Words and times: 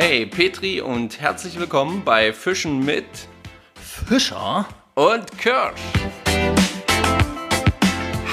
Hey 0.00 0.26
Petri 0.26 0.80
und 0.80 1.20
herzlich 1.20 1.58
willkommen 1.58 2.02
bei 2.04 2.32
Fischen 2.32 2.84
mit 2.84 3.04
Fischer 3.74 4.64
und 4.94 5.36
Kirsch. 5.38 5.80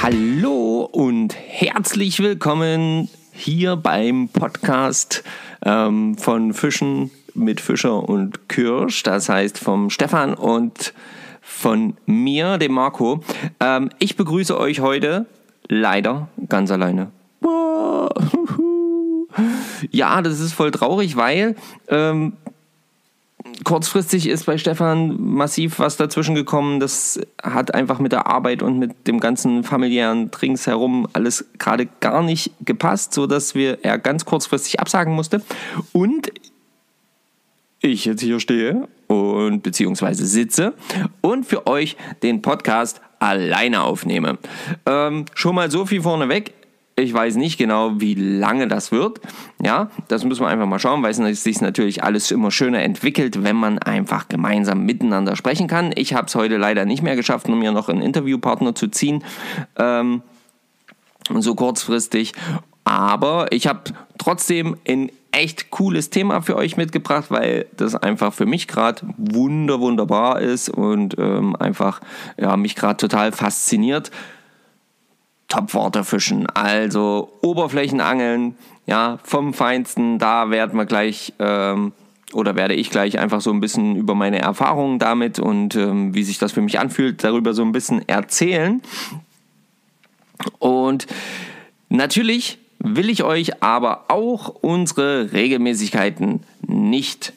Hallo 0.04 0.88
und 0.92 1.36
herzlich 1.36 2.20
willkommen 2.20 3.10
hier 3.32 3.78
beim 3.78 4.30
Podcast 4.30 5.24
ähm, 5.66 6.16
von 6.20 6.54
Fischen 6.54 7.10
mit 7.34 7.60
Fischer 7.62 8.08
und 8.08 8.48
Kirsch. 8.48 9.02
Das 9.02 9.28
heißt 9.28 9.58
vom 9.58 9.90
Stefan 9.90 10.36
und 10.36 10.94
von 11.42 11.98
mir, 12.06 12.60
dem 12.60 12.74
Marco. 12.74 13.24
Ähm, 13.60 13.90
ich 13.98 14.16
begrüße 14.16 14.56
euch 14.56 14.82
heute 14.82 15.26
leider 15.68 16.28
ganz 16.48 16.70
alleine. 16.70 17.10
Ja, 19.92 20.22
das 20.22 20.40
ist 20.40 20.54
voll 20.54 20.72
traurig, 20.72 21.16
weil 21.16 21.56
ähm, 21.90 22.34
kurzfristig 23.64 24.28
ist 24.28 24.46
bei 24.46 24.58
Stefan 24.58 25.22
massiv 25.22 25.80
was 25.80 25.98
dazwischen 25.98 26.36
gekommen. 26.36 26.80
Das 26.80 27.20
hat 27.42 27.74
einfach 27.74 28.00
mit 28.00 28.12
der 28.12 28.28
Arbeit 28.28 28.64
und 28.64 28.80
mit 28.80 29.08
dem 29.08 29.20
ganzen 29.20 29.64
familiären 29.64 30.32
Drinks 30.32 30.68
herum 30.68 31.08
alles 31.14 31.46
gerade 31.58 31.88
gar 32.00 32.24
nicht 32.24 32.52
gepasst, 32.62 33.14
sodass 33.14 33.56
wir 33.56 33.84
er 33.84 33.98
ganz 33.98 34.26
kurzfristig 34.26 34.80
absagen 34.80 35.14
musste. 35.14 35.42
Und 35.94 36.32
ich 37.82 38.06
jetzt 38.06 38.22
hier 38.22 38.40
stehe 38.40 38.88
und 39.08 39.62
beziehungsweise 39.62 40.26
sitze 40.26 40.74
und 41.22 41.46
für 41.46 41.68
euch 41.68 41.98
den 42.24 42.42
Podcast 42.42 43.02
alleine 43.20 43.84
aufnehme. 43.84 44.38
Ähm, 44.86 45.26
schon 45.34 45.56
mal 45.56 45.70
so 45.70 45.86
viel 45.86 46.02
vorneweg. 46.02 46.54
Ich 46.98 47.14
weiß 47.14 47.36
nicht 47.36 47.58
genau, 47.58 48.00
wie 48.00 48.14
lange 48.14 48.70
das 48.70 48.94
wird. 48.94 49.20
Ja, 49.62 49.90
das 50.08 50.24
müssen 50.24 50.44
wir 50.44 50.48
einfach 50.48 50.66
mal 50.66 50.80
schauen, 50.80 51.04
weil 51.04 51.12
es 51.12 51.44
sich 51.44 51.60
natürlich 51.60 52.06
alles 52.06 52.32
immer 52.32 52.52
schöner 52.52 52.84
entwickelt, 52.84 53.44
wenn 53.44 53.58
man 53.58 53.80
einfach 53.80 54.30
gemeinsam 54.30 54.86
miteinander 54.86 55.36
sprechen 55.36 55.68
kann. 55.68 55.92
Ich 55.96 56.14
habe 56.14 56.28
es 56.28 56.36
heute 56.36 56.56
leider 56.56 56.86
nicht 56.86 57.04
mehr 57.04 57.18
geschafft, 57.18 57.50
um 57.50 57.60
mir 57.60 57.74
noch 57.74 57.90
einen 57.90 58.02
Interviewpartner 58.02 58.76
zu 58.76 58.88
ziehen. 58.88 59.26
Ähm, 59.76 60.22
so 61.30 61.54
kurzfristig. 61.54 62.32
Aber 62.86 63.52
ich 63.52 63.68
habe 63.68 63.82
trotzdem 64.18 64.78
ein 64.88 65.12
echt 65.32 65.72
cooles 65.72 66.12
Thema 66.12 66.42
für 66.42 66.56
euch 66.56 66.78
mitgebracht, 66.78 67.26
weil 67.28 67.66
das 67.76 67.96
einfach 67.96 68.34
für 68.34 68.46
mich 68.46 68.70
gerade 68.70 69.02
wunder 69.18 69.82
wunderbar 69.82 70.40
ist 70.40 70.70
und 70.70 71.16
ähm, 71.18 71.58
einfach 71.58 72.00
ja, 72.38 72.56
mich 72.56 72.76
gerade 72.76 72.96
total 72.96 73.34
fasziniert. 73.34 74.12
Topwaterfischen, 75.56 76.48
also 76.48 77.32
Oberflächenangeln, 77.42 78.56
ja, 78.86 79.20
vom 79.24 79.54
Feinsten. 79.54 80.20
Da 80.20 80.50
werden 80.50 80.78
wir 80.78 80.86
gleich 80.86 81.34
ähm, 81.40 81.94
oder 82.34 82.56
werde 82.56 82.74
ich 82.74 82.90
gleich 82.90 83.18
einfach 83.20 83.42
so 83.42 83.52
ein 83.52 83.62
bisschen 83.62 83.96
über 83.96 84.16
meine 84.16 84.40
Erfahrungen 84.40 85.00
damit 85.00 85.40
und 85.40 85.76
ähm, 85.76 86.14
wie 86.14 86.24
sich 86.24 86.38
das 86.38 86.52
für 86.52 86.62
mich 86.62 86.80
anfühlt, 86.80 87.24
darüber 87.24 87.54
so 87.54 87.62
ein 87.62 87.72
bisschen 87.72 88.08
erzählen. 88.08 88.82
Und 90.60 91.08
natürlich 91.90 92.60
will 92.80 93.10
ich 93.10 93.24
euch 93.24 93.64
aber 93.64 94.06
auch 94.10 94.50
unsere 94.50 95.32
Regelmäßigkeiten 95.32 96.42
nicht 96.68 97.34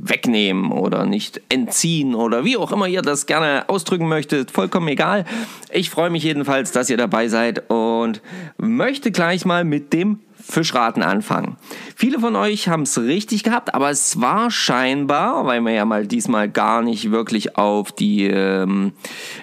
wegnehmen 0.00 0.72
oder 0.72 1.04
nicht 1.04 1.40
entziehen 1.48 2.14
oder 2.14 2.44
wie 2.44 2.56
auch 2.56 2.72
immer 2.72 2.86
ihr 2.86 3.02
das 3.02 3.26
gerne 3.26 3.68
ausdrücken 3.68 4.08
möchtet, 4.08 4.50
vollkommen 4.50 4.88
egal. 4.88 5.24
Ich 5.70 5.90
freue 5.90 6.10
mich 6.10 6.22
jedenfalls, 6.22 6.72
dass 6.72 6.90
ihr 6.90 6.96
dabei 6.96 7.28
seid 7.28 7.68
und 7.70 8.22
möchte 8.56 9.10
gleich 9.10 9.44
mal 9.44 9.64
mit 9.64 9.92
dem 9.92 10.20
Fischraten 10.40 11.02
anfangen. 11.02 11.56
Viele 11.96 12.20
von 12.20 12.36
euch 12.36 12.68
haben 12.68 12.82
es 12.82 12.98
richtig 12.98 13.42
gehabt, 13.42 13.74
aber 13.74 13.90
es 13.90 14.20
war 14.20 14.50
scheinbar, 14.50 15.46
weil 15.46 15.60
wir 15.60 15.72
ja 15.72 15.84
mal 15.84 16.06
diesmal 16.06 16.48
gar 16.48 16.82
nicht 16.82 17.10
wirklich 17.10 17.56
auf 17.56 17.92
die, 17.92 18.24
ähm, 18.24 18.92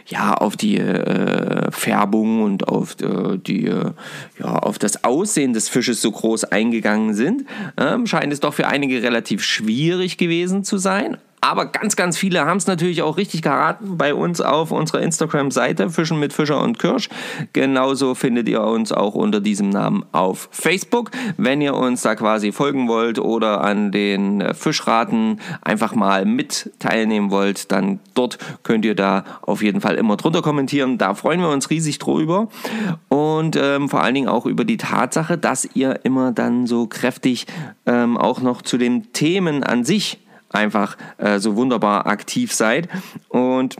ja, 0.08 0.34
auf 0.34 0.56
die 0.58 0.78
äh, 0.78 1.72
Färbung 1.72 2.44
und 2.44 2.68
auf 2.68 2.96
äh, 3.02 3.38
die, 3.38 3.68
äh, 3.68 3.92
ja, 4.40 4.56
auf 4.56 4.80
das 4.80 5.04
Aussehen 5.04 5.54
des 5.54 5.70
Fisches 5.70 6.02
so 6.02 6.12
groß 6.12 6.46
eingegangen 6.46 7.14
sind, 7.14 7.46
ähm, 7.78 8.08
scheint 8.08 8.32
es 8.32 8.40
doch 8.40 8.54
für 8.54 8.68
einige 8.68 9.04
relativ 9.04 9.44
schwierig 9.44 10.18
gewesen 10.18 10.64
zu 10.64 10.78
sein. 10.78 11.18
Aber 11.48 11.68
ganz, 11.68 11.96
ganz 11.96 12.18
viele 12.18 12.44
haben 12.48 12.58
es 12.58 12.66
natürlich 12.66 13.04
auch 13.04 13.18
richtig 13.18 13.44
geraten 13.44 14.00
bei 14.00 14.16
uns 14.16 14.42
auf 14.42 14.72
unserer 14.72 15.04
Instagram-Seite 15.04 15.92
Fischen 15.92 16.20
mit 16.20 16.34
Fischer 16.34 16.60
und 16.60 16.80
Kirsch. 16.80 17.08
Genauso 17.54 18.16
findet 18.16 18.50
ihr 18.50 18.64
uns 18.64 18.92
auch 18.92 19.14
unter 19.14 19.42
diesem 19.42 19.70
Namen 19.70 20.04
auf 20.12 20.50
Facebook. 20.52 21.12
Wenn 21.38 21.62
ihr 21.62 21.76
uns 21.76 22.02
da 22.02 22.16
quasi 22.16 22.52
folgen 22.52 22.88
wollt 22.88 23.20
oder 23.20 23.62
an 23.62 23.92
den 23.92 24.56
Fischraten 24.56 25.40
einfach 25.62 25.94
mal 25.94 26.26
mit 26.26 26.72
teilnehmen 26.80 27.30
wollt, 27.30 27.72
dann 27.72 28.00
dort 28.16 28.40
könnt 28.64 28.84
ihr 28.84 28.96
da 28.96 29.24
auf 29.44 29.62
jeden 29.62 29.82
Fall 29.82 29.98
immer 29.98 30.18
drunter 30.18 30.42
kommentieren. 30.42 30.98
Da 30.98 31.14
freuen 31.14 31.42
wir 31.42 31.50
uns 31.50 31.70
riesig 31.70 32.00
drüber. 32.00 32.48
Und 33.08 33.56
ähm, 33.56 33.88
vor 33.88 34.02
allen 34.02 34.16
Dingen 34.16 34.30
auch 34.30 34.48
über 34.48 34.66
die 34.66 34.78
Tatsache, 34.78 35.38
dass 35.38 35.70
ihr 35.76 36.00
immer 36.06 36.32
dann 36.32 36.66
so 36.66 36.88
kräftig 36.88 37.46
ähm, 37.86 38.18
auch 38.18 38.42
noch 38.42 38.64
zu 38.64 38.80
den 38.80 39.14
Themen 39.14 39.64
an 39.64 39.86
sich 39.86 40.25
einfach 40.56 40.98
äh, 41.18 41.40
so 41.40 41.56
wunderbar 41.56 42.08
aktiv 42.08 42.54
seid 42.54 42.90
und 43.30 43.78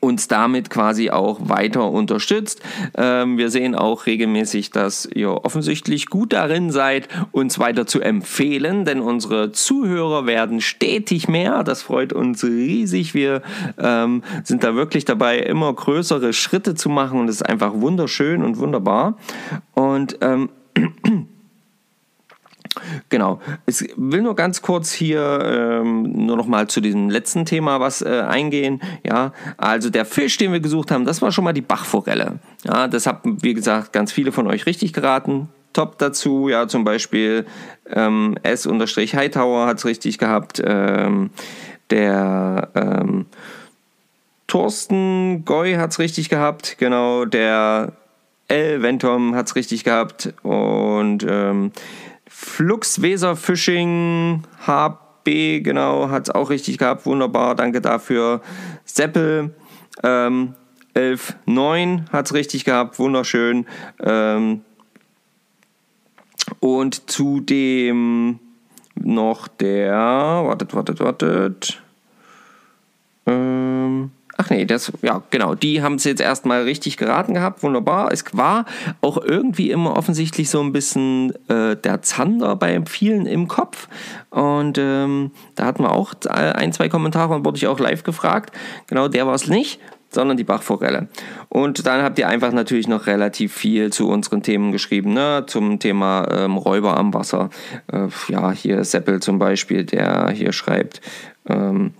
uns 0.00 0.28
damit 0.28 0.70
quasi 0.70 1.10
auch 1.10 1.48
weiter 1.48 1.90
unterstützt. 1.90 2.60
Ähm, 2.96 3.38
wir 3.38 3.50
sehen 3.50 3.74
auch 3.74 4.06
regelmäßig, 4.06 4.70
dass 4.70 5.06
ihr 5.06 5.44
offensichtlich 5.44 6.06
gut 6.06 6.32
darin 6.32 6.70
seid, 6.70 7.08
uns 7.32 7.58
weiter 7.58 7.86
zu 7.86 8.00
empfehlen, 8.00 8.84
denn 8.84 9.00
unsere 9.00 9.52
Zuhörer 9.52 10.26
werden 10.26 10.60
stetig 10.60 11.28
mehr. 11.28 11.64
Das 11.64 11.82
freut 11.82 12.12
uns 12.12 12.44
riesig. 12.44 13.14
Wir 13.14 13.42
ähm, 13.78 14.22
sind 14.44 14.64
da 14.64 14.74
wirklich 14.74 15.04
dabei, 15.04 15.38
immer 15.38 15.72
größere 15.72 16.32
Schritte 16.32 16.74
zu 16.74 16.88
machen 16.88 17.20
und 17.20 17.28
es 17.28 17.36
ist 17.36 17.48
einfach 17.48 17.72
wunderschön 17.74 18.42
und 18.42 18.58
wunderbar. 18.58 19.16
Und 19.74 20.18
ähm, 20.20 20.50
Genau. 23.08 23.40
Ich 23.66 23.92
will 23.96 24.22
nur 24.22 24.36
ganz 24.36 24.62
kurz 24.62 24.92
hier 24.92 25.80
ähm, 25.82 26.26
nur 26.26 26.36
noch 26.36 26.46
mal 26.46 26.68
zu 26.68 26.80
diesem 26.80 27.10
letzten 27.10 27.44
Thema 27.44 27.80
was 27.80 28.02
äh, 28.02 28.22
eingehen. 28.26 28.80
Ja, 29.04 29.32
also 29.56 29.90
der 29.90 30.04
Fisch, 30.04 30.36
den 30.36 30.52
wir 30.52 30.60
gesucht 30.60 30.90
haben, 30.90 31.04
das 31.04 31.22
war 31.22 31.32
schon 31.32 31.44
mal 31.44 31.52
die 31.52 31.60
Bachforelle. 31.60 32.38
Ja, 32.64 32.88
das 32.88 33.06
haben, 33.06 33.42
wie 33.42 33.54
gesagt, 33.54 33.92
ganz 33.92 34.12
viele 34.12 34.32
von 34.32 34.46
euch 34.46 34.66
richtig 34.66 34.92
geraten. 34.92 35.48
Top 35.72 35.98
dazu, 35.98 36.48
ja, 36.48 36.68
zum 36.68 36.84
Beispiel 36.84 37.44
ähm, 37.90 38.36
S-Hightower 38.42 39.66
hat 39.66 39.78
es 39.78 39.84
richtig 39.84 40.18
gehabt. 40.18 40.62
Ähm, 40.64 41.30
der 41.90 42.70
ähm, 42.74 43.26
Thorsten 44.46 45.44
Goy 45.44 45.74
hat 45.74 45.90
es 45.90 45.98
richtig 45.98 46.28
gehabt. 46.28 46.76
Genau, 46.78 47.24
der 47.24 47.92
L. 48.48 48.82
Ventom 48.82 49.34
hat 49.34 49.48
es 49.48 49.56
richtig 49.56 49.84
gehabt. 49.84 50.32
Und 50.42 51.26
ähm, 51.28 51.72
Flux 52.38 53.00
Weser 53.00 53.34
Fishing 53.34 54.42
HB, 54.66 55.62
genau, 55.62 56.10
hat 56.10 56.28
es 56.28 56.34
auch 56.34 56.50
richtig 56.50 56.76
gehabt. 56.76 57.06
Wunderbar, 57.06 57.54
danke 57.54 57.80
dafür. 57.80 58.42
Seppel 58.84 59.54
ähm, 60.02 60.54
11.9 60.94 62.10
hat 62.12 62.26
es 62.26 62.34
richtig 62.34 62.66
gehabt, 62.66 62.98
wunderschön. 62.98 63.64
Ähm, 64.00 64.60
und 66.60 67.10
zudem 67.10 68.38
noch 68.94 69.48
der, 69.48 69.94
wartet, 69.94 70.74
wartet, 70.74 71.00
wartet. 71.00 71.82
Ähm, 73.24 74.10
Ach 74.38 74.50
nee, 74.50 74.66
das, 74.66 74.92
ja, 75.02 75.22
genau, 75.30 75.54
die 75.54 75.82
haben 75.82 75.94
es 75.94 76.04
jetzt 76.04 76.20
erstmal 76.20 76.62
richtig 76.62 76.96
geraten 76.98 77.34
gehabt, 77.34 77.62
wunderbar. 77.62 78.12
Es 78.12 78.24
war 78.32 78.66
auch 79.00 79.16
irgendwie 79.16 79.70
immer 79.70 79.96
offensichtlich 79.96 80.50
so 80.50 80.60
ein 80.60 80.72
bisschen 80.72 81.32
äh, 81.48 81.76
der 81.76 82.02
Zander 82.02 82.54
bei 82.56 82.80
vielen 82.86 83.26
im 83.26 83.48
Kopf. 83.48 83.88
Und 84.30 84.76
ähm, 84.78 85.30
da 85.54 85.64
hatten 85.64 85.82
wir 85.82 85.92
auch 85.92 86.12
ein, 86.28 86.72
zwei 86.72 86.88
Kommentare 86.88 87.34
und 87.34 87.46
wurde 87.46 87.56
ich 87.56 87.66
auch 87.66 87.78
live 87.78 88.02
gefragt. 88.02 88.54
Genau, 88.86 89.08
der 89.08 89.26
war 89.26 89.34
es 89.34 89.48
nicht 89.48 89.80
sondern 90.08 90.36
die 90.36 90.44
Bachforelle. 90.44 91.08
Und 91.48 91.86
dann 91.86 92.02
habt 92.02 92.18
ihr 92.18 92.28
einfach 92.28 92.52
natürlich 92.52 92.88
noch 92.88 93.06
relativ 93.06 93.52
viel 93.52 93.92
zu 93.92 94.08
unseren 94.08 94.42
Themen 94.42 94.72
geschrieben, 94.72 95.12
ne? 95.12 95.44
zum 95.46 95.78
Thema 95.78 96.26
ähm, 96.30 96.56
Räuber 96.56 96.96
am 96.96 97.12
Wasser. 97.12 97.50
Äh, 97.92 98.08
ja, 98.28 98.50
hier 98.52 98.82
Seppel 98.84 99.20
zum 99.20 99.38
Beispiel, 99.38 99.84
der 99.84 100.30
hier 100.30 100.52
schreibt, 100.52 101.00
ähm, 101.48 101.92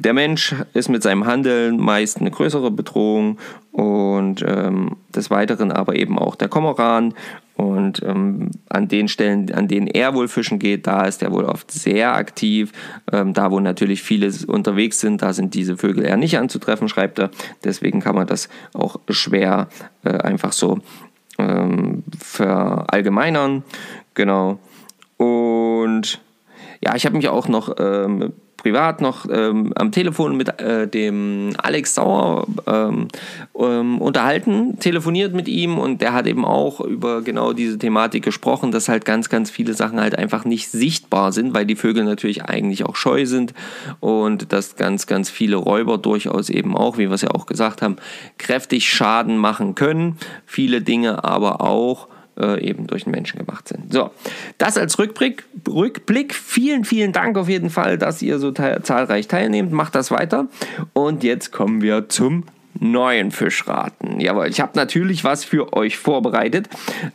der 0.00 0.12
Mensch 0.12 0.54
ist 0.74 0.88
mit 0.88 1.02
seinem 1.02 1.26
Handeln 1.26 1.78
meist 1.78 2.20
eine 2.20 2.30
größere 2.30 2.70
Bedrohung 2.70 3.38
und 3.72 4.44
ähm, 4.46 4.96
des 5.14 5.30
Weiteren 5.30 5.72
aber 5.72 5.96
eben 5.96 6.18
auch 6.18 6.36
der 6.36 6.48
Komoran. 6.48 7.14
Und 7.56 8.02
ähm, 8.02 8.50
an 8.68 8.88
den 8.88 9.08
Stellen, 9.08 9.50
an 9.54 9.66
denen 9.66 9.86
er 9.86 10.14
wohl 10.14 10.28
fischen 10.28 10.58
geht, 10.58 10.86
da 10.86 11.06
ist 11.06 11.22
er 11.22 11.32
wohl 11.32 11.44
oft 11.44 11.70
sehr 11.70 12.14
aktiv. 12.14 12.72
Ähm, 13.10 13.32
da, 13.32 13.50
wo 13.50 13.60
natürlich 13.60 14.02
viele 14.02 14.30
unterwegs 14.46 15.00
sind, 15.00 15.22
da 15.22 15.32
sind 15.32 15.54
diese 15.54 15.78
Vögel 15.78 16.04
eher 16.04 16.18
nicht 16.18 16.38
anzutreffen, 16.38 16.88
schreibt 16.88 17.18
er. 17.18 17.30
Deswegen 17.64 18.00
kann 18.00 18.14
man 18.14 18.26
das 18.26 18.50
auch 18.74 19.00
schwer 19.08 19.68
äh, 20.04 20.10
einfach 20.10 20.52
so 20.52 20.80
ähm, 21.38 22.04
verallgemeinern. 22.18 23.64
Genau. 24.12 24.58
Und 25.16 26.20
ja, 26.84 26.94
ich 26.94 27.06
habe 27.06 27.16
mich 27.16 27.28
auch 27.28 27.48
noch 27.48 27.74
ähm, 27.78 28.34
privat 28.66 29.00
noch 29.00 29.26
ähm, 29.30 29.72
am 29.76 29.92
Telefon 29.92 30.36
mit 30.36 30.60
äh, 30.60 30.88
dem 30.88 31.52
Alex 31.56 31.94
Sauer 31.94 32.48
ähm, 32.66 33.06
ähm, 33.56 34.00
unterhalten, 34.00 34.80
telefoniert 34.80 35.32
mit 35.34 35.46
ihm 35.46 35.78
und 35.78 36.00
der 36.00 36.12
hat 36.12 36.26
eben 36.26 36.44
auch 36.44 36.80
über 36.80 37.22
genau 37.22 37.52
diese 37.52 37.78
Thematik 37.78 38.24
gesprochen, 38.24 38.72
dass 38.72 38.88
halt 38.88 39.04
ganz, 39.04 39.28
ganz 39.28 39.52
viele 39.52 39.72
Sachen 39.74 40.00
halt 40.00 40.18
einfach 40.18 40.44
nicht 40.44 40.68
sichtbar 40.68 41.30
sind, 41.30 41.54
weil 41.54 41.64
die 41.64 41.76
Vögel 41.76 42.02
natürlich 42.02 42.44
eigentlich 42.44 42.84
auch 42.84 42.96
scheu 42.96 43.24
sind 43.24 43.54
und 44.00 44.52
dass 44.52 44.74
ganz, 44.74 45.06
ganz 45.06 45.30
viele 45.30 45.54
Räuber 45.54 45.96
durchaus 45.96 46.50
eben 46.50 46.76
auch, 46.76 46.98
wie 46.98 47.06
wir 47.06 47.14
es 47.14 47.22
ja 47.22 47.30
auch 47.30 47.46
gesagt 47.46 47.82
haben, 47.82 47.98
kräftig 48.36 48.90
Schaden 48.92 49.36
machen 49.36 49.76
können. 49.76 50.16
Viele 50.44 50.82
Dinge 50.82 51.22
aber 51.22 51.60
auch 51.60 52.08
äh, 52.38 52.60
eben 52.60 52.86
durch 52.86 53.04
den 53.04 53.12
Menschen 53.12 53.38
gemacht 53.38 53.68
sind. 53.68 53.92
So, 53.92 54.10
das 54.58 54.76
als 54.76 54.98
Rückblick, 54.98 55.44
Rückblick. 55.68 56.34
Vielen, 56.34 56.84
vielen 56.84 57.12
Dank 57.12 57.36
auf 57.38 57.48
jeden 57.48 57.70
Fall, 57.70 57.98
dass 57.98 58.22
ihr 58.22 58.38
so 58.38 58.52
zahlreich 58.52 59.28
teilnehmt. 59.28 59.72
Macht 59.72 59.94
das 59.94 60.10
weiter. 60.10 60.48
Und 60.92 61.24
jetzt 61.24 61.52
kommen 61.52 61.82
wir 61.82 62.08
zum 62.08 62.44
neuen 62.78 63.30
Fischraten. 63.30 64.20
Jawohl, 64.20 64.48
ich 64.48 64.60
habe 64.60 64.72
natürlich 64.74 65.24
was 65.24 65.44
für 65.44 65.72
euch 65.72 65.96
vorbereitet. 65.96 66.68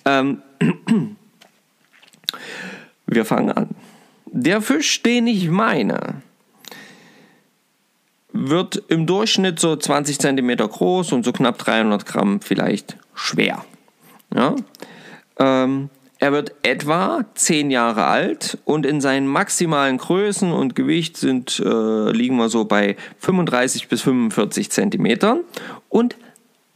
Ähm, 0.05 0.41
wir 3.07 3.25
fangen 3.25 3.51
an. 3.51 3.69
Der 4.25 4.61
Fisch, 4.61 5.03
den 5.03 5.27
ich 5.27 5.49
meine, 5.49 6.21
wird 8.33 8.81
im 8.87 9.05
Durchschnitt 9.05 9.59
so 9.59 9.75
20 9.75 10.19
cm 10.19 10.57
groß 10.57 11.11
und 11.11 11.25
so 11.25 11.33
knapp 11.33 11.57
300 11.57 12.05
Gramm 12.05 12.39
vielleicht 12.41 12.97
schwer. 13.13 13.65
Ja? 14.33 14.55
Ähm, 15.41 15.89
er 16.19 16.31
wird 16.31 16.53
etwa 16.61 17.25
10 17.33 17.71
Jahre 17.71 18.05
alt 18.05 18.59
und 18.63 18.85
in 18.85 19.01
seinen 19.01 19.25
maximalen 19.25 19.97
Größen 19.97 20.51
und 20.51 20.75
Gewicht 20.75 21.17
sind, 21.17 21.59
äh, 21.59 22.11
liegen 22.11 22.37
wir 22.37 22.47
so 22.47 22.63
bei 22.65 22.95
35 23.17 23.87
bis 23.87 24.03
45 24.03 24.69
Zentimetern 24.69 25.39
und 25.89 26.15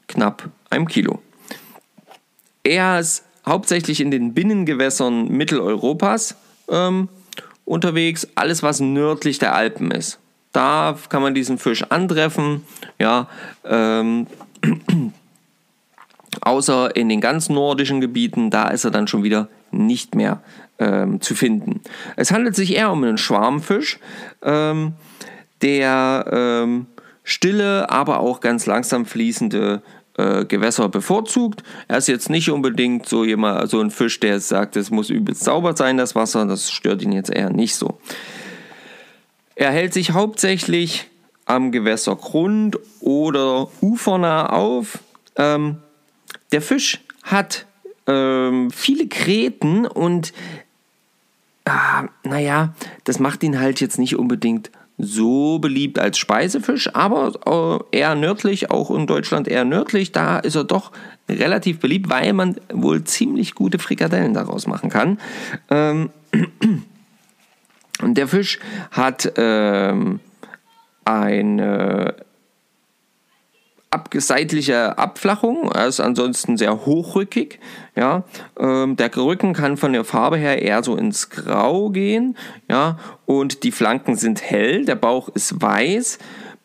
knapp 0.08 0.50
einem 0.72 0.88
Kilo. 0.88 1.22
Er 2.64 3.00
ist 3.00 3.24
hauptsächlich 3.46 4.02
in 4.02 4.10
den 4.10 4.34
Binnengewässern 4.34 5.28
Mitteleuropas 5.30 6.36
ähm, 6.68 7.08
unterwegs, 7.66 8.28
alles 8.34 8.64
was 8.64 8.80
nördlich 8.80 9.38
der 9.38 9.54
Alpen 9.54 9.92
ist. 9.92 10.18
Da 10.54 10.98
kann 11.10 11.22
man 11.22 11.36
diesen 11.36 11.60
Fisch 11.60 11.84
antreffen. 11.84 12.66
Ja, 12.98 13.28
ähm, 13.64 14.26
Außer 16.42 16.96
in 16.96 17.10
den 17.10 17.22
ganz 17.22 17.50
nordischen 17.50 18.02
Gebieten, 18.02 18.50
da 18.50 18.70
ist 18.70 18.86
er 18.86 18.92
dann 18.92 19.08
schon 19.08 19.24
wieder 19.24 19.48
nicht 19.72 20.16
mehr 20.16 20.42
ähm, 20.80 21.22
zu 21.22 21.36
finden. 21.36 21.82
Es 22.16 22.32
handelt 22.32 22.56
sich 22.56 22.76
eher 22.76 22.92
um 22.92 23.04
einen 23.04 23.18
Schwarmfisch, 23.18 24.00
ähm, 24.42 24.94
der 25.62 26.26
ähm, 26.32 26.88
stille, 27.24 27.90
aber 27.90 28.20
auch 28.20 28.40
ganz 28.40 28.66
langsam 28.66 29.06
fließende 29.06 29.82
äh, 30.18 30.46
Gewässer 30.46 30.90
bevorzugt. 30.90 31.64
Er 31.88 31.98
ist 31.98 32.08
jetzt 32.08 32.30
nicht 32.30 32.50
unbedingt 32.50 33.08
so, 33.08 33.26
jemand, 33.26 33.70
so 33.70 33.80
ein 33.80 33.92
Fisch, 33.92 34.20
der 34.20 34.40
sagt, 34.40 34.76
es 34.76 34.92
muss 34.92 35.10
übelst 35.10 35.44
sauber 35.44 35.76
sein, 35.76 35.98
das 35.98 36.16
Wasser. 36.16 36.46
Das 36.46 36.72
stört 36.72 37.02
ihn 37.02 37.12
jetzt 37.12 37.32
eher 37.32 37.50
nicht 37.50 37.76
so. 37.76 38.00
Er 39.56 39.72
hält 39.72 39.94
sich 39.94 40.12
hauptsächlich 40.12 41.10
am 41.46 41.72
Gewässergrund 41.72 42.78
oder 43.00 43.68
ufernah 43.82 44.48
auf. 44.48 45.00
Ähm, 45.38 45.78
der 46.52 46.62
Fisch 46.62 47.02
hat 47.24 47.66
ähm, 48.08 48.72
viele 48.72 49.08
Kreten 49.08 49.86
und 49.86 50.34
ah, 51.66 52.06
naja, 52.24 52.74
das 53.04 53.20
macht 53.20 53.44
ihn 53.44 53.60
halt 53.60 53.82
jetzt 53.82 53.98
nicht 54.00 54.16
unbedingt 54.16 54.70
so 54.98 55.60
beliebt 55.60 56.00
als 56.00 56.18
Speisefisch, 56.18 56.96
aber 56.96 57.84
äh, 57.92 57.98
eher 57.98 58.16
nördlich, 58.16 58.72
auch 58.72 58.92
in 58.92 59.08
Deutschland 59.08 59.48
eher 59.48 59.66
nördlich, 59.66 60.12
da 60.14 60.40
ist 60.40 60.56
er 60.56 60.64
doch 60.64 60.92
relativ 61.28 61.80
beliebt, 61.80 62.10
weil 62.10 62.32
man 62.34 62.56
wohl 62.72 63.04
ziemlich 63.04 63.56
gute 63.56 63.80
Frikadellen 63.80 64.34
daraus 64.34 64.68
machen 64.68 64.90
kann. 64.90 65.20
Ähm, 65.70 66.12
und 68.02 68.18
der 68.18 68.28
Fisch 68.28 68.60
hat 68.92 69.34
ähm, 69.36 70.22
eine 71.04 72.16
seitliche 74.16 74.98
Abflachung, 74.98 75.72
er 75.72 75.88
ist 75.88 76.00
ansonsten 76.00 76.58
sehr 76.58 76.86
hochrückig. 76.86 77.60
Ja, 77.96 78.24
ähm, 78.60 78.96
der 78.98 79.16
Rücken 79.16 79.54
kann 79.54 79.78
von 79.78 79.94
der 79.94 80.04
Farbe 80.04 80.38
her 80.38 80.62
eher 80.62 80.84
so 80.84 80.96
ins 80.96 81.30
Grau 81.30 81.90
gehen. 81.90 82.38
Ja, 82.70 83.00
und 83.26 83.64
die 83.64 83.72
Flanken 83.72 84.16
sind 84.16 84.42
hell, 84.42 84.86
der 84.86 84.96
Bauch 84.96 85.30
ist 85.30 85.62
weiß 85.62 86.20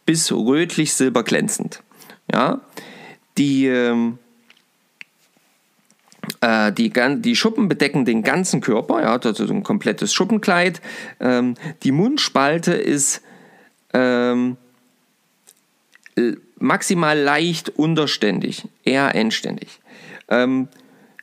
bis 0.07 0.33
rötlich 0.33 0.93
silberglänzend. 0.95 1.83
Ja, 2.33 2.61
die 3.39 3.67
ähm, 3.67 4.19
äh, 6.41 6.73
die, 6.73 6.93
die, 7.17 7.37
Schuppen 7.37 7.69
bedecken 7.69 8.05
den 8.05 8.23
ganzen 8.23 8.61
Körper, 8.61 9.03
ja, 9.03 9.17
also 9.17 9.45
ein 9.47 9.63
komplettes 9.63 10.13
Schuppenkleid. 10.13 10.81
Ähm, 11.19 11.55
die 11.83 11.93
Mundspalte 11.93 12.73
ist 12.73 13.23
ähm, 13.93 14.57
maximal 16.61 17.19
leicht 17.19 17.71
unterständig, 17.71 18.69
eher 18.85 19.15
endständig. 19.15 19.81
Ähm, 20.29 20.69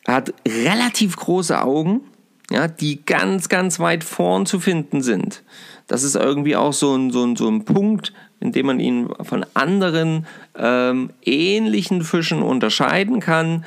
hat 0.05 0.33
relativ 0.45 1.15
große 1.15 1.61
Augen, 1.61 2.01
ja, 2.49 2.67
die 2.67 3.05
ganz, 3.05 3.49
ganz 3.49 3.79
weit 3.79 4.03
vorn 4.03 4.45
zu 4.45 4.59
finden 4.59 5.01
sind. 5.01 5.43
Das 5.87 6.03
ist 6.03 6.15
irgendwie 6.15 6.55
auch 6.55 6.73
so 6.73 6.95
ein, 6.95 7.11
so 7.11 7.25
ein, 7.25 7.35
so 7.35 7.47
ein 7.47 7.65
Punkt, 7.65 8.13
in 8.39 8.51
dem 8.51 8.65
man 8.65 8.79
ihn 8.79 9.09
von 9.21 9.45
anderen 9.53 10.27
ähm, 10.55 11.11
ähnlichen 11.23 12.03
Fischen 12.03 12.41
unterscheiden 12.41 13.19
kann. 13.19 13.65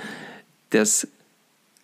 Das 0.70 1.08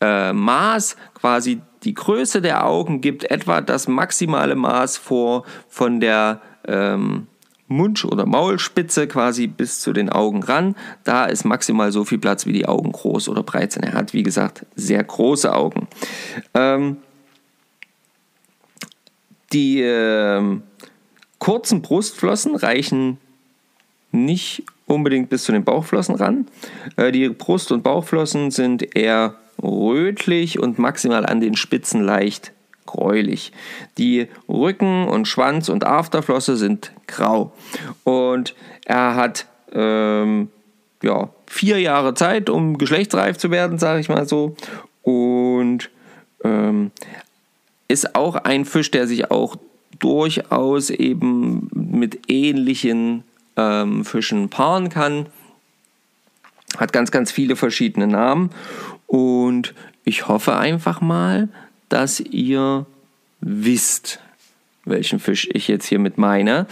äh, 0.00 0.32
Maß, 0.32 0.96
quasi 1.14 1.60
die 1.84 1.94
Größe 1.94 2.40
der 2.40 2.66
Augen, 2.66 3.00
gibt 3.00 3.30
etwa 3.30 3.60
das 3.60 3.88
maximale 3.88 4.54
Maß 4.54 4.96
vor 4.96 5.44
von 5.68 6.00
der 6.00 6.40
ähm, 6.66 7.26
Mund- 7.68 8.04
oder 8.04 8.26
Maulspitze 8.26 9.08
quasi 9.08 9.46
bis 9.46 9.80
zu 9.80 9.92
den 9.92 10.08
Augen 10.08 10.42
ran. 10.42 10.76
Da 11.04 11.26
ist 11.26 11.44
maximal 11.44 11.92
so 11.92 12.04
viel 12.04 12.18
Platz, 12.18 12.46
wie 12.46 12.52
die 12.52 12.66
Augen 12.66 12.92
groß 12.92 13.28
oder 13.28 13.42
breit 13.42 13.72
sind. 13.72 13.84
Er 13.84 13.94
hat, 13.94 14.12
wie 14.12 14.22
gesagt, 14.22 14.66
sehr 14.76 15.02
große 15.02 15.52
Augen. 15.52 15.88
Ähm, 16.54 16.98
die 19.52 19.80
ähm, 19.80 20.62
kurzen 21.38 21.82
Brustflossen 21.82 22.56
reichen 22.56 23.18
nicht 24.12 24.64
unbedingt 24.86 25.28
bis 25.28 25.44
zu 25.44 25.52
den 25.52 25.64
Bauchflossen 25.64 26.14
ran. 26.14 26.46
Äh, 26.96 27.12
die 27.12 27.28
Brust- 27.28 27.72
und 27.72 27.82
Bauchflossen 27.82 28.50
sind 28.50 28.96
eher 28.96 29.34
rötlich 29.62 30.58
und 30.58 30.78
maximal 30.78 31.26
an 31.26 31.40
den 31.40 31.56
Spitzen 31.56 32.02
leicht 32.02 32.52
gräulich. 32.86 33.52
Die 33.98 34.28
Rücken 34.48 35.08
und 35.08 35.28
Schwanz 35.28 35.68
und 35.68 35.84
Afterflosse 35.84 36.56
sind 36.56 36.92
grau. 37.06 37.52
Und 38.04 38.54
er 38.84 39.14
hat 39.16 39.46
ähm, 39.72 40.48
ja, 41.02 41.28
vier 41.46 41.80
Jahre 41.80 42.14
Zeit, 42.14 42.50
um 42.50 42.78
geschlechtsreif 42.78 43.36
zu 43.36 43.50
werden, 43.50 43.78
sage 43.78 44.00
ich 44.00 44.08
mal 44.08 44.26
so. 44.26 44.56
Und 45.02 45.90
ähm, 46.44 46.90
ist 47.88 48.14
auch 48.14 48.36
ein 48.36 48.64
Fisch, 48.64 48.90
der 48.90 49.06
sich 49.06 49.30
auch 49.30 49.56
durchaus 49.98 50.90
eben 50.90 51.68
mit 51.72 52.30
ähnlichen 52.30 53.24
ähm, 53.56 54.04
Fischen 54.04 54.48
paaren 54.48 54.88
kann. 54.88 55.26
Hat 56.76 56.92
ganz, 56.92 57.10
ganz 57.10 57.30
viele 57.30 57.56
verschiedene 57.56 58.06
Namen. 58.06 58.50
Und 59.06 59.74
ich 60.04 60.28
hoffe 60.28 60.56
einfach 60.56 61.00
mal, 61.00 61.48
dass 61.88 62.20
ihr 62.20 62.86
wisst, 63.40 64.20
welchen 64.84 65.18
Fisch 65.18 65.48
ich 65.52 65.68
jetzt 65.68 65.86
hier 65.86 65.98
mit 65.98 66.18
meine. 66.18 66.66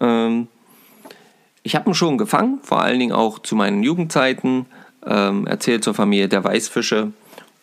Ähm, 0.00 0.48
ich 1.62 1.74
habe 1.74 1.90
ihn 1.90 1.94
schon 1.94 2.18
gefangen, 2.18 2.60
vor 2.62 2.80
allen 2.80 2.98
Dingen 2.98 3.12
auch 3.12 3.38
zu 3.40 3.56
meinen 3.56 3.82
Jugendzeiten, 3.82 4.66
ähm, 5.04 5.46
erzählt 5.46 5.84
zur 5.84 5.94
Familie 5.94 6.28
der 6.28 6.44
Weißfische 6.44 7.12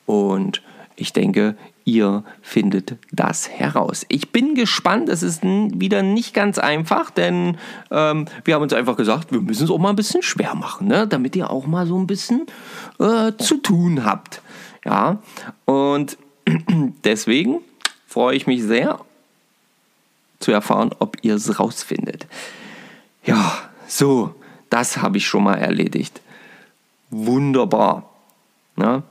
und 0.06 0.62
ich 0.96 1.14
denke, 1.14 1.56
ihr 1.86 2.24
findet 2.42 2.98
das 3.12 3.50
heraus. 3.50 4.06
Ich 4.10 4.32
bin 4.32 4.56
gespannt, 4.56 5.10
es 5.10 5.24
ist 5.24 5.44
wieder 5.44 6.02
nicht 6.04 6.34
ganz 6.34 6.58
einfach, 6.58 7.10
denn 7.10 7.58
ähm, 7.92 8.26
wir 8.46 8.56
haben 8.56 8.62
uns 8.62 8.74
einfach 8.74 8.96
gesagt, 8.96 9.32
wir 9.32 9.42
müssen 9.42 9.66
es 9.66 9.72
auch 9.72 9.80
mal 9.80 9.90
ein 9.90 9.96
bisschen 9.96 10.22
schwer 10.22 10.56
machen, 10.56 10.88
ne? 10.88 11.08
damit 11.08 11.36
ihr 11.36 11.50
auch 11.50 11.66
mal 11.66 11.86
so 11.86 11.98
ein 11.98 12.08
bisschen 12.08 12.46
äh, 13.00 13.34
zu 13.38 13.58
tun 13.58 14.06
habt. 14.06 14.42
Ja, 14.86 15.20
und 15.66 16.18
Deswegen 17.04 17.60
freue 18.08 18.36
ich 18.36 18.48
mich 18.48 18.64
sehr 18.64 19.00
zu 20.40 20.52
erfahren, 20.52 20.92
ob 21.00 21.18
ihr 21.22 21.36
es 21.36 21.60
rausfindet. 21.60 22.28
Ja, 23.24 23.58
so, 23.88 24.36
das 24.70 24.98
habe 24.98 25.18
ich 25.18 25.26
schon 25.26 25.44
mal 25.44 25.56
erledigt. 25.56 26.22
Wunderbar. 27.10 28.10
Ja, 28.76 29.04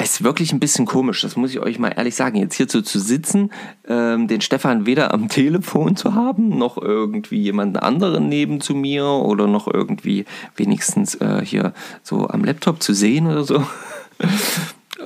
ist 0.00 0.22
wirklich 0.22 0.52
ein 0.52 0.60
bisschen 0.60 0.86
komisch, 0.86 1.22
das 1.22 1.36
muss 1.36 1.50
ich 1.50 1.58
euch 1.58 1.78
mal 1.78 1.88
ehrlich 1.88 2.14
sagen. 2.14 2.36
Jetzt 2.36 2.54
hier 2.54 2.68
so 2.68 2.80
zu 2.82 3.00
sitzen, 3.00 3.50
ähm, 3.88 4.28
den 4.28 4.40
Stefan 4.40 4.86
weder 4.86 5.12
am 5.12 5.28
Telefon 5.28 5.96
zu 5.96 6.14
haben, 6.14 6.56
noch 6.56 6.76
irgendwie 6.78 7.40
jemanden 7.40 7.76
anderen 7.76 8.28
neben 8.28 8.60
zu 8.60 8.74
mir 8.74 9.04
oder 9.04 9.46
noch 9.46 9.66
irgendwie 9.66 10.24
wenigstens 10.56 11.16
äh, 11.16 11.44
hier 11.44 11.72
so 12.02 12.28
am 12.28 12.44
Laptop 12.44 12.82
zu 12.82 12.94
sehen 12.94 13.26
oder 13.26 13.44
so. 13.44 13.66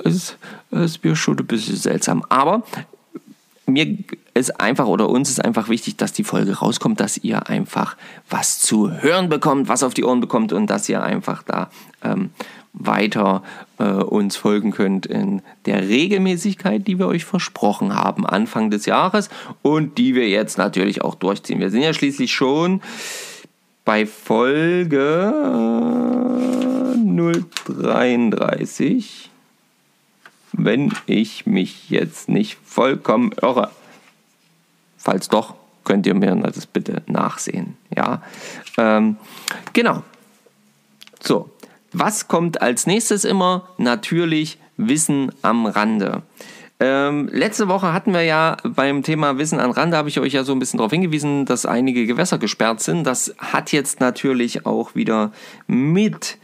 Ist, 0.03 0.37
ist 0.71 1.03
mir 1.03 1.15
schon 1.15 1.37
ein 1.39 1.45
bisschen 1.45 1.75
seltsam. 1.75 2.25
Aber 2.29 2.63
mir 3.65 3.97
ist 4.33 4.59
einfach 4.59 4.87
oder 4.87 5.09
uns 5.09 5.29
ist 5.29 5.43
einfach 5.43 5.69
wichtig, 5.69 5.97
dass 5.97 6.11
die 6.13 6.23
Folge 6.23 6.57
rauskommt, 6.57 6.99
dass 6.99 7.17
ihr 7.17 7.47
einfach 7.49 7.95
was 8.29 8.59
zu 8.59 8.91
hören 8.91 9.29
bekommt, 9.29 9.67
was 9.67 9.83
auf 9.83 9.93
die 9.93 10.03
Ohren 10.03 10.19
bekommt 10.19 10.51
und 10.51 10.67
dass 10.67 10.89
ihr 10.89 11.01
einfach 11.03 11.43
da 11.43 11.69
ähm, 12.03 12.31
weiter 12.73 13.43
äh, 13.77 13.83
uns 13.83 14.35
folgen 14.35 14.71
könnt 14.71 15.05
in 15.05 15.41
der 15.65 15.87
Regelmäßigkeit, 15.87 16.87
die 16.87 16.97
wir 16.99 17.07
euch 17.07 17.23
versprochen 17.23 17.95
haben 17.95 18.25
Anfang 18.25 18.71
des 18.71 18.85
Jahres 18.85 19.29
und 19.61 19.97
die 19.97 20.15
wir 20.15 20.27
jetzt 20.27 20.57
natürlich 20.57 21.01
auch 21.01 21.15
durchziehen. 21.15 21.59
Wir 21.59 21.69
sind 21.69 21.83
ja 21.83 21.93
schließlich 21.93 22.33
schon 22.33 22.81
bei 23.85 24.05
Folge 24.05 25.33
033 27.67 29.29
wenn 30.53 30.93
ich 31.07 31.45
mich 31.45 31.89
jetzt 31.89 32.29
nicht 32.29 32.57
vollkommen 32.63 33.31
irre. 33.41 33.71
Falls 34.97 35.27
doch, 35.27 35.55
könnt 35.83 36.05
ihr 36.05 36.13
mir 36.13 36.35
das 36.35 36.65
bitte 36.65 37.01
nachsehen. 37.07 37.75
Ja, 37.95 38.21
ähm, 38.77 39.17
genau. 39.73 40.03
So, 41.21 41.49
was 41.91 42.27
kommt 42.27 42.61
als 42.61 42.87
nächstes 42.87 43.25
immer? 43.25 43.67
Natürlich 43.77 44.57
Wissen 44.77 45.31
am 45.41 45.65
Rande. 45.65 46.23
Ähm, 46.79 47.29
letzte 47.31 47.67
Woche 47.67 47.93
hatten 47.93 48.13
wir 48.13 48.23
ja 48.23 48.57
beim 48.63 49.03
Thema 49.03 49.37
Wissen 49.37 49.59
am 49.59 49.71
Rande, 49.71 49.95
habe 49.95 50.09
ich 50.09 50.19
euch 50.19 50.33
ja 50.33 50.43
so 50.43 50.51
ein 50.53 50.59
bisschen 50.59 50.77
darauf 50.77 50.91
hingewiesen, 50.91 51.45
dass 51.45 51.65
einige 51.65 52.05
Gewässer 52.05 52.39
gesperrt 52.39 52.81
sind. 52.81 53.05
Das 53.05 53.35
hat 53.37 53.71
jetzt 53.71 53.99
natürlich 53.99 54.65
auch 54.65 54.95
wieder 54.95 55.31
mit 55.67 56.37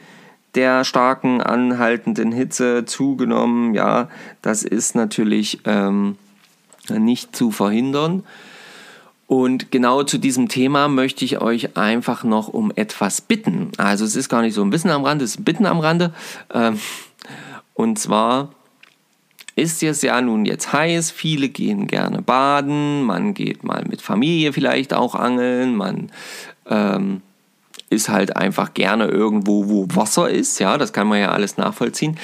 der 0.55 0.83
starken 0.83 1.41
anhaltenden 1.41 2.31
Hitze 2.31 2.85
zugenommen. 2.85 3.73
Ja, 3.73 4.09
das 4.41 4.63
ist 4.63 4.95
natürlich 4.95 5.59
ähm, 5.65 6.17
nicht 6.89 7.35
zu 7.35 7.51
verhindern. 7.51 8.23
Und 9.27 9.71
genau 9.71 10.01
zu 10.01 10.17
diesem 10.17 10.49
Thema 10.49 10.87
möchte 10.87 11.23
ich 11.23 11.39
euch 11.39 11.77
einfach 11.77 12.23
noch 12.23 12.47
um 12.47 12.71
etwas 12.75 13.21
bitten. 13.21 13.71
Also 13.77 14.03
es 14.03 14.15
ist 14.15 14.27
gar 14.27 14.41
nicht 14.41 14.55
so 14.55 14.63
ein 14.63 14.71
Wissen 14.71 14.89
am 14.89 15.05
Rande, 15.05 15.23
es 15.23 15.31
ist 15.31 15.41
ein 15.41 15.43
Bitten 15.43 15.67
am 15.67 15.79
Rande. 15.79 16.13
Ähm, 16.51 16.79
und 17.75 17.99
zwar 17.99 18.49
ist 19.55 19.83
es 19.83 20.01
ja 20.01 20.19
nun 20.21 20.45
jetzt 20.45 20.73
heiß, 20.73 21.11
viele 21.11 21.49
gehen 21.49 21.85
gerne 21.85 22.21
baden, 22.21 23.03
man 23.03 23.33
geht 23.33 23.63
mal 23.63 23.83
mit 23.87 24.01
Familie 24.01 24.51
vielleicht 24.51 24.93
auch 24.93 25.13
angeln, 25.13 25.75
man 25.75 26.11
ähm, 26.67 27.21
ist 27.89 28.09
halt 28.09 28.35
einfach 28.35 28.73
gerne 28.73 29.07
irgendwo, 29.07 29.67
wo 29.67 29.87
Wasser 29.89 30.29
ist. 30.29 30.59
Ja, 30.59 30.77
das 30.77 30.93
kann 30.93 31.07
man 31.07 31.19
ja 31.19 31.31
alles 31.31 31.57
nachvollziehen. 31.57 32.17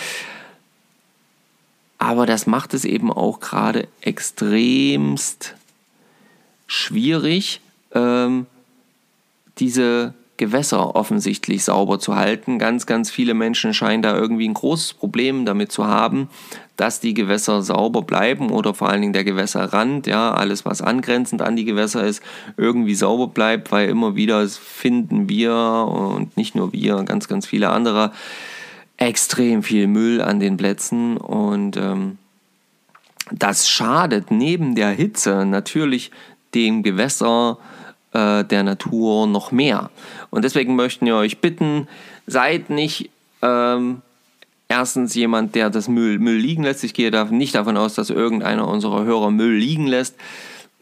Aber 1.98 2.25
das 2.25 2.45
macht 2.45 2.74
es 2.74 2.86
eben 2.86 3.12
auch 3.12 3.39
gerade 3.39 3.88
extremst 4.01 5.55
schwierig, 6.67 7.62
ähm, 7.93 8.45
diese 9.60 10.13
Gewässer 10.37 10.95
offensichtlich 10.95 11.63
sauber 11.63 11.99
zu 11.99 12.15
halten. 12.15 12.59
Ganz, 12.59 12.85
ganz 12.85 13.09
viele 13.09 13.33
Menschen 13.33 13.73
scheinen 13.73 14.03
da 14.03 14.15
irgendwie 14.15 14.47
ein 14.47 14.53
großes 14.53 14.93
Problem 14.93 15.45
damit 15.45 15.71
zu 15.71 15.85
haben, 15.85 16.29
dass 16.75 16.99
die 16.99 17.13
Gewässer 17.13 17.61
sauber 17.61 18.01
bleiben 18.01 18.51
oder 18.51 18.73
vor 18.73 18.89
allen 18.89 19.01
Dingen 19.01 19.13
der 19.13 19.23
Gewässerrand, 19.23 20.07
ja, 20.07 20.33
alles 20.33 20.65
was 20.65 20.81
angrenzend 20.81 21.41
an 21.41 21.55
die 21.55 21.63
Gewässer 21.63 22.03
ist, 22.05 22.21
irgendwie 22.57 22.95
sauber 22.95 23.27
bleibt, 23.27 23.71
weil 23.71 23.87
immer 23.87 24.15
wieder 24.15 24.45
finden 24.47 25.29
wir 25.29 25.53
und 25.53 26.35
nicht 26.35 26.53
nur 26.53 26.73
wir, 26.73 27.01
ganz, 27.03 27.27
ganz 27.27 27.45
viele 27.45 27.69
andere 27.69 28.11
extrem 28.97 29.63
viel 29.63 29.87
Müll 29.87 30.21
an 30.21 30.39
den 30.39 30.57
Plätzen 30.57 31.17
und 31.17 31.77
ähm, 31.77 32.17
das 33.31 33.67
schadet 33.67 34.31
neben 34.31 34.75
der 34.75 34.89
Hitze 34.89 35.45
natürlich 35.45 36.11
dem 36.53 36.83
Gewässer, 36.83 37.57
äh, 38.15 38.45
der 38.45 38.63
Natur 38.63 39.27
noch 39.27 39.51
mehr. 39.51 39.89
Und 40.29 40.45
deswegen 40.45 40.75
möchten 40.75 41.05
wir 41.05 41.15
euch 41.15 41.39
bitten, 41.39 41.88
seid 42.25 42.69
nicht 42.69 43.10
ähm, 43.41 44.01
erstens 44.69 45.13
jemand, 45.15 45.53
der 45.53 45.69
das 45.69 45.88
Müll, 45.88 46.17
Müll 46.17 46.38
liegen 46.38 46.63
lässt. 46.63 46.84
Ich 46.84 46.93
gehe 46.93 47.12
da 47.12 47.25
nicht 47.25 47.55
davon 47.55 47.75
aus, 47.75 47.93
dass 47.93 48.10
irgendeiner 48.10 48.67
unserer 48.67 49.03
Hörer 49.03 49.31
Müll 49.31 49.55
liegen 49.55 49.86
lässt. 49.86 50.15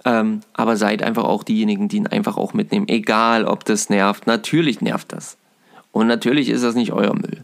Ähm, 0.05 0.41
aber 0.53 0.77
seid 0.77 1.01
einfach 1.01 1.23
auch 1.23 1.43
diejenigen, 1.43 1.87
die 1.87 1.97
ihn 1.97 2.07
einfach 2.07 2.37
auch 2.37 2.53
mitnehmen. 2.53 2.87
Egal, 2.87 3.45
ob 3.45 3.65
das 3.65 3.89
nervt. 3.89 4.27
Natürlich 4.27 4.81
nervt 4.81 5.11
das. 5.11 5.37
Und 5.91 6.07
natürlich 6.07 6.49
ist 6.49 6.63
das 6.63 6.75
nicht 6.75 6.91
euer 6.91 7.15
Müll. 7.15 7.43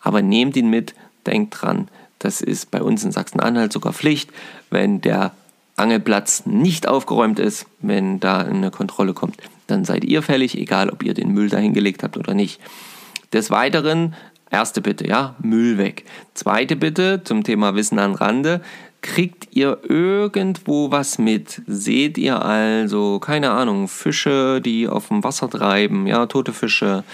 Aber 0.00 0.22
nehmt 0.22 0.56
ihn 0.56 0.70
mit, 0.70 0.94
denkt 1.26 1.60
dran, 1.60 1.88
das 2.18 2.40
ist 2.40 2.70
bei 2.70 2.82
uns 2.82 3.04
in 3.04 3.12
Sachsen-Anhalt 3.12 3.72
sogar 3.72 3.92
Pflicht, 3.92 4.30
wenn 4.70 5.00
der 5.00 5.32
Angelplatz 5.80 6.46
nicht 6.46 6.86
aufgeräumt 6.86 7.38
ist, 7.38 7.66
wenn 7.80 8.20
da 8.20 8.38
eine 8.38 8.70
Kontrolle 8.70 9.14
kommt, 9.14 9.36
dann 9.66 9.84
seid 9.84 10.04
ihr 10.04 10.22
fällig, 10.22 10.56
egal 10.56 10.90
ob 10.90 11.02
ihr 11.02 11.14
den 11.14 11.32
Müll 11.32 11.48
dahin 11.48 11.74
gelegt 11.74 12.02
habt 12.02 12.16
oder 12.16 12.34
nicht. 12.34 12.60
Des 13.32 13.50
Weiteren, 13.50 14.14
erste 14.50 14.80
Bitte, 14.80 15.06
ja, 15.06 15.36
Müll 15.40 15.78
weg. 15.78 16.04
Zweite 16.34 16.76
Bitte 16.76 17.22
zum 17.24 17.44
Thema 17.44 17.74
Wissen 17.74 17.98
an 17.98 18.14
Rande, 18.14 18.60
Kriegt 19.02 19.48
ihr 19.52 19.78
irgendwo 19.88 20.90
was 20.90 21.18
mit? 21.18 21.62
Seht 21.66 22.18
ihr 22.18 22.44
also, 22.44 23.18
keine 23.18 23.50
Ahnung, 23.50 23.88
Fische, 23.88 24.60
die 24.60 24.88
auf 24.88 25.08
dem 25.08 25.24
Wasser 25.24 25.48
treiben, 25.48 26.06
ja, 26.06 26.26
tote 26.26 26.52
Fische? 26.52 27.04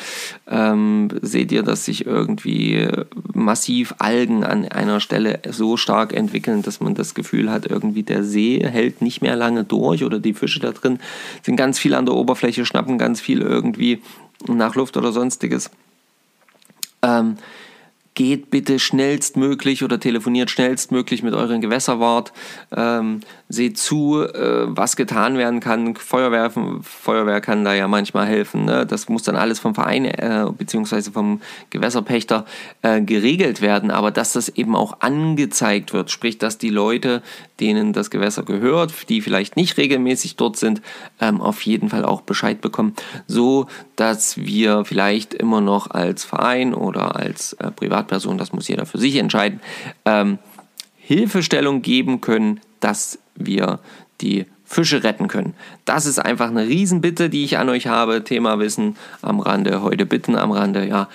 Ähm, 0.48 1.08
seht 1.22 1.52
ihr, 1.52 1.62
dass 1.62 1.84
sich 1.84 2.04
irgendwie 2.04 2.88
massiv 3.32 3.94
Algen 3.98 4.42
an 4.42 4.66
einer 4.66 4.98
Stelle 4.98 5.40
so 5.48 5.76
stark 5.76 6.12
entwickeln, 6.12 6.62
dass 6.62 6.80
man 6.80 6.94
das 6.94 7.14
Gefühl 7.14 7.52
hat, 7.52 7.66
irgendwie 7.66 8.02
der 8.02 8.24
See 8.24 8.60
hält 8.66 9.00
nicht 9.00 9.22
mehr 9.22 9.36
lange 9.36 9.62
durch 9.62 10.02
oder 10.02 10.18
die 10.18 10.34
Fische 10.34 10.58
da 10.58 10.72
drin 10.72 10.98
sind 11.42 11.56
ganz 11.56 11.78
viel 11.78 11.94
an 11.94 12.06
der 12.06 12.14
Oberfläche, 12.14 12.66
schnappen 12.66 12.98
ganz 12.98 13.20
viel 13.20 13.40
irgendwie 13.40 14.02
nach 14.48 14.74
Luft 14.74 14.96
oder 14.96 15.12
sonstiges? 15.12 15.70
Ähm, 17.02 17.36
geht 18.16 18.50
bitte 18.50 18.78
schnellstmöglich 18.78 19.84
oder 19.84 20.00
telefoniert 20.00 20.50
schnellstmöglich 20.50 21.22
mit 21.22 21.34
euren 21.34 21.60
Gewässerwart, 21.60 22.32
ähm, 22.74 23.20
seht 23.48 23.78
zu, 23.78 24.22
äh, 24.22 24.64
was 24.66 24.96
getan 24.96 25.36
werden 25.36 25.60
kann. 25.60 25.94
Feuerwehr, 25.94 26.50
Feuerwehr 26.82 27.40
kann 27.42 27.64
da 27.64 27.74
ja 27.74 27.86
manchmal 27.86 28.26
helfen. 28.26 28.64
Ne? 28.64 28.86
Das 28.86 29.10
muss 29.10 29.22
dann 29.22 29.36
alles 29.36 29.58
vom 29.58 29.74
Verein 29.74 30.06
äh, 30.06 30.46
bzw. 30.50 31.10
vom 31.12 31.42
Gewässerpächter 31.68 32.46
äh, 32.80 33.02
geregelt 33.02 33.60
werden, 33.60 33.90
aber 33.90 34.10
dass 34.10 34.32
das 34.32 34.48
eben 34.48 34.74
auch 34.74 35.00
angezeigt 35.00 35.92
wird, 35.92 36.10
sprich, 36.10 36.38
dass 36.38 36.56
die 36.56 36.70
Leute, 36.70 37.22
denen 37.60 37.92
das 37.92 38.10
Gewässer 38.10 38.44
gehört, 38.44 39.10
die 39.10 39.20
vielleicht 39.20 39.56
nicht 39.56 39.76
regelmäßig 39.76 40.36
dort 40.36 40.56
sind, 40.56 40.80
ähm, 41.20 41.42
auf 41.42 41.60
jeden 41.62 41.90
Fall 41.90 42.06
auch 42.06 42.22
Bescheid 42.22 42.62
bekommen, 42.62 42.94
so 43.26 43.66
dass 43.94 44.38
wir 44.38 44.86
vielleicht 44.86 45.34
immer 45.34 45.60
noch 45.60 45.90
als 45.90 46.24
Verein 46.24 46.72
oder 46.72 47.16
als 47.16 47.52
äh, 47.54 47.70
Privatperson, 48.06 48.38
das 48.38 48.52
muss 48.52 48.68
jeder 48.68 48.86
für 48.86 48.98
sich 48.98 49.16
entscheiden, 49.16 49.60
ähm, 50.04 50.38
Hilfestellung 50.96 51.82
geben 51.82 52.20
können, 52.20 52.60
dass 52.80 53.18
wir 53.34 53.78
die 54.20 54.46
Fische 54.64 55.04
retten 55.04 55.28
können. 55.28 55.54
Das 55.84 56.06
ist 56.06 56.18
einfach 56.18 56.48
eine 56.48 56.66
Riesenbitte, 56.66 57.30
die 57.30 57.44
ich 57.44 57.58
an 57.58 57.68
euch 57.68 57.86
habe. 57.86 58.24
Thema 58.24 58.58
Wissen 58.58 58.96
am 59.22 59.38
Rande, 59.38 59.82
heute 59.82 60.06
Bitten 60.06 60.34
am 60.34 60.50
Rande. 60.50 60.86
Ja, 60.86 61.08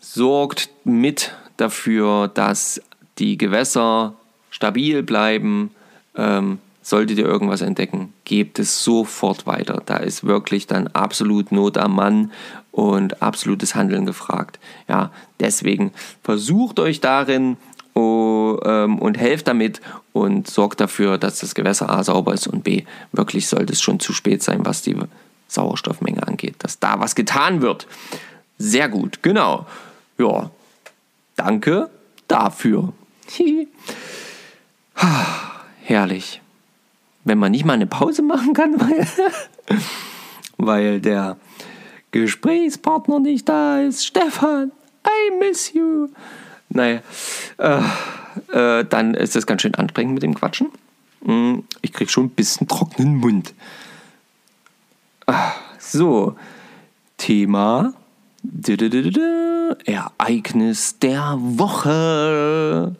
sorgt 0.00 0.70
mit 0.84 1.32
dafür, 1.56 2.28
dass 2.28 2.80
die 3.18 3.38
Gewässer 3.38 4.14
stabil 4.50 5.02
bleiben. 5.02 5.70
Ähm, 6.16 6.58
solltet 6.82 7.18
ihr 7.18 7.26
irgendwas 7.26 7.62
entdecken, 7.62 8.12
gebt 8.24 8.60
es 8.60 8.84
sofort 8.84 9.46
weiter. 9.46 9.82
Da 9.86 9.96
ist 9.96 10.24
wirklich 10.24 10.68
dann 10.68 10.86
absolut 10.88 11.50
Not 11.50 11.78
am 11.78 11.96
Mann 11.96 12.30
und 12.76 13.22
absolutes 13.22 13.74
Handeln 13.74 14.04
gefragt. 14.04 14.60
Ja, 14.86 15.10
deswegen 15.40 15.94
versucht 16.22 16.78
euch 16.78 17.00
darin 17.00 17.56
oh, 17.94 18.58
ähm, 18.66 18.98
und 18.98 19.16
helft 19.16 19.48
damit 19.48 19.80
und 20.12 20.46
sorgt 20.46 20.82
dafür, 20.82 21.16
dass 21.16 21.38
das 21.38 21.54
Gewässer 21.54 21.88
A 21.88 22.04
sauber 22.04 22.34
ist 22.34 22.46
und 22.46 22.64
B 22.64 22.84
wirklich 23.12 23.48
sollte 23.48 23.72
es 23.72 23.80
schon 23.80 23.98
zu 23.98 24.12
spät 24.12 24.42
sein, 24.42 24.66
was 24.66 24.82
die 24.82 24.94
Sauerstoffmenge 25.48 26.28
angeht, 26.28 26.56
dass 26.58 26.78
da 26.78 27.00
was 27.00 27.14
getan 27.14 27.62
wird. 27.62 27.86
Sehr 28.58 28.90
gut, 28.90 29.22
genau. 29.22 29.64
Ja, 30.18 30.50
danke 31.34 31.88
dafür. 32.28 32.92
Herrlich. 35.82 36.42
Wenn 37.24 37.38
man 37.38 37.52
nicht 37.52 37.64
mal 37.64 37.72
eine 37.72 37.86
Pause 37.86 38.20
machen 38.20 38.52
kann, 38.52 38.78
weil, 38.80 39.06
weil 40.58 41.00
der 41.00 41.38
Gesprächspartner 42.12 43.20
nicht 43.20 43.48
da 43.48 43.80
ist. 43.80 44.06
Stefan, 44.06 44.72
I 45.06 45.38
miss 45.38 45.72
you. 45.72 46.08
Naja, 46.68 47.00
äh, 47.58 47.80
äh, 48.52 48.84
dann 48.84 49.14
ist 49.14 49.36
das 49.36 49.46
ganz 49.46 49.62
schön 49.62 49.74
anstrengend 49.74 50.14
mit 50.14 50.22
dem 50.22 50.34
Quatschen. 50.34 50.68
Mm, 51.22 51.60
ich 51.82 51.92
krieg 51.92 52.10
schon 52.10 52.26
ein 52.26 52.30
bisschen 52.30 52.68
trockenen 52.68 53.16
Mund. 53.16 53.54
Ah, 55.26 55.52
so, 55.78 56.36
Thema 57.16 57.94
Ereignis 59.84 60.98
der 61.00 61.36
Woche. 61.38 62.94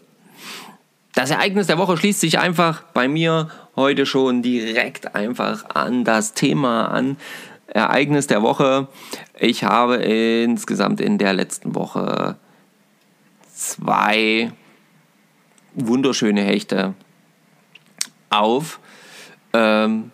Das 1.15 1.31
Ereignis 1.31 1.67
der 1.67 1.79
Woche 1.79 1.97
schließt 1.97 2.21
sich 2.21 2.39
einfach 2.39 2.83
bei 2.93 3.09
mir 3.09 3.49
heute 3.77 4.07
schon 4.07 4.43
direkt 4.43 5.15
einfach 5.15 5.71
an 5.75 6.05
das 6.05 6.35
Thema 6.35 6.87
an. 6.87 7.17
Ereignis 7.67 8.27
der 8.27 8.43
Woche. 8.43 8.89
Ich 9.39 9.65
habe 9.65 9.97
insgesamt 9.97 11.01
in 11.01 11.19
der 11.19 11.33
letzten 11.33 11.75
Woche 11.75 12.37
zwei 13.55 14.53
wunderschöne 15.75 16.43
Hechte 16.43 16.95
auf 18.31 18.81
ähm, 19.53 20.11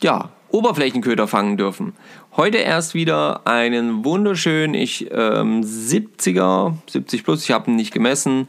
ja, 0.00 0.30
Oberflächenköder 0.50 1.28
fangen 1.28 1.56
dürfen. 1.56 1.94
Heute 2.36 2.58
erst 2.58 2.94
wieder 2.94 3.46
einen 3.46 4.04
wunderschönen, 4.04 4.74
ich 4.74 5.10
ähm, 5.10 5.62
70er, 5.62 6.74
70 6.88 7.24
plus, 7.24 7.44
ich 7.44 7.50
habe 7.50 7.70
ihn 7.70 7.76
nicht 7.76 7.92
gemessen, 7.92 8.48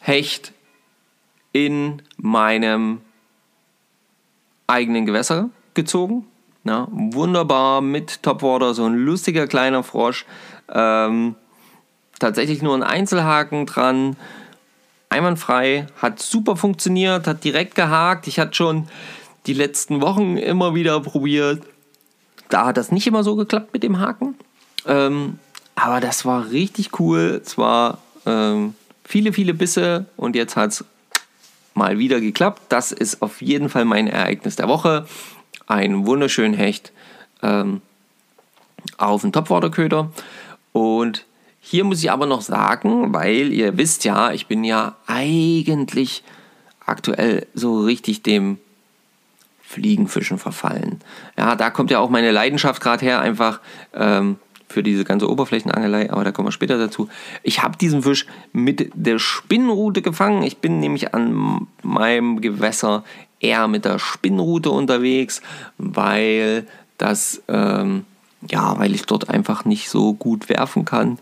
Hecht 0.00 0.52
in 1.52 2.02
meinem 2.16 3.02
eigenen 4.66 5.04
Gewässer 5.04 5.50
gezogen. 5.74 6.26
Ja, 6.64 6.88
wunderbar 6.90 7.80
mit 7.80 8.22
Topwater, 8.22 8.74
so 8.74 8.84
ein 8.84 8.94
lustiger 8.94 9.46
kleiner 9.46 9.82
Frosch. 9.82 10.26
Ähm, 10.72 11.34
tatsächlich 12.18 12.62
nur 12.62 12.74
ein 12.74 12.82
Einzelhaken 12.82 13.66
dran. 13.66 14.16
Einwandfrei, 15.08 15.86
hat 16.00 16.20
super 16.20 16.56
funktioniert, 16.56 17.26
hat 17.26 17.42
direkt 17.42 17.74
gehakt. 17.74 18.28
Ich 18.28 18.38
hatte 18.38 18.54
schon 18.54 18.88
die 19.46 19.54
letzten 19.54 20.00
Wochen 20.00 20.36
immer 20.36 20.74
wieder 20.74 21.00
probiert. 21.00 21.62
Da 22.48 22.66
hat 22.66 22.76
das 22.76 22.92
nicht 22.92 23.06
immer 23.06 23.24
so 23.24 23.36
geklappt 23.36 23.72
mit 23.72 23.82
dem 23.82 23.98
Haken. 23.98 24.34
Ähm, 24.86 25.38
aber 25.74 26.00
das 26.00 26.24
war 26.24 26.50
richtig 26.50 27.00
cool. 27.00 27.40
Es 27.44 27.56
war 27.58 27.98
ähm, 28.26 28.74
viele, 29.04 29.32
viele 29.32 29.54
Bisse 29.54 30.06
und 30.16 30.36
jetzt 30.36 30.56
hat 30.56 30.70
es 30.70 30.84
mal 31.74 31.98
wieder 31.98 32.20
geklappt. 32.20 32.62
Das 32.68 32.92
ist 32.92 33.22
auf 33.22 33.40
jeden 33.40 33.68
Fall 33.68 33.84
mein 33.84 34.06
Ereignis 34.06 34.56
der 34.56 34.68
Woche. 34.68 35.06
Ein 35.70 36.04
wunderschönen 36.04 36.54
Hecht 36.54 36.90
ähm, 37.44 37.80
auf 38.98 39.20
den 39.20 39.32
Topwaterköder. 39.32 40.10
Und 40.72 41.26
hier 41.60 41.84
muss 41.84 42.02
ich 42.02 42.10
aber 42.10 42.26
noch 42.26 42.40
sagen, 42.40 43.14
weil 43.14 43.52
ihr 43.52 43.76
wisst 43.76 44.02
ja, 44.02 44.32
ich 44.32 44.48
bin 44.48 44.64
ja 44.64 44.96
eigentlich 45.06 46.24
aktuell 46.84 47.46
so 47.54 47.82
richtig 47.82 48.24
dem 48.24 48.58
Fliegenfischen 49.62 50.38
verfallen. 50.38 51.00
Ja, 51.38 51.54
da 51.54 51.70
kommt 51.70 51.92
ja 51.92 52.00
auch 52.00 52.10
meine 52.10 52.32
Leidenschaft 52.32 52.82
gerade 52.82 53.04
her, 53.04 53.20
einfach 53.20 53.60
ähm, 53.94 54.38
für 54.70 54.82
diese 54.82 55.04
ganze 55.04 55.28
Oberflächenangelei, 55.28 56.10
aber 56.10 56.24
da 56.24 56.32
kommen 56.32 56.48
wir 56.48 56.52
später 56.52 56.78
dazu. 56.78 57.08
Ich 57.42 57.62
habe 57.62 57.76
diesen 57.76 58.02
Fisch 58.02 58.26
mit 58.52 58.90
der 58.94 59.18
Spinnrute 59.18 60.00
gefangen. 60.00 60.42
Ich 60.42 60.58
bin 60.58 60.78
nämlich 60.78 61.12
an 61.12 61.66
meinem 61.82 62.40
Gewässer 62.40 63.04
eher 63.40 63.66
mit 63.66 63.84
der 63.84 63.98
Spinnrute 63.98 64.70
unterwegs, 64.70 65.42
weil 65.78 66.66
das, 66.98 67.42
ähm, 67.48 68.04
ja, 68.48 68.78
weil 68.78 68.94
ich 68.94 69.02
dort 69.06 69.28
einfach 69.28 69.64
nicht 69.64 69.90
so 69.90 70.14
gut 70.14 70.48
werfen 70.48 70.84
kann. 70.84 71.18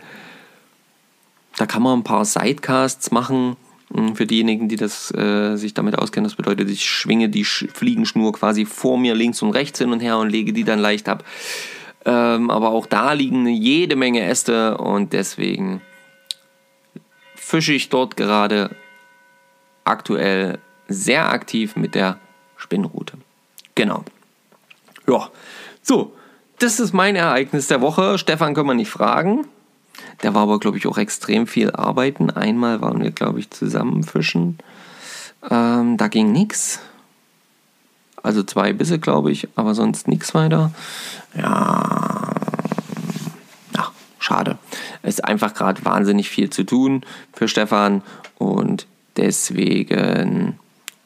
Da 1.57 1.67
kann 1.67 1.83
man 1.83 2.01
ein 2.01 2.05
paar 2.05 2.25
Sidecasts 2.25 3.11
machen. 3.11 3.57
Hm, 3.95 4.15
für 4.15 4.27
diejenigen, 4.27 4.69
die 4.69 4.77
das, 4.77 5.11
äh, 5.15 5.57
sich 5.57 5.73
damit 5.73 5.99
auskennen, 5.99 6.29
das 6.29 6.37
bedeutet, 6.37 6.69
ich 6.69 6.85
schwinge 6.85 7.31
die 7.31 7.45
Fliegenschnur 7.45 8.35
quasi 8.35 8.67
vor 8.67 8.99
mir 8.99 9.15
links 9.15 9.41
und 9.41 9.51
rechts 9.51 9.79
hin 9.79 9.93
und 9.93 10.01
her 10.01 10.19
und 10.19 10.29
lege 10.29 10.53
die 10.53 10.65
dann 10.65 10.79
leicht 10.79 11.09
ab. 11.09 11.25
Ähm, 12.09 12.49
aber 12.51 12.71
auch 12.71 12.87
da 12.87 13.13
liegen 13.13 13.47
jede 13.47 13.95
Menge 13.95 14.23
Äste 14.23 14.79
und 14.79 15.13
deswegen 15.13 15.83
fische 17.35 17.75
ich 17.75 17.91
dort 17.91 18.17
gerade 18.17 18.71
aktuell 19.85 20.59
sehr 20.89 21.31
aktiv 21.31 21.77
mit 21.77 21.95
der 21.95 22.17
Spinnrute. 22.57 23.19
Genau. 23.75 24.05
Ja, 25.07 25.29
so, 25.83 26.15
das 26.59 26.81
ist 26.81 26.95
mein 26.95 27.15
Ereignis 27.15 27.67
der 27.67 27.83
Woche. 27.83 28.17
Stefan 28.17 28.55
können 28.55 28.69
wir 28.69 28.75
nicht 28.75 28.91
fragen. 28.91 29.47
Der 30.23 30.33
war 30.33 30.45
aber, 30.45 30.59
glaube 30.61 30.79
ich, 30.79 30.87
auch 30.87 30.97
extrem 30.97 31.47
viel 31.47 31.73
arbeiten. 31.73 32.31
Einmal 32.31 32.81
waren 32.81 33.03
wir, 33.03 33.11
glaube 33.11 33.39
ich, 33.39 33.51
zusammen 33.51 34.03
fischen. 34.03 34.57
Ähm, 35.51 35.99
da 35.99 36.09
ging 36.09 36.33
nichts. 36.33 36.81
Also 38.23 38.43
zwei 38.43 38.73
Bisse, 38.73 38.99
glaube 38.99 39.31
ich, 39.31 39.49
aber 39.57 39.75
sonst 39.75 40.09
nichts 40.09 40.35
weiter. 40.35 40.73
Ja, 41.35 42.35
ach, 43.77 43.93
schade. 44.19 44.59
Es 45.03 45.15
ist 45.15 45.25
einfach 45.25 45.55
gerade 45.55 45.85
wahnsinnig 45.85 46.29
viel 46.29 46.51
zu 46.51 46.65
tun 46.65 47.05
für 47.33 47.49
Stefan 47.49 48.03
und 48.39 48.87
deswegen 49.17 50.59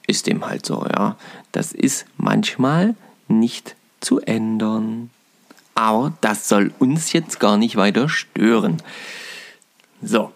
ist 0.07 0.27
dem 0.27 0.47
halt 0.47 0.67
so, 0.67 0.85
ja. 0.87 1.17
Das 1.53 1.73
ist 1.73 2.07
manchmal 2.17 2.95
nicht 3.29 3.77
zu 4.01 4.21
ändern. 4.21 5.11
Aber 5.75 6.13
das 6.21 6.49
soll 6.49 6.73
uns 6.79 7.13
jetzt 7.13 7.41
gar 7.41 7.57
nicht 7.57 7.77
weiter 7.77 8.09
stören. 8.09 8.83
So, 10.03 10.33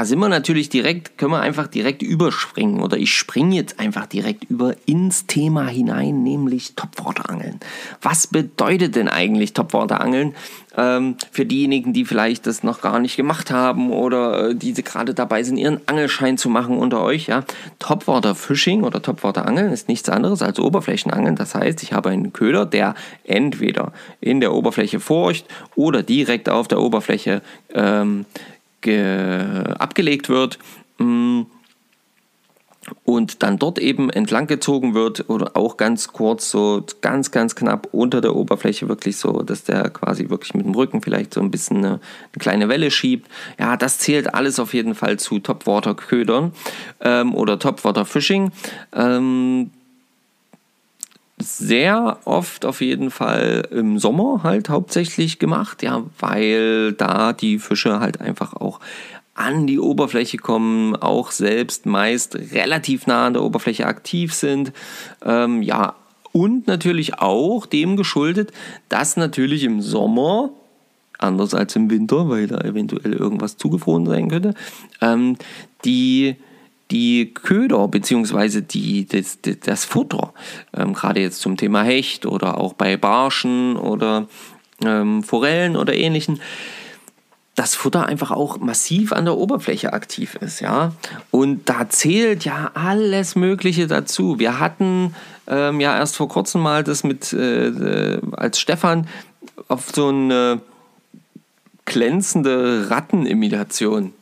da 0.00 0.06
sind 0.06 0.18
wir 0.18 0.30
natürlich 0.30 0.70
direkt, 0.70 1.18
können 1.18 1.32
wir 1.32 1.42
einfach 1.42 1.66
direkt 1.66 2.00
überspringen 2.00 2.80
oder 2.80 2.96
ich 2.96 3.12
springe 3.12 3.54
jetzt 3.54 3.78
einfach 3.78 4.06
direkt 4.06 4.44
über 4.44 4.74
ins 4.86 5.26
Thema 5.26 5.66
hinein, 5.66 6.22
nämlich 6.22 6.74
Topwaterangeln. 6.74 7.60
Was 8.00 8.26
bedeutet 8.26 8.96
denn 8.96 9.08
eigentlich 9.08 9.52
Topwaterangeln 9.52 10.34
ähm, 10.74 11.16
für 11.30 11.44
diejenigen, 11.44 11.92
die 11.92 12.06
vielleicht 12.06 12.46
das 12.46 12.62
noch 12.62 12.80
gar 12.80 12.98
nicht 12.98 13.16
gemacht 13.16 13.50
haben 13.50 13.92
oder 13.92 14.48
äh, 14.48 14.54
die 14.54 14.72
gerade 14.72 15.12
dabei 15.12 15.42
sind, 15.42 15.58
ihren 15.58 15.86
Angelschein 15.86 16.38
zu 16.38 16.48
machen 16.48 16.78
unter 16.78 17.02
euch? 17.02 17.26
Ja, 17.26 17.44
Topwater 17.78 18.34
oder 18.82 19.02
Topwater 19.02 19.46
Angeln 19.46 19.70
ist 19.70 19.88
nichts 19.88 20.08
anderes 20.08 20.40
als 20.40 20.58
Oberflächenangeln. 20.58 21.36
Das 21.36 21.54
heißt, 21.54 21.82
ich 21.82 21.92
habe 21.92 22.08
einen 22.08 22.32
Köder, 22.32 22.64
der 22.64 22.94
entweder 23.24 23.92
in 24.22 24.40
der 24.40 24.54
Oberfläche 24.54 24.98
forcht 24.98 25.44
oder 25.74 26.02
direkt 26.02 26.48
auf 26.48 26.68
der 26.68 26.80
Oberfläche 26.80 27.42
ähm, 27.74 28.24
abgelegt 28.86 30.28
wird 30.28 30.58
mm, 30.98 31.42
und 33.04 33.42
dann 33.42 33.58
dort 33.58 33.78
eben 33.78 34.10
entlang 34.10 34.46
gezogen 34.46 34.94
wird 34.94 35.28
oder 35.28 35.56
auch 35.56 35.76
ganz 35.76 36.08
kurz, 36.08 36.50
so 36.50 36.84
ganz, 37.00 37.30
ganz 37.30 37.54
knapp 37.54 37.88
unter 37.92 38.20
der 38.20 38.34
Oberfläche 38.34 38.88
wirklich 38.88 39.16
so, 39.16 39.42
dass 39.42 39.64
der 39.64 39.90
quasi 39.90 40.30
wirklich 40.30 40.54
mit 40.54 40.64
dem 40.64 40.74
Rücken 40.74 41.02
vielleicht 41.02 41.34
so 41.34 41.40
ein 41.40 41.50
bisschen 41.50 41.78
eine, 41.78 41.88
eine 41.88 42.00
kleine 42.38 42.68
Welle 42.68 42.90
schiebt. 42.90 43.28
Ja, 43.58 43.76
das 43.76 43.98
zählt 43.98 44.34
alles 44.34 44.58
auf 44.58 44.74
jeden 44.74 44.94
Fall 44.94 45.18
zu 45.18 45.38
Topwater-Ködern 45.38 46.52
ähm, 47.00 47.34
oder 47.34 47.58
Topwater-Fishing. 47.58 48.50
Ähm, 48.92 49.70
sehr 51.40 52.18
oft 52.24 52.64
auf 52.64 52.80
jeden 52.80 53.10
Fall 53.10 53.66
im 53.70 53.98
Sommer 53.98 54.42
halt 54.42 54.68
hauptsächlich 54.68 55.38
gemacht, 55.38 55.82
ja, 55.82 56.02
weil 56.18 56.92
da 56.92 57.32
die 57.32 57.58
Fische 57.58 58.00
halt 58.00 58.20
einfach 58.20 58.54
auch 58.54 58.80
an 59.34 59.66
die 59.66 59.78
Oberfläche 59.78 60.36
kommen, 60.36 60.94
auch 60.96 61.30
selbst 61.30 61.86
meist 61.86 62.36
relativ 62.52 63.06
nah 63.06 63.26
an 63.26 63.32
der 63.32 63.42
Oberfläche 63.42 63.86
aktiv 63.86 64.34
sind. 64.34 64.72
Ähm, 65.24 65.62
ja, 65.62 65.94
und 66.32 66.66
natürlich 66.66 67.18
auch 67.18 67.66
dem 67.66 67.96
geschuldet, 67.96 68.52
dass 68.88 69.16
natürlich 69.16 69.64
im 69.64 69.80
Sommer, 69.80 70.50
anders 71.18 71.54
als 71.54 71.74
im 71.76 71.90
Winter, 71.90 72.28
weil 72.28 72.46
da 72.46 72.58
eventuell 72.58 73.14
irgendwas 73.14 73.56
zugefroren 73.56 74.06
sein 74.06 74.28
könnte, 74.28 74.54
ähm, 75.00 75.36
die 75.84 76.36
die 76.90 77.32
Köder 77.32 77.88
bzw. 77.88 78.60
Die, 78.60 79.06
das, 79.06 79.38
das 79.42 79.84
Futter, 79.84 80.32
ähm, 80.76 80.94
gerade 80.94 81.20
jetzt 81.20 81.40
zum 81.40 81.56
Thema 81.56 81.82
Hecht 81.82 82.26
oder 82.26 82.58
auch 82.58 82.72
bei 82.72 82.96
Barschen 82.96 83.76
oder 83.76 84.26
ähm, 84.84 85.22
Forellen 85.22 85.76
oder 85.76 85.94
ähnlichen, 85.94 86.40
das 87.54 87.74
Futter 87.74 88.06
einfach 88.06 88.30
auch 88.30 88.58
massiv 88.58 89.12
an 89.12 89.26
der 89.26 89.36
Oberfläche 89.36 89.92
aktiv 89.92 90.36
ist, 90.36 90.60
ja. 90.60 90.92
Und 91.30 91.68
da 91.68 91.88
zählt 91.88 92.44
ja 92.44 92.70
alles 92.74 93.36
Mögliche 93.36 93.86
dazu. 93.86 94.38
Wir 94.38 94.58
hatten 94.58 95.14
ähm, 95.46 95.80
ja 95.80 95.96
erst 95.96 96.16
vor 96.16 96.28
kurzem 96.28 96.62
mal 96.62 96.84
das 96.84 97.04
mit, 97.04 97.32
äh, 97.32 97.66
äh 97.66 98.20
als 98.32 98.58
Stefan 98.60 99.06
auf 99.68 99.90
so 99.94 100.08
eine 100.08 100.60
glänzende 101.84 102.88
Rattenimitation 102.88 104.14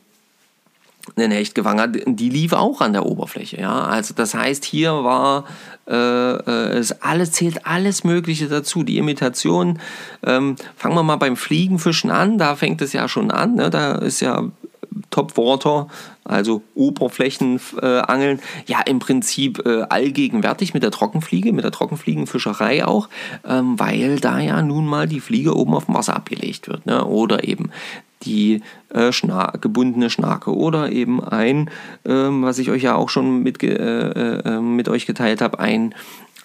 einen 1.15 1.31
Hecht 1.31 1.55
gefangen 1.55 1.81
hat, 1.81 1.95
die 2.05 2.29
lief 2.29 2.53
auch 2.53 2.81
an 2.81 2.93
der 2.93 3.05
Oberfläche. 3.05 3.59
Ja? 3.59 3.85
Also 3.85 4.13
das 4.13 4.33
heißt, 4.33 4.65
hier 4.65 5.03
war 5.03 5.45
äh, 5.87 5.95
äh, 5.95 6.77
es 6.77 7.01
alles 7.01 7.31
zählt 7.31 7.65
alles 7.65 8.03
Mögliche 8.03 8.47
dazu. 8.47 8.83
Die 8.83 8.97
Imitation, 8.97 9.79
ähm, 10.23 10.55
fangen 10.75 10.95
wir 10.95 11.03
mal 11.03 11.15
beim 11.15 11.35
Fliegenfischen 11.35 12.11
an, 12.11 12.37
da 12.37 12.55
fängt 12.55 12.81
es 12.81 12.93
ja 12.93 13.07
schon 13.07 13.31
an. 13.31 13.55
Ne? 13.55 13.69
Da 13.69 13.95
ist 13.95 14.19
ja 14.19 14.43
Topwater, 15.09 15.87
also 16.23 16.61
Oberflächenangeln, 16.75 18.39
ja 18.67 18.81
im 18.81 18.99
Prinzip 18.99 19.65
äh, 19.65 19.81
allgegenwärtig 19.81 20.73
mit 20.73 20.83
der 20.83 20.91
Trockenfliege, 20.91 21.53
mit 21.53 21.63
der 21.63 21.71
Trockenfliegenfischerei 21.71 22.85
auch, 22.85 23.09
ähm, 23.47 23.79
weil 23.79 24.19
da 24.19 24.39
ja 24.39 24.61
nun 24.61 24.85
mal 24.85 25.07
die 25.07 25.19
Fliege 25.19 25.55
oben 25.55 25.73
auf 25.73 25.85
dem 25.85 25.95
Wasser 25.95 26.15
abgelegt 26.15 26.67
wird. 26.67 26.85
Ne? 26.85 27.03
Oder 27.03 27.43
eben 27.47 27.71
die 28.23 28.61
äh, 28.89 29.11
Schna 29.11 29.53
gebundene 29.61 30.09
Schnake 30.09 30.55
oder 30.55 30.91
eben 30.91 31.23
ein, 31.23 31.69
ähm, 32.05 32.43
was 32.43 32.59
ich 32.59 32.69
euch 32.69 32.83
ja 32.83 32.95
auch 32.95 33.09
schon 33.09 33.43
mit, 33.43 33.63
äh, 33.63 34.39
äh, 34.39 34.59
mit 34.59 34.89
euch 34.89 35.05
geteilt 35.05 35.41
habe, 35.41 35.59
ein 35.59 35.95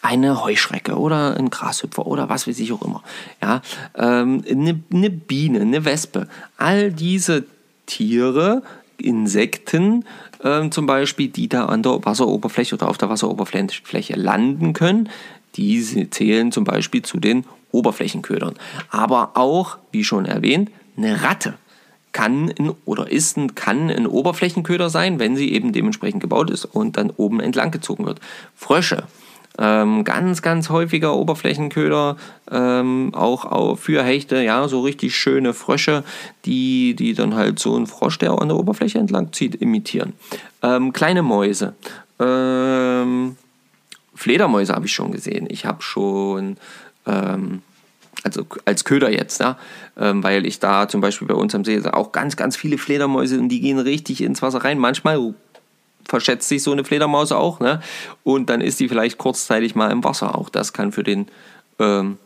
eine 0.02 0.44
Heuschrecke 0.44 0.98
oder 0.98 1.34
ein 1.38 1.48
Grashüpfer 1.48 2.06
oder 2.06 2.28
was 2.28 2.46
weiß 2.46 2.58
ich 2.58 2.72
auch 2.72 2.82
immer. 2.82 3.02
Ja, 3.40 3.62
ähm, 3.94 4.44
eine, 4.48 4.78
eine 4.92 5.08
Biene, 5.08 5.62
eine 5.62 5.86
Wespe. 5.86 6.28
All 6.58 6.92
diese 6.92 7.46
Tiere, 7.86 8.62
Insekten 8.98 10.04
ähm, 10.42 10.70
zum 10.70 10.84
Beispiel, 10.84 11.28
die 11.28 11.48
da 11.48 11.66
an 11.66 11.82
der 11.82 12.04
Wasseroberfläche 12.04 12.74
oder 12.74 12.88
auf 12.88 12.98
der 12.98 13.08
Wasseroberfläche 13.08 14.14
landen 14.14 14.74
können, 14.74 15.08
die 15.56 16.10
zählen 16.10 16.52
zum 16.52 16.64
Beispiel 16.64 17.00
zu 17.00 17.18
den 17.18 17.46
Oberflächenködern. 17.72 18.54
Aber 18.90 19.32
auch, 19.34 19.78
wie 19.90 20.04
schon 20.04 20.26
erwähnt, 20.26 20.70
eine 20.96 21.22
Ratte 21.22 21.54
kann 22.14 22.48
in, 22.48 22.72
oder 22.86 23.12
ist 23.12 23.36
ein, 23.36 23.54
kann 23.54 23.90
ein 23.90 24.06
Oberflächenköder 24.06 24.88
sein, 24.88 25.18
wenn 25.18 25.36
sie 25.36 25.52
eben 25.52 25.74
dementsprechend 25.74 26.22
gebaut 26.22 26.48
ist 26.48 26.64
und 26.64 26.96
dann 26.96 27.10
oben 27.10 27.40
entlang 27.40 27.70
gezogen 27.70 28.06
wird. 28.06 28.20
Frösche 28.56 29.04
ähm, 29.58 30.04
ganz, 30.04 30.42
ganz 30.42 30.68
häufiger 30.68 31.14
Oberflächenköder, 31.14 32.16
ähm, 32.50 33.12
auch, 33.14 33.44
auch 33.44 33.76
für 33.76 34.02
Hechte, 34.02 34.42
ja, 34.42 34.66
so 34.66 34.80
richtig 34.80 35.16
schöne 35.16 35.54
Frösche, 35.54 36.02
die, 36.44 36.94
die 36.94 37.14
dann 37.14 37.34
halt 37.34 37.58
so 37.58 37.76
einen 37.76 37.86
Frosch, 37.86 38.18
der 38.18 38.32
an 38.32 38.48
der 38.48 38.56
Oberfläche 38.56 38.98
entlang 38.98 39.32
zieht, 39.32 39.54
imitieren. 39.54 40.14
Ähm, 40.62 40.92
kleine 40.92 41.22
Mäuse. 41.22 41.74
Ähm, 42.18 43.36
Fledermäuse 44.14 44.74
habe 44.74 44.86
ich 44.86 44.92
schon 44.92 45.12
gesehen. 45.12 45.46
Ich 45.48 45.66
habe 45.66 45.82
schon, 45.82 46.56
ähm, 47.06 47.62
also 48.22 48.46
als 48.64 48.84
Köder 48.84 49.10
jetzt, 49.10 49.40
ja, 49.40 49.58
ähm, 49.98 50.22
weil 50.22 50.46
ich 50.46 50.60
da 50.60 50.88
zum 50.88 51.00
Beispiel 51.00 51.28
bei 51.28 51.34
uns 51.34 51.54
am 51.54 51.64
See 51.64 51.80
auch 51.90 52.12
ganz, 52.12 52.36
ganz 52.36 52.56
viele 52.56 52.78
Fledermäuse 52.78 53.38
und 53.38 53.48
die 53.48 53.60
gehen 53.60 53.78
richtig 53.78 54.22
ins 54.22 54.42
Wasser 54.42 54.64
rein. 54.64 54.78
Manchmal 54.78 55.34
verschätzt 56.06 56.48
sich 56.48 56.62
so 56.62 56.72
eine 56.72 56.84
Fledermaus 56.84 57.32
auch, 57.32 57.60
ne? 57.60 57.80
Und 58.22 58.50
dann 58.50 58.60
ist 58.60 58.80
die 58.80 58.88
vielleicht 58.88 59.18
kurzzeitig 59.18 59.74
mal 59.74 59.90
im 59.90 60.04
Wasser. 60.04 60.38
Auch 60.38 60.48
das 60.48 60.72
kann 60.72 60.92
für 60.92 61.02
den 61.02 61.26
ähm, 61.78 62.18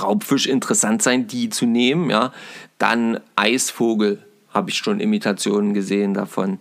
Raubfisch 0.00 0.46
interessant 0.46 1.02
sein, 1.02 1.26
die 1.26 1.50
zu 1.50 1.66
nehmen, 1.66 2.10
ja. 2.10 2.32
Dann 2.78 3.20
Eisvogel 3.36 4.22
habe 4.52 4.70
ich 4.70 4.76
schon 4.76 5.00
Imitationen 5.00 5.74
gesehen 5.74 6.14
davon. 6.14 6.60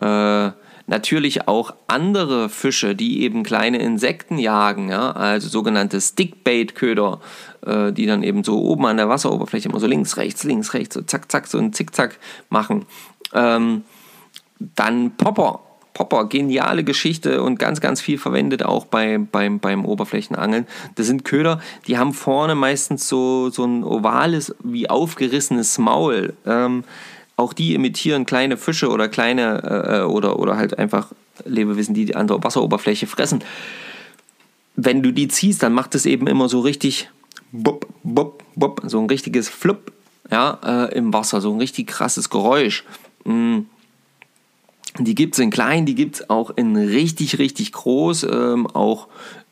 Äh, 0.00 0.50
natürlich 0.86 1.48
auch 1.48 1.74
andere 1.86 2.48
Fische, 2.48 2.94
die 2.94 3.22
eben 3.22 3.42
kleine 3.42 3.78
Insekten 3.78 4.38
jagen, 4.38 4.90
ja, 4.90 5.12
also 5.12 5.48
sogenannte 5.48 6.00
Stickbait-Köder, 6.00 7.20
äh, 7.66 7.92
die 7.92 8.06
dann 8.06 8.22
eben 8.22 8.44
so 8.44 8.60
oben 8.62 8.86
an 8.86 8.96
der 8.96 9.08
Wasseroberfläche 9.08 9.68
immer 9.68 9.80
so 9.80 9.86
links, 9.86 10.16
rechts, 10.16 10.44
links, 10.44 10.74
rechts, 10.74 10.94
so 10.94 11.02
zack, 11.02 11.30
zack, 11.30 11.46
so 11.46 11.58
ein 11.58 11.72
Zickzack 11.72 12.18
machen. 12.48 12.86
Ähm, 13.32 13.84
dann 14.58 15.12
Popper. 15.16 15.60
Popper, 15.92 16.26
geniale 16.26 16.84
Geschichte 16.84 17.42
und 17.42 17.58
ganz, 17.58 17.80
ganz 17.80 18.00
viel 18.00 18.16
verwendet 18.16 18.62
auch 18.62 18.86
bei, 18.86 19.18
beim, 19.18 19.58
beim 19.58 19.84
Oberflächenangeln. 19.84 20.66
Das 20.94 21.06
sind 21.06 21.24
Köder, 21.24 21.60
die 21.88 21.98
haben 21.98 22.14
vorne 22.14 22.54
meistens 22.54 23.08
so, 23.08 23.50
so 23.50 23.64
ein 23.64 23.84
ovales, 23.84 24.54
wie 24.62 24.88
aufgerissenes 24.88 25.76
Maul. 25.78 26.34
Ähm, 26.46 26.84
auch 27.36 27.52
die 27.52 27.74
imitieren 27.74 28.24
kleine 28.24 28.56
Fische 28.56 28.88
oder 28.88 29.08
kleine 29.08 29.62
äh, 29.62 29.98
äh 29.98 30.02
oder, 30.04 30.38
oder 30.38 30.56
halt 30.56 30.78
einfach 30.78 31.08
Lebewesen, 31.44 31.94
die 31.94 32.14
an 32.14 32.28
der 32.28 32.42
Wasseroberfläche 32.42 33.06
fressen. 33.06 33.42
Wenn 34.76 35.02
du 35.02 35.12
die 35.12 35.28
ziehst, 35.28 35.62
dann 35.62 35.72
macht 35.72 35.94
es 35.94 36.06
eben 36.06 36.26
immer 36.26 36.48
so 36.48 36.60
richtig 36.60 37.10
bop, 37.52 37.86
bop, 38.02 38.42
bop, 38.54 38.82
so 38.86 39.00
ein 39.00 39.06
richtiges 39.06 39.48
Flupp 39.48 39.92
ja, 40.30 40.58
äh, 40.64 40.94
im 40.96 41.12
Wasser, 41.12 41.40
so 41.40 41.52
ein 41.52 41.58
richtig 41.58 41.88
krasses 41.88 42.30
Geräusch. 42.30 42.84
Mm 43.24 43.60
die 44.98 45.14
gibt 45.14 45.34
es 45.34 45.38
in 45.38 45.50
klein, 45.50 45.86
die 45.86 45.94
gibt 45.94 46.16
es 46.16 46.30
auch 46.30 46.50
in 46.50 46.76
richtig, 46.76 47.38
richtig 47.38 47.72
groß, 47.72 48.24
ähm, 48.24 48.66
auch 48.66 49.06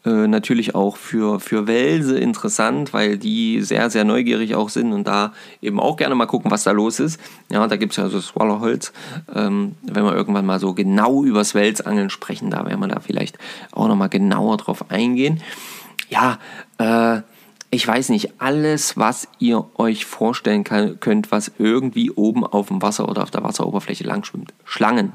äh, 0.05 0.27
natürlich 0.27 0.75
auch 0.75 0.97
für, 0.97 1.39
für 1.39 1.67
Welse 1.67 2.19
interessant, 2.19 2.93
weil 2.93 3.19
die 3.19 3.63
sehr, 3.63 3.89
sehr 3.91 4.05
neugierig 4.05 4.55
auch 4.55 4.69
sind 4.69 4.93
und 4.93 5.07
da 5.07 5.33
eben 5.63 5.79
auch 5.79 5.97
gerne 5.97 6.15
mal 6.15 6.27
gucken, 6.27 6.51
was 6.51 6.65
da 6.65 6.73
los 6.73 6.99
ist. 6.99 7.21
Ja, 7.51 7.67
da 7.67 7.77
gibt 7.77 7.93
es 7.93 7.97
ja 7.99 8.09
so 8.09 8.21
Swallowholz. 8.21 8.93
Ähm, 9.35 9.77
wenn 9.83 10.05
wir 10.05 10.15
irgendwann 10.15 10.47
mal 10.47 10.59
so 10.59 10.75
genau 10.75 11.23
übers 11.25 11.55
Welsangeln 11.55 12.11
sprechen, 12.11 12.51
da 12.51 12.67
werden 12.67 12.81
wir 12.81 12.89
da 12.89 13.01
vielleicht 13.01 13.39
auch 13.73 13.87
nochmal 13.87 14.09
genauer 14.09 14.57
drauf 14.57 14.91
eingehen. 14.91 15.41
Ja, 16.11 16.39
äh, 16.79 17.23
ich 17.71 17.87
weiß 17.87 18.09
nicht, 18.11 18.41
alles, 18.41 18.97
was 18.97 19.29
ihr 19.39 19.67
euch 19.77 20.07
vorstellen 20.07 20.65
kann, 20.65 21.01
könnt, 21.01 21.31
was 21.31 21.53
irgendwie 21.59 22.11
oben 22.11 22.45
auf 22.45 22.69
dem 22.69 22.81
Wasser 22.81 23.09
oder 23.09 23.23
auf 23.23 23.31
der 23.31 23.43
Wasseroberfläche 23.43 24.05
lang 24.05 24.25
schwimmt. 24.25 24.55
Schlangen, 24.65 25.13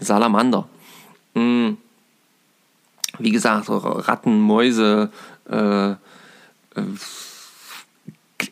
Salamander. 0.00 0.68
Hm. 1.34 1.78
Wie 3.18 3.30
gesagt, 3.30 3.66
Ratten, 3.68 4.40
Mäuse, 4.40 5.10
äh, 5.48 5.90
äh, 5.90 5.96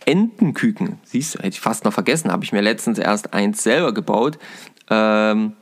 Entenküken. 0.05 1.01
Siehst 1.05 1.35
du, 1.35 1.39
hätte 1.39 1.49
ich 1.49 1.61
fast 1.61 1.85
noch 1.85 1.93
vergessen. 1.93 2.31
Habe 2.31 2.45
ich 2.45 2.53
mir 2.53 2.61
letztens 2.61 2.99
erst 2.99 3.35
eins 3.35 3.63
selber 3.63 3.93
gebaut. 3.93 4.39
Ähm, 4.89 5.55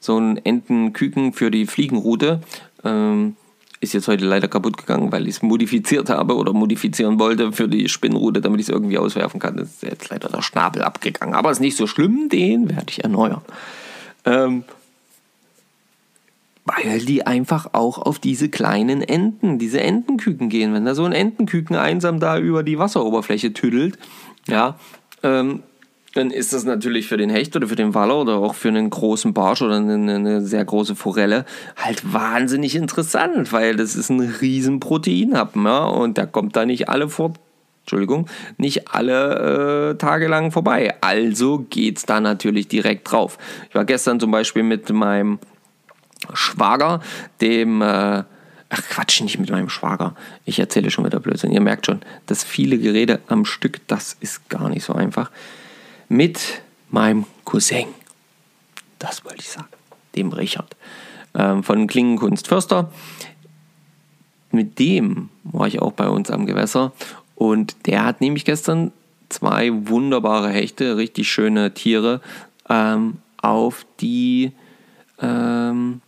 so 0.00 0.18
ein 0.18 0.44
Entenküken 0.44 1.32
für 1.32 1.52
die 1.52 1.66
Fliegenroute. 1.66 2.40
Ähm, 2.84 3.36
ist 3.82 3.94
jetzt 3.94 4.06
heute 4.06 4.24
leider 4.24 4.46
kaputt 4.46 4.76
gegangen, 4.76 5.10
weil 5.10 5.26
ich 5.26 5.36
es 5.36 5.42
modifiziert 5.42 6.08
habe 6.08 6.36
oder 6.36 6.52
modifizieren 6.52 7.18
wollte 7.18 7.50
für 7.50 7.66
die 7.66 7.88
Spinnrute, 7.88 8.40
damit 8.40 8.60
ich 8.60 8.68
es 8.68 8.72
irgendwie 8.72 8.96
auswerfen 8.96 9.40
kann. 9.40 9.56
Das 9.56 9.68
ist 9.68 9.82
jetzt 9.82 10.08
leider 10.08 10.28
der 10.28 10.40
Schnabel 10.40 10.82
abgegangen. 10.82 11.34
Aber 11.34 11.50
ist 11.50 11.60
nicht 11.60 11.76
so 11.76 11.88
schlimm, 11.88 12.28
den 12.28 12.70
werde 12.70 12.86
ich 12.90 13.02
erneuern. 13.02 13.42
Ähm, 14.24 14.62
weil 16.64 17.00
die 17.00 17.26
einfach 17.26 17.70
auch 17.72 17.98
auf 17.98 18.20
diese 18.20 18.48
kleinen 18.48 19.02
Enten, 19.02 19.58
diese 19.58 19.80
Entenküken 19.80 20.48
gehen. 20.48 20.72
Wenn 20.74 20.84
da 20.84 20.94
so 20.94 21.04
ein 21.04 21.12
Entenküken 21.12 21.74
einsam 21.74 22.20
da 22.20 22.38
über 22.38 22.62
die 22.62 22.78
Wasseroberfläche 22.78 23.52
tüdelt, 23.52 23.98
ja, 24.46 24.78
ähm, 25.24 25.64
dann 26.14 26.30
ist 26.30 26.52
das 26.52 26.64
natürlich 26.64 27.08
für 27.08 27.16
den 27.16 27.30
Hecht 27.30 27.56
oder 27.56 27.66
für 27.68 27.76
den 27.76 27.94
Waller 27.94 28.20
oder 28.20 28.36
auch 28.36 28.54
für 28.54 28.68
einen 28.68 28.90
großen 28.90 29.32
Barsch 29.32 29.62
oder 29.62 29.76
eine, 29.76 29.94
eine, 29.94 30.42
sehr 30.42 30.64
große 30.64 30.94
Forelle 30.94 31.44
halt 31.76 32.12
wahnsinnig 32.12 32.76
interessant, 32.76 33.52
weil 33.52 33.76
das 33.76 33.96
ist 33.96 34.10
ein 34.10 34.20
riesen 34.20 34.80
Proteinhappen, 34.80 35.64
ja, 35.64 35.84
und 35.84 36.18
da 36.18 36.26
kommt 36.26 36.56
da 36.56 36.66
nicht 36.66 36.88
alle 36.88 37.08
vor, 37.08 37.32
Entschuldigung, 37.82 38.28
nicht 38.58 38.92
alle 38.92 39.90
äh, 39.90 39.98
Tage 39.98 40.28
lang 40.28 40.52
vorbei. 40.52 40.94
Also 41.00 41.66
geht's 41.70 42.06
da 42.06 42.20
natürlich 42.20 42.68
direkt 42.68 43.10
drauf. 43.10 43.38
Ich 43.68 43.74
war 43.74 43.84
gestern 43.84 44.20
zum 44.20 44.30
Beispiel 44.30 44.62
mit 44.62 44.90
meinem 44.90 45.38
Schwager, 46.32 47.00
dem 47.40 47.82
äh, 47.82 48.22
Ach 48.74 48.80
Quatsch, 48.88 49.20
nicht 49.20 49.38
mit 49.38 49.50
meinem 49.50 49.68
Schwager. 49.68 50.14
Ich 50.46 50.58
erzähle 50.58 50.90
schon 50.90 51.04
wieder 51.04 51.20
Blödsinn. 51.20 51.52
Ihr 51.52 51.60
merkt 51.60 51.84
schon, 51.84 52.00
dass 52.24 52.42
viele 52.42 52.78
Gerede 52.78 53.20
am 53.28 53.44
Stück, 53.44 53.86
das 53.86 54.16
ist 54.18 54.48
gar 54.48 54.70
nicht 54.70 54.82
so 54.82 54.94
einfach 54.94 55.30
mit 56.12 56.60
meinem 56.90 57.24
Cousin. 57.44 57.86
Das 58.98 59.24
wollte 59.24 59.38
ich 59.40 59.48
sagen. 59.48 59.68
Dem 60.14 60.30
Richard. 60.30 60.76
Ähm, 61.34 61.64
von 61.64 61.86
Klingenkunst 61.86 62.48
Förster. 62.48 62.92
Mit 64.50 64.78
dem 64.78 65.30
war 65.42 65.66
ich 65.66 65.80
auch 65.80 65.92
bei 65.92 66.08
uns 66.08 66.30
am 66.30 66.44
Gewässer. 66.44 66.92
Und 67.34 67.86
der 67.86 68.04
hat 68.04 68.20
nämlich 68.20 68.44
gestern 68.44 68.92
zwei 69.30 69.70
wunderbare 69.88 70.50
Hechte, 70.50 70.98
richtig 70.98 71.32
schöne 71.32 71.72
Tiere, 71.72 72.20
ähm, 72.68 73.16
auf 73.38 73.86
die 74.00 74.52
ähm, 75.18 76.02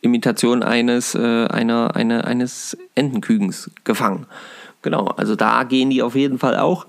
Imitation 0.00 0.64
eines, 0.64 1.14
äh, 1.14 1.46
einer, 1.46 1.94
eine, 1.94 2.24
eines 2.24 2.76
Entenkügens 2.96 3.70
gefangen. 3.84 4.26
Genau, 4.82 5.04
also 5.04 5.36
da 5.36 5.62
gehen 5.62 5.90
die 5.90 6.02
auf 6.02 6.16
jeden 6.16 6.40
Fall 6.40 6.58
auch 6.58 6.86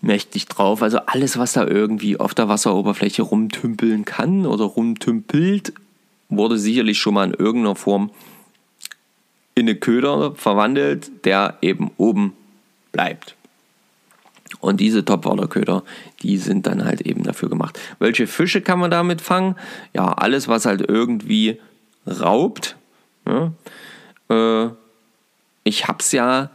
mächtig 0.00 0.46
drauf. 0.46 0.82
Also 0.82 0.98
alles, 1.06 1.38
was 1.38 1.52
da 1.52 1.66
irgendwie 1.66 2.18
auf 2.18 2.34
der 2.34 2.48
Wasseroberfläche 2.48 3.22
rumtümpeln 3.22 4.04
kann 4.04 4.46
oder 4.46 4.64
rumtümpelt, 4.64 5.72
wurde 6.28 6.58
sicherlich 6.58 6.98
schon 6.98 7.14
mal 7.14 7.28
in 7.28 7.34
irgendeiner 7.34 7.76
Form 7.76 8.10
in 9.54 9.68
eine 9.68 9.74
Köder 9.74 10.34
verwandelt, 10.34 11.10
der 11.24 11.58
eben 11.62 11.90
oben 11.96 12.32
bleibt. 12.92 13.34
Und 14.60 14.80
diese 14.80 15.04
Topwaterköder, 15.04 15.82
die 16.22 16.36
sind 16.38 16.66
dann 16.66 16.84
halt 16.84 17.02
eben 17.02 17.22
dafür 17.22 17.48
gemacht. 17.48 17.78
Welche 17.98 18.26
Fische 18.26 18.60
kann 18.60 18.78
man 18.78 18.90
damit 18.90 19.20
fangen? 19.20 19.56
Ja, 19.94 20.12
alles, 20.12 20.48
was 20.48 20.64
halt 20.64 20.88
irgendwie 20.88 21.60
raubt. 22.06 22.76
Ja. 23.26 23.52
Äh, 24.30 24.70
ich 25.64 25.86
habe 25.86 25.98
es 26.00 26.12
ja 26.12 26.50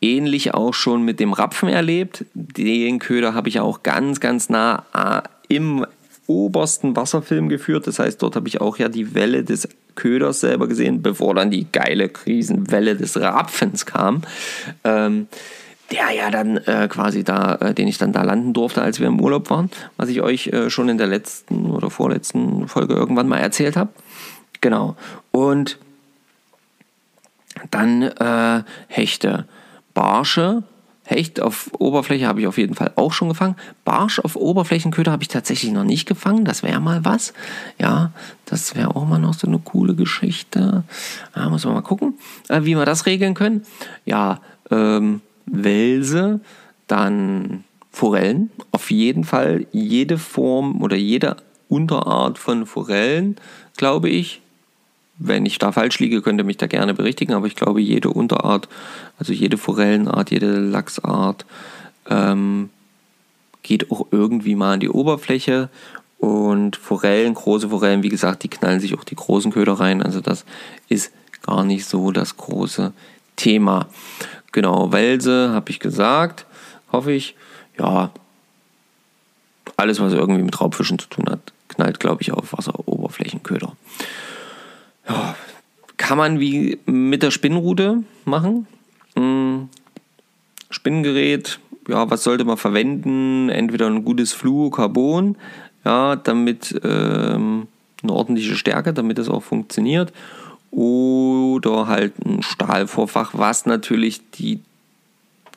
ähnlich 0.00 0.54
auch 0.54 0.74
schon 0.74 1.02
mit 1.02 1.20
dem 1.20 1.32
Rapfen 1.32 1.68
erlebt. 1.68 2.24
Den 2.34 2.98
Köder 2.98 3.34
habe 3.34 3.48
ich 3.48 3.60
auch 3.60 3.82
ganz, 3.82 4.20
ganz 4.20 4.48
nah 4.48 4.84
im 5.48 5.86
obersten 6.26 6.94
Wasserfilm 6.94 7.48
geführt. 7.48 7.86
Das 7.86 7.98
heißt, 7.98 8.22
dort 8.22 8.36
habe 8.36 8.48
ich 8.48 8.60
auch 8.60 8.76
ja 8.76 8.88
die 8.88 9.14
Welle 9.14 9.44
des 9.44 9.68
Köders 9.94 10.40
selber 10.40 10.68
gesehen, 10.68 11.02
bevor 11.02 11.34
dann 11.34 11.50
die 11.50 11.66
geile 11.72 12.08
Krisenwelle 12.08 12.96
des 12.96 13.18
Rapfens 13.20 13.86
kam. 13.86 14.22
Ähm, 14.84 15.26
der 15.90 16.10
ja 16.10 16.30
dann 16.30 16.58
äh, 16.58 16.86
quasi 16.88 17.24
da, 17.24 17.54
äh, 17.56 17.74
den 17.74 17.88
ich 17.88 17.96
dann 17.96 18.12
da 18.12 18.22
landen 18.22 18.52
durfte, 18.52 18.82
als 18.82 19.00
wir 19.00 19.06
im 19.06 19.20
Urlaub 19.20 19.48
waren, 19.48 19.70
was 19.96 20.10
ich 20.10 20.20
euch 20.20 20.48
äh, 20.48 20.68
schon 20.68 20.90
in 20.90 20.98
der 20.98 21.06
letzten 21.06 21.70
oder 21.70 21.88
vorletzten 21.88 22.68
Folge 22.68 22.94
irgendwann 22.94 23.26
mal 23.26 23.38
erzählt 23.38 23.76
habe. 23.76 23.90
Genau. 24.60 24.96
Und 25.32 25.78
dann 27.70 28.02
äh, 28.02 28.62
Hechte, 28.88 29.46
Barsche, 29.98 30.62
Hecht 31.04 31.40
auf 31.40 31.70
Oberfläche 31.76 32.28
habe 32.28 32.40
ich 32.40 32.46
auf 32.46 32.56
jeden 32.56 32.74
Fall 32.74 32.92
auch 32.94 33.12
schon 33.12 33.30
gefangen. 33.30 33.56
Barsch 33.84 34.20
auf 34.20 34.36
Oberflächenköder 34.36 35.10
habe 35.10 35.24
ich 35.24 35.28
tatsächlich 35.28 35.72
noch 35.72 35.82
nicht 35.82 36.06
gefangen. 36.06 36.44
Das 36.44 36.62
wäre 36.62 36.78
mal 36.78 37.04
was. 37.04 37.32
Ja, 37.80 38.12
das 38.44 38.76
wäre 38.76 38.94
auch 38.94 39.08
mal 39.08 39.18
noch 39.18 39.34
so 39.34 39.48
eine 39.48 39.58
coole 39.58 39.96
Geschichte. 39.96 40.84
Da 41.34 41.48
muss 41.48 41.64
man 41.64 41.74
mal 41.74 41.80
gucken, 41.80 42.14
äh, 42.48 42.60
wie 42.62 42.76
wir 42.76 42.84
das 42.84 43.06
regeln 43.06 43.34
können. 43.34 43.62
Ja, 44.04 44.40
ähm, 44.70 45.20
Welse, 45.46 46.38
dann 46.86 47.64
Forellen. 47.90 48.52
Auf 48.70 48.92
jeden 48.92 49.24
Fall 49.24 49.66
jede 49.72 50.16
Form 50.16 50.80
oder 50.80 50.96
jede 50.96 51.38
Unterart 51.68 52.38
von 52.38 52.66
Forellen, 52.66 53.34
glaube 53.76 54.10
ich, 54.10 54.42
wenn 55.18 55.46
ich 55.46 55.58
da 55.58 55.72
falsch 55.72 55.98
liege, 55.98 56.22
könnt 56.22 56.40
ihr 56.40 56.44
mich 56.44 56.56
da 56.56 56.66
gerne 56.66 56.94
berichtigen, 56.94 57.34
aber 57.34 57.46
ich 57.46 57.56
glaube, 57.56 57.80
jede 57.80 58.10
Unterart, 58.10 58.68
also 59.18 59.32
jede 59.32 59.58
Forellenart, 59.58 60.30
jede 60.30 60.58
Lachsart, 60.58 61.44
ähm, 62.08 62.70
geht 63.62 63.90
auch 63.90 64.06
irgendwie 64.10 64.54
mal 64.54 64.74
an 64.74 64.80
die 64.80 64.88
Oberfläche. 64.88 65.68
Und 66.18 66.76
Forellen, 66.76 67.34
große 67.34 67.68
Forellen, 67.68 68.02
wie 68.02 68.08
gesagt, 68.08 68.42
die 68.42 68.48
knallen 68.48 68.80
sich 68.80 68.94
auch 68.94 69.04
die 69.04 69.14
großen 69.14 69.52
Köder 69.52 69.74
rein. 69.74 70.02
Also 70.02 70.20
das 70.20 70.44
ist 70.88 71.12
gar 71.42 71.64
nicht 71.64 71.84
so 71.84 72.10
das 72.10 72.36
große 72.36 72.92
Thema. 73.36 73.86
Genau, 74.52 74.90
Welse 74.90 75.50
habe 75.50 75.70
ich 75.70 75.78
gesagt, 75.78 76.46
hoffe 76.90 77.12
ich. 77.12 77.36
Ja, 77.78 78.10
alles, 79.76 80.00
was 80.00 80.12
irgendwie 80.12 80.42
mit 80.42 80.60
Raubfischen 80.60 80.98
zu 80.98 81.08
tun 81.08 81.26
hat, 81.28 81.52
knallt, 81.68 82.00
glaube 82.00 82.22
ich, 82.22 82.32
auf 82.32 82.52
Wasseroberflächenköder. 82.52 83.76
Kann 86.08 86.16
man 86.16 86.40
wie 86.40 86.78
mit 86.86 87.22
der 87.22 87.30
Spinnrute 87.30 88.02
machen. 88.24 88.66
Hm, 89.14 89.68
Spinngerät, 90.70 91.60
ja, 91.86 92.10
was 92.10 92.24
sollte 92.24 92.46
man 92.46 92.56
verwenden? 92.56 93.50
Entweder 93.50 93.88
ein 93.88 94.06
gutes 94.06 94.32
Fluorocarbon, 94.32 95.36
ja, 95.84 96.16
damit 96.16 96.80
ähm, 96.82 97.66
eine 98.02 98.12
ordentliche 98.14 98.56
Stärke, 98.56 98.94
damit 98.94 99.18
es 99.18 99.28
auch 99.28 99.42
funktioniert. 99.42 100.14
Oder 100.70 101.88
halt 101.88 102.14
ein 102.24 102.42
Stahlvorfach, 102.42 103.32
was 103.34 103.66
natürlich 103.66 104.22
die 104.30 104.60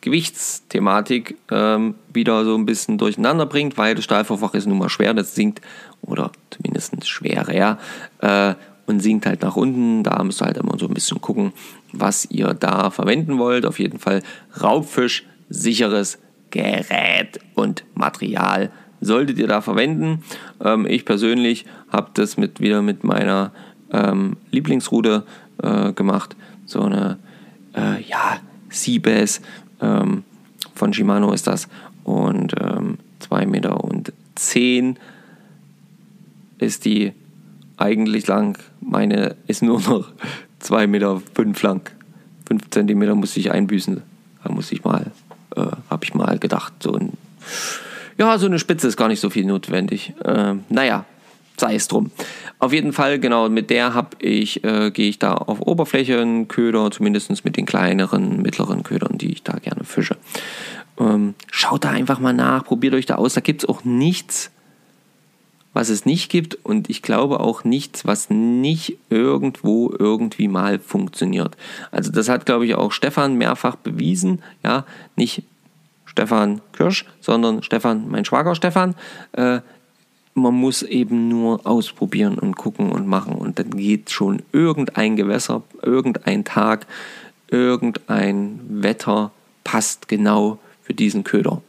Gewichtsthematik 0.01 1.37
ähm, 1.49 1.95
wieder 2.11 2.43
so 2.43 2.55
ein 2.55 2.65
bisschen 2.65 2.97
durcheinander 2.97 3.45
bringt, 3.45 3.77
weil 3.77 3.95
das 3.95 4.03
Stahlvorfach 4.03 4.53
ist 4.53 4.67
nun 4.67 4.79
mal 4.79 4.89
schwer, 4.89 5.13
das 5.13 5.33
sinkt 5.33 5.61
oder 6.01 6.31
zumindest 6.49 7.07
schwerer. 7.07 7.77
Äh, 8.19 8.55
und 8.91 8.99
sinkt 8.99 9.25
halt 9.25 9.41
nach 9.41 9.55
unten. 9.55 10.03
Da 10.03 10.23
müsst 10.23 10.41
ihr 10.41 10.45
halt 10.45 10.57
immer 10.57 10.77
so 10.77 10.87
ein 10.87 10.93
bisschen 10.93 11.21
gucken, 11.21 11.53
was 11.91 12.25
ihr 12.29 12.53
da 12.53 12.89
verwenden 12.91 13.37
wollt. 13.39 13.65
Auf 13.65 13.79
jeden 13.79 13.99
Fall 13.99 14.21
Raubfisch, 14.61 15.25
sicheres 15.49 16.19
Gerät 16.51 17.39
und 17.55 17.83
Material 17.95 18.71
solltet 18.99 19.39
ihr 19.39 19.47
da 19.47 19.61
verwenden. 19.61 20.23
Ähm, 20.63 20.85
ich 20.85 21.05
persönlich 21.05 21.65
habe 21.89 22.11
das 22.13 22.37
mit, 22.37 22.59
wieder 22.59 22.81
mit 22.81 23.03
meiner 23.03 23.51
ähm, 23.91 24.37
Lieblingsrute 24.51 25.23
äh, 25.63 25.91
gemacht. 25.93 26.35
So 26.65 26.81
eine, 26.81 27.17
äh, 27.75 28.01
ja, 28.03 28.39
Seabass 28.69 29.41
ähm, 29.81 30.23
von 30.75 30.93
Shimano 30.93 31.31
ist 31.33 31.47
das. 31.47 31.67
Und 32.03 32.53
ähm, 32.59 32.97
2,10 33.21 33.45
Meter 33.47 33.83
und 33.83 34.13
10 34.35 34.97
ist 36.59 36.85
die 36.85 37.13
eigentlich 37.81 38.27
lang. 38.27 38.57
Meine 38.79 39.35
ist 39.47 39.61
nur 39.61 39.79
noch 39.81 40.11
2,5 40.63 40.87
Meter 40.87 41.21
fünf 41.33 41.61
lang. 41.61 41.89
5 42.47 42.69
Zentimeter 42.69 43.15
muss 43.15 43.35
ich 43.37 43.51
einbüßen. 43.51 44.01
Da 44.43 44.51
muss 44.51 44.71
ich 44.71 44.83
mal, 44.83 45.11
äh, 45.55 45.61
habe 45.89 46.03
ich 46.03 46.13
mal 46.13 46.37
gedacht. 46.39 46.73
So 46.81 46.93
ein, 46.93 47.13
ja, 48.17 48.37
so 48.37 48.45
eine 48.45 48.59
Spitze 48.59 48.87
ist 48.87 48.97
gar 48.97 49.07
nicht 49.07 49.19
so 49.19 49.29
viel 49.29 49.45
notwendig. 49.45 50.13
Äh, 50.23 50.55
naja, 50.69 51.05
sei 51.57 51.75
es 51.75 51.87
drum. 51.87 52.11
Auf 52.59 52.73
jeden 52.73 52.93
Fall, 52.93 53.19
genau, 53.19 53.49
mit 53.49 53.69
der 53.69 53.93
habe 53.93 54.17
ich, 54.19 54.63
äh, 54.63 54.91
gehe 54.91 55.09
ich 55.09 55.19
da 55.19 55.33
auf 55.33 55.61
Oberflächenköder, 55.61 56.91
zumindest 56.91 57.43
mit 57.45 57.57
den 57.57 57.65
kleineren, 57.65 58.41
mittleren 58.41 58.83
Ködern, 58.83 59.17
die 59.17 59.31
ich 59.31 59.43
da 59.43 59.53
gerne 59.53 59.83
fische. 59.83 60.17
Ähm, 60.99 61.35
schaut 61.49 61.85
da 61.85 61.89
einfach 61.89 62.19
mal 62.19 62.33
nach, 62.33 62.65
probiert 62.65 62.93
euch 62.93 63.05
da 63.05 63.15
aus. 63.15 63.33
Da 63.33 63.41
gibt 63.41 63.63
es 63.63 63.69
auch 63.69 63.83
nichts, 63.83 64.51
was 65.73 65.89
es 65.89 66.05
nicht 66.05 66.29
gibt 66.29 66.55
und 66.63 66.89
ich 66.89 67.01
glaube 67.01 67.39
auch 67.39 67.63
nichts, 67.63 68.05
was 68.05 68.29
nicht 68.29 68.97
irgendwo 69.09 69.93
irgendwie 69.97 70.47
mal 70.47 70.79
funktioniert. 70.79 71.55
Also 71.91 72.11
das 72.11 72.29
hat, 72.29 72.45
glaube 72.45 72.65
ich, 72.65 72.75
auch 72.75 72.91
Stefan 72.91 73.35
mehrfach 73.35 73.75
bewiesen. 73.77 74.41
Ja, 74.63 74.85
nicht 75.15 75.43
Stefan 76.05 76.61
Kirsch, 76.73 77.05
sondern 77.21 77.63
Stefan, 77.63 78.09
mein 78.09 78.25
Schwager 78.25 78.55
Stefan. 78.55 78.95
Äh, 79.31 79.61
man 80.33 80.53
muss 80.53 80.81
eben 80.83 81.27
nur 81.27 81.65
ausprobieren 81.65 82.37
und 82.37 82.55
gucken 82.55 82.91
und 82.91 83.07
machen 83.07 83.35
und 83.35 83.59
dann 83.59 83.71
geht 83.71 84.11
schon 84.11 84.41
irgendein 84.51 85.15
Gewässer, 85.15 85.61
irgendein 85.81 86.45
Tag, 86.45 86.87
irgendein 87.49 88.59
Wetter 88.69 89.31
passt 89.63 90.07
genau 90.07 90.57
für 90.83 90.93
diesen 90.93 91.23
Köder. 91.23 91.61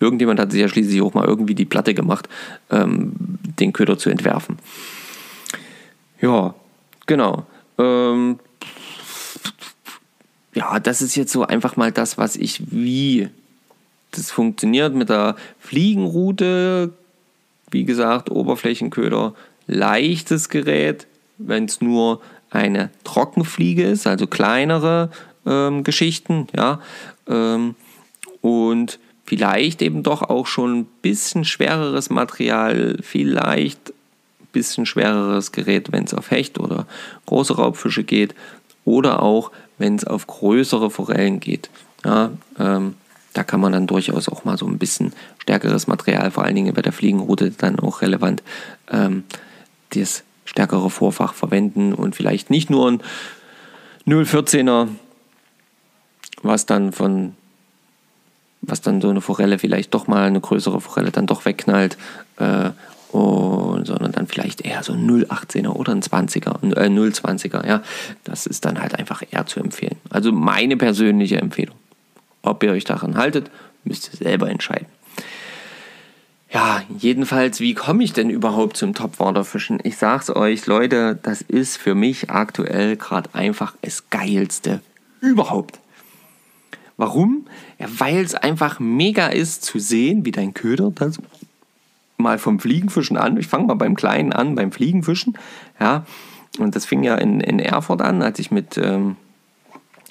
Irgendjemand 0.00 0.38
hat 0.38 0.52
sich 0.52 0.60
ja 0.60 0.68
schließlich 0.68 1.02
auch 1.02 1.14
mal 1.14 1.26
irgendwie 1.26 1.54
die 1.54 1.64
Platte 1.64 1.94
gemacht, 1.94 2.28
ähm, 2.70 3.12
den 3.58 3.72
Köder 3.72 3.98
zu 3.98 4.10
entwerfen. 4.10 4.58
Ja, 6.20 6.54
genau. 7.06 7.46
Ähm, 7.78 8.38
ja, 10.54 10.78
das 10.80 11.02
ist 11.02 11.16
jetzt 11.16 11.32
so 11.32 11.44
einfach 11.44 11.76
mal 11.76 11.92
das, 11.92 12.18
was 12.18 12.36
ich 12.36 12.62
wie 12.70 13.28
das 14.12 14.30
funktioniert 14.30 14.94
mit 14.94 15.08
der 15.08 15.36
Fliegenroute. 15.58 16.92
Wie 17.70 17.84
gesagt, 17.84 18.30
Oberflächenköder, 18.30 19.34
leichtes 19.66 20.48
Gerät, 20.48 21.06
wenn 21.36 21.66
es 21.66 21.80
nur 21.80 22.22
eine 22.50 22.90
Trockenfliege 23.04 23.84
ist, 23.84 24.06
also 24.06 24.26
kleinere 24.26 25.10
ähm, 25.46 25.84
Geschichten, 25.84 26.46
ja. 26.56 26.80
Ähm, 27.28 27.74
und 28.40 28.98
vielleicht 29.28 29.82
eben 29.82 30.02
doch 30.02 30.22
auch 30.22 30.46
schon 30.46 30.78
ein 30.78 30.84
bisschen 31.02 31.44
schwereres 31.44 32.08
Material, 32.08 32.96
vielleicht 33.02 33.90
ein 33.90 34.48
bisschen 34.52 34.86
schwereres 34.86 35.52
Gerät, 35.52 35.92
wenn 35.92 36.04
es 36.04 36.14
auf 36.14 36.30
Hecht 36.30 36.58
oder 36.58 36.86
große 37.26 37.54
Raubfische 37.54 38.04
geht 38.04 38.34
oder 38.86 39.22
auch 39.22 39.52
wenn 39.76 39.96
es 39.96 40.04
auf 40.04 40.26
größere 40.26 40.90
Forellen 40.90 41.40
geht. 41.40 41.68
Ja, 42.06 42.30
ähm, 42.58 42.94
da 43.34 43.44
kann 43.44 43.60
man 43.60 43.72
dann 43.72 43.86
durchaus 43.86 44.30
auch 44.30 44.44
mal 44.44 44.56
so 44.56 44.66
ein 44.66 44.78
bisschen 44.78 45.12
stärkeres 45.40 45.86
Material, 45.86 46.30
vor 46.30 46.44
allen 46.44 46.54
Dingen 46.54 46.72
bei 46.72 46.80
der 46.80 46.92
Fliegenroute 46.92 47.50
dann 47.50 47.78
auch 47.78 48.00
relevant, 48.00 48.42
ähm, 48.90 49.24
das 49.90 50.24
stärkere 50.46 50.88
Vorfach 50.88 51.34
verwenden 51.34 51.92
und 51.92 52.16
vielleicht 52.16 52.48
nicht 52.48 52.70
nur 52.70 52.90
ein 52.90 53.02
014er, 54.06 54.88
was 56.42 56.64
dann 56.64 56.92
von 56.92 57.34
was 58.68 58.80
dann 58.80 59.00
so 59.00 59.08
eine 59.08 59.20
Forelle 59.20 59.58
vielleicht 59.58 59.94
doch 59.94 60.06
mal 60.06 60.26
eine 60.26 60.40
größere 60.40 60.80
Forelle 60.80 61.10
dann 61.10 61.26
doch 61.26 61.44
wegknallt, 61.44 61.96
äh, 62.38 62.70
und, 63.12 63.86
sondern 63.86 64.12
dann 64.12 64.26
vielleicht 64.26 64.60
eher 64.60 64.82
so 64.82 64.92
ein 64.92 65.08
0,18er 65.08 65.70
oder 65.70 65.92
ein 65.92 66.02
20er, 66.02 66.76
äh, 66.76 66.88
0,20er, 66.88 67.66
ja. 67.66 67.82
Das 68.24 68.46
ist 68.46 68.64
dann 68.64 68.80
halt 68.80 68.98
einfach 68.98 69.22
eher 69.30 69.46
zu 69.46 69.60
empfehlen. 69.60 69.96
Also 70.10 70.30
meine 70.30 70.76
persönliche 70.76 71.38
Empfehlung. 71.38 71.76
Ob 72.42 72.62
ihr 72.62 72.72
euch 72.72 72.84
daran 72.84 73.16
haltet, 73.16 73.50
müsst 73.84 74.10
ihr 74.12 74.18
selber 74.18 74.50
entscheiden. 74.50 74.86
Ja, 76.50 76.82
jedenfalls, 76.98 77.60
wie 77.60 77.74
komme 77.74 78.02
ich 78.02 78.14
denn 78.14 78.30
überhaupt 78.30 78.76
zum 78.76 78.94
Topwaterfischen? 78.94 79.80
Ich 79.82 79.98
sag's 79.98 80.30
euch, 80.30 80.66
Leute, 80.66 81.18
das 81.22 81.42
ist 81.42 81.76
für 81.76 81.94
mich 81.94 82.30
aktuell 82.30 82.96
gerade 82.96 83.28
einfach 83.34 83.74
das 83.82 84.08
Geilste 84.08 84.80
überhaupt. 85.20 85.78
Warum? 86.98 87.46
Ja, 87.78 87.86
weil 87.98 88.18
es 88.18 88.34
einfach 88.34 88.80
mega 88.80 89.28
ist 89.28 89.64
zu 89.64 89.78
sehen, 89.78 90.26
wie 90.26 90.32
dein 90.32 90.52
Köder 90.52 90.90
das 90.94 91.18
mal 92.18 92.38
vom 92.38 92.58
Fliegenfischen 92.58 93.16
an. 93.16 93.38
Ich 93.38 93.46
fange 93.46 93.68
mal 93.68 93.74
beim 93.74 93.94
Kleinen 93.94 94.32
an, 94.32 94.56
beim 94.56 94.72
Fliegenfischen. 94.72 95.38
Ja, 95.80 96.04
und 96.58 96.74
das 96.74 96.84
fing 96.84 97.04
ja 97.04 97.14
in, 97.14 97.40
in 97.40 97.60
Erfurt 97.60 98.02
an, 98.02 98.20
als 98.20 98.40
ich 98.40 98.50
mit 98.50 98.76
ähm, 98.76 99.16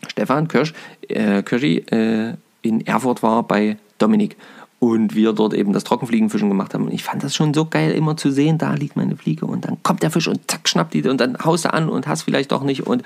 Stefan 0.08 0.48
Kirsch, 0.48 0.74
äh, 1.10 1.44
Kirschi 1.44 1.80
äh, 1.92 2.36
in 2.62 2.88
Erfurt 2.88 3.22
war 3.22 3.44
bei 3.44 3.78
Dominik. 3.98 4.38
Und 4.80 5.16
wir 5.16 5.34
dort 5.34 5.54
eben 5.54 5.74
das 5.74 5.84
Trockenfliegenfischen 5.84 6.50
gemacht 6.50 6.74
haben. 6.74 6.86
Und 6.86 6.94
ich 6.94 7.04
fand 7.04 7.24
das 7.24 7.36
schon 7.36 7.54
so 7.54 7.66
geil, 7.66 7.92
immer 7.92 8.16
zu 8.16 8.32
sehen, 8.32 8.58
da 8.58 8.74
liegt 8.74 8.96
meine 8.96 9.16
Fliege 9.16 9.46
und 9.46 9.66
dann 9.66 9.82
kommt 9.84 10.04
der 10.04 10.12
Fisch 10.12 10.28
und 10.28 10.40
zack, 10.50 10.68
schnappt 10.70 10.94
die 10.94 11.08
und 11.08 11.20
dann 11.20 11.38
haust 11.44 11.66
du 11.66 11.74
an 11.74 11.90
und 11.90 12.08
hast 12.08 12.24
vielleicht 12.24 12.52
doch 12.52 12.64
nicht 12.64 12.86
und 12.86 13.04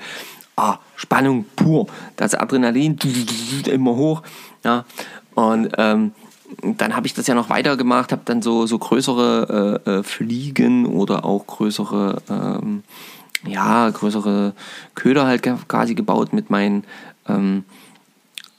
ah, 0.56 0.78
Spannung 0.96 1.46
pur. 1.56 1.86
Das 2.16 2.34
Adrenalin 2.34 2.98
immer 3.66 3.96
hoch. 3.96 4.22
Ja. 4.64 4.84
Und 5.34 5.70
ähm, 5.78 6.12
dann 6.62 6.94
habe 6.94 7.06
ich 7.06 7.14
das 7.14 7.26
ja 7.26 7.34
noch 7.34 7.48
weiter 7.48 7.76
gemacht, 7.76 8.12
habe 8.12 8.22
dann 8.24 8.42
so, 8.42 8.66
so 8.66 8.78
größere 8.78 9.80
äh, 9.86 9.90
äh, 9.90 10.02
Fliegen 10.02 10.86
oder 10.86 11.24
auch 11.24 11.46
größere, 11.46 12.22
ähm, 12.28 12.82
ja, 13.46 13.88
größere 13.88 14.52
Köder 14.94 15.26
halt 15.26 15.42
quasi 15.68 15.94
gebaut 15.94 16.34
mit 16.34 16.50
meinen 16.50 16.84
ähm, 17.26 17.64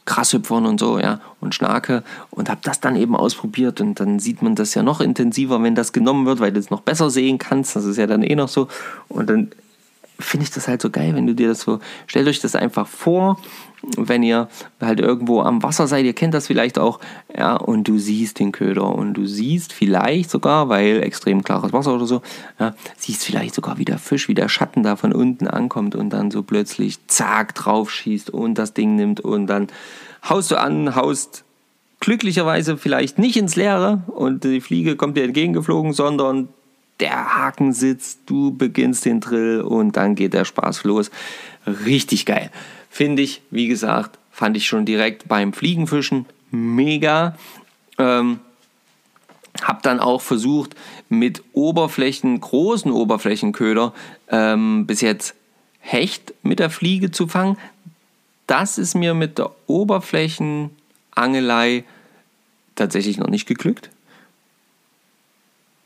Grashüpfern 0.06 0.66
und 0.66 0.80
so, 0.80 1.00
ja, 1.00 1.22
und 1.40 1.56
Schnake 1.56 2.04
und 2.32 2.50
habe 2.50 2.60
das 2.64 2.80
dann 2.80 2.96
eben 2.96 3.16
ausprobiert 3.16 3.80
und 3.82 4.00
dann 4.00 4.20
sieht 4.20 4.42
man 4.42 4.56
das 4.56 4.74
ja 4.74 4.84
noch 4.84 5.02
intensiver, 5.02 5.62
wenn 5.64 5.76
das 5.76 5.94
genommen 5.94 6.26
wird, 6.26 6.40
weil 6.40 6.52
du 6.52 6.60
es 6.60 6.70
noch 6.70 6.82
besser 6.82 7.10
sehen 7.10 7.38
kannst, 7.38 7.76
das 7.76 7.86
ist 7.86 7.98
ja 7.98 8.08
dann 8.08 8.24
eh 8.24 8.36
noch 8.36 8.50
so. 8.50 8.68
Und 9.08 9.30
dann 9.30 9.52
finde 10.20 10.46
ich 10.46 10.52
das 10.52 10.68
halt 10.68 10.82
so 10.82 10.90
geil, 10.90 11.16
wenn 11.16 11.28
du 11.28 11.36
dir 11.36 11.50
das 11.50 11.62
so, 11.62 11.80
stellt 12.08 12.28
euch 12.28 12.40
das 12.40 12.56
einfach 12.56 12.88
vor, 12.88 13.40
wenn 13.98 14.24
ihr 14.24 14.48
halt 14.80 15.00
irgendwo 15.00 15.42
am 15.42 15.62
Wasser 15.62 15.88
seid, 15.88 16.06
ihr 16.06 16.14
kennt 16.14 16.34
das 16.34 16.48
vielleicht 16.48 16.80
auch, 16.80 17.00
ja, 17.36 17.56
und 17.56 17.88
du 17.88 17.98
siehst 17.98 18.40
den 18.40 18.52
Köder 18.52 18.96
und 18.96 19.16
du 19.16 19.26
siehst 19.26 19.74
vielleicht 19.74 20.30
sogar, 20.30 20.70
weil 20.70 21.04
extrem 21.04 21.44
klares 21.44 21.74
Wasser 21.74 21.94
oder 21.94 22.06
so, 22.06 22.22
ja, 22.60 22.76
siehst 22.98 23.26
vielleicht 23.26 23.56
sogar, 23.56 23.78
wie 23.78 23.86
der 23.86 23.98
Fisch, 23.98 24.28
wie 24.28 24.36
der 24.36 24.50
Schatten 24.50 24.84
da 24.84 24.96
von 24.96 25.14
unten 25.14 25.48
ankommt 25.48 25.96
und 25.96 26.12
dann 26.12 26.32
so 26.32 26.44
plötzlich 26.44 27.06
zack 27.08 27.56
drauf 27.56 27.92
schießt 27.92 28.30
und 28.30 28.58
das 28.58 28.74
Ding 28.74 28.96
nimmt 28.96 29.20
und 29.20 29.48
dann 29.48 29.68
haust 30.28 30.52
du 30.52 30.60
an, 30.60 30.96
haust 30.96 31.44
glücklicherweise 32.00 32.78
vielleicht 32.78 33.18
nicht 33.18 33.38
ins 33.38 33.56
Leere 33.56 34.04
und 34.08 34.44
die 34.44 34.62
Fliege 34.62 34.96
kommt 34.96 35.18
dir 35.18 35.24
entgegengeflogen, 35.24 35.94
sondern 35.94 36.50
der 37.00 37.36
Haken 37.36 37.74
sitzt, 37.74 38.22
du 38.28 38.56
beginnst 38.56 39.06
den 39.06 39.20
Drill 39.20 39.62
und 39.62 39.98
dann 39.98 40.16
geht 40.16 40.34
der 40.34 40.46
Spaß 40.46 40.84
los. 40.84 41.12
Richtig 41.86 42.26
geil. 42.26 42.52
Finde 42.90 43.22
ich, 43.22 43.42
wie 43.50 43.68
gesagt, 43.68 44.20
fand 44.32 44.58
ich 44.58 44.68
schon 44.68 44.86
direkt 44.86 45.28
beim 45.28 45.54
Fliegenfischen 45.54 46.26
mega. 46.52 47.36
Ähm, 47.98 48.40
hab 49.62 49.84
dann 49.84 50.00
auch 50.00 50.22
versucht, 50.22 50.76
mit 51.10 51.44
Oberflächen, 51.54 52.40
großen 52.40 52.92
Oberflächenköder 52.92 53.94
ähm, 54.30 54.88
bis 54.88 55.02
jetzt 55.02 55.36
Hecht 55.80 56.34
mit 56.44 56.60
der 56.60 56.70
Fliege 56.70 57.12
zu 57.12 57.28
fangen. 57.28 57.58
Das 58.48 58.78
ist 58.78 58.96
mir 58.96 59.14
mit 59.14 59.38
der 59.38 59.52
Oberflächenangelei 59.68 61.84
tatsächlich 62.76 63.18
noch 63.18 63.30
nicht 63.30 63.48
geglückt. 63.48 63.90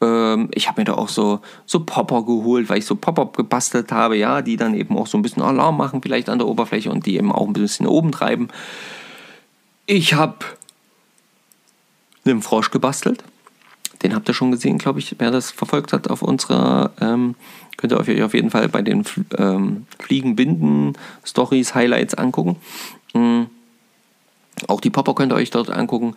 Ähm, 0.01 0.49
ich 0.53 0.67
habe 0.67 0.81
mir 0.81 0.85
da 0.85 0.93
auch 0.93 1.09
so, 1.09 1.39
so 1.65 1.79
Popper 1.79 2.23
geholt, 2.23 2.69
weil 2.69 2.79
ich 2.79 2.85
so 2.85 2.95
Pop-Up 2.95 3.35
gebastelt 3.35 3.91
habe, 3.91 4.17
ja, 4.17 4.41
die 4.41 4.57
dann 4.57 4.75
eben 4.75 4.97
auch 4.97 5.07
so 5.07 5.17
ein 5.17 5.21
bisschen 5.21 5.41
Alarm 5.41 5.77
machen, 5.77 6.01
vielleicht 6.01 6.29
an 6.29 6.39
der 6.39 6.47
Oberfläche 6.47 6.91
und 6.91 7.05
die 7.05 7.17
eben 7.17 7.31
auch 7.31 7.47
ein 7.47 7.53
bisschen 7.53 7.87
oben 7.87 8.11
treiben. 8.11 8.49
Ich 9.85 10.13
habe 10.13 10.37
einen 12.25 12.41
Frosch 12.41 12.71
gebastelt. 12.71 13.23
Den 14.03 14.13
habt 14.13 14.27
ihr 14.27 14.35
schon 14.35 14.51
gesehen, 14.51 14.77
glaube 14.77 14.99
ich, 14.99 15.15
wer 15.17 15.31
das 15.31 15.49
verfolgt 15.49 15.91
hat 15.91 16.09
auf 16.09 16.21
unserer, 16.21 16.91
ähm, 17.01 17.33
könnt 17.77 17.93
ihr 17.93 17.99
euch 17.99 18.21
auf 18.21 18.35
jeden 18.35 18.51
Fall 18.51 18.69
bei 18.69 18.83
den 18.83 19.03
ähm, 19.37 19.87
Fliegenbinden, 19.99 20.93
Stories, 21.23 21.73
Highlights 21.73 22.13
angucken. 22.13 22.57
Mhm. 23.13 23.47
Auch 24.67 24.81
die 24.81 24.89
Popper 24.89 25.15
könnt 25.15 25.31
ihr 25.31 25.35
euch 25.35 25.49
dort 25.49 25.69
angucken. 25.69 26.15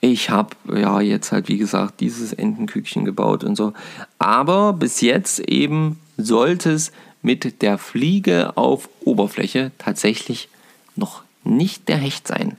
Ich 0.00 0.30
habe 0.30 0.56
ja 0.74 1.00
jetzt 1.00 1.30
halt, 1.30 1.48
wie 1.48 1.58
gesagt, 1.58 2.00
dieses 2.00 2.32
Entenküken 2.32 3.04
gebaut 3.04 3.44
und 3.44 3.56
so. 3.56 3.74
Aber 4.18 4.72
bis 4.72 5.02
jetzt 5.02 5.40
eben 5.40 6.00
sollte 6.16 6.72
es 6.72 6.90
mit 7.22 7.60
der 7.60 7.76
Fliege 7.76 8.56
auf 8.56 8.88
Oberfläche 9.04 9.72
tatsächlich 9.78 10.48
noch 10.96 11.22
nicht 11.44 11.88
der 11.88 11.98
Hecht 11.98 12.26
sein. 12.26 12.56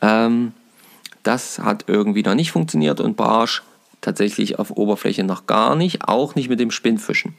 Ähm, 0.00 0.52
das 1.24 1.58
hat 1.58 1.86
irgendwie 1.88 2.22
noch 2.22 2.36
nicht 2.36 2.52
funktioniert 2.52 3.00
und 3.00 3.16
Barsch 3.16 3.64
tatsächlich 4.00 4.60
auf 4.60 4.70
Oberfläche 4.70 5.24
noch 5.24 5.46
gar 5.46 5.74
nicht, 5.74 6.06
auch 6.06 6.36
nicht 6.36 6.48
mit 6.48 6.60
dem 6.60 6.70
Spinnfischen. 6.70 7.34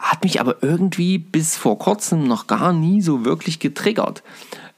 hat 0.00 0.24
mich 0.24 0.40
aber 0.40 0.62
irgendwie 0.62 1.18
bis 1.18 1.56
vor 1.56 1.78
kurzem 1.78 2.24
noch 2.26 2.46
gar 2.46 2.72
nie 2.72 3.02
so 3.02 3.24
wirklich 3.24 3.58
getriggert. 3.60 4.22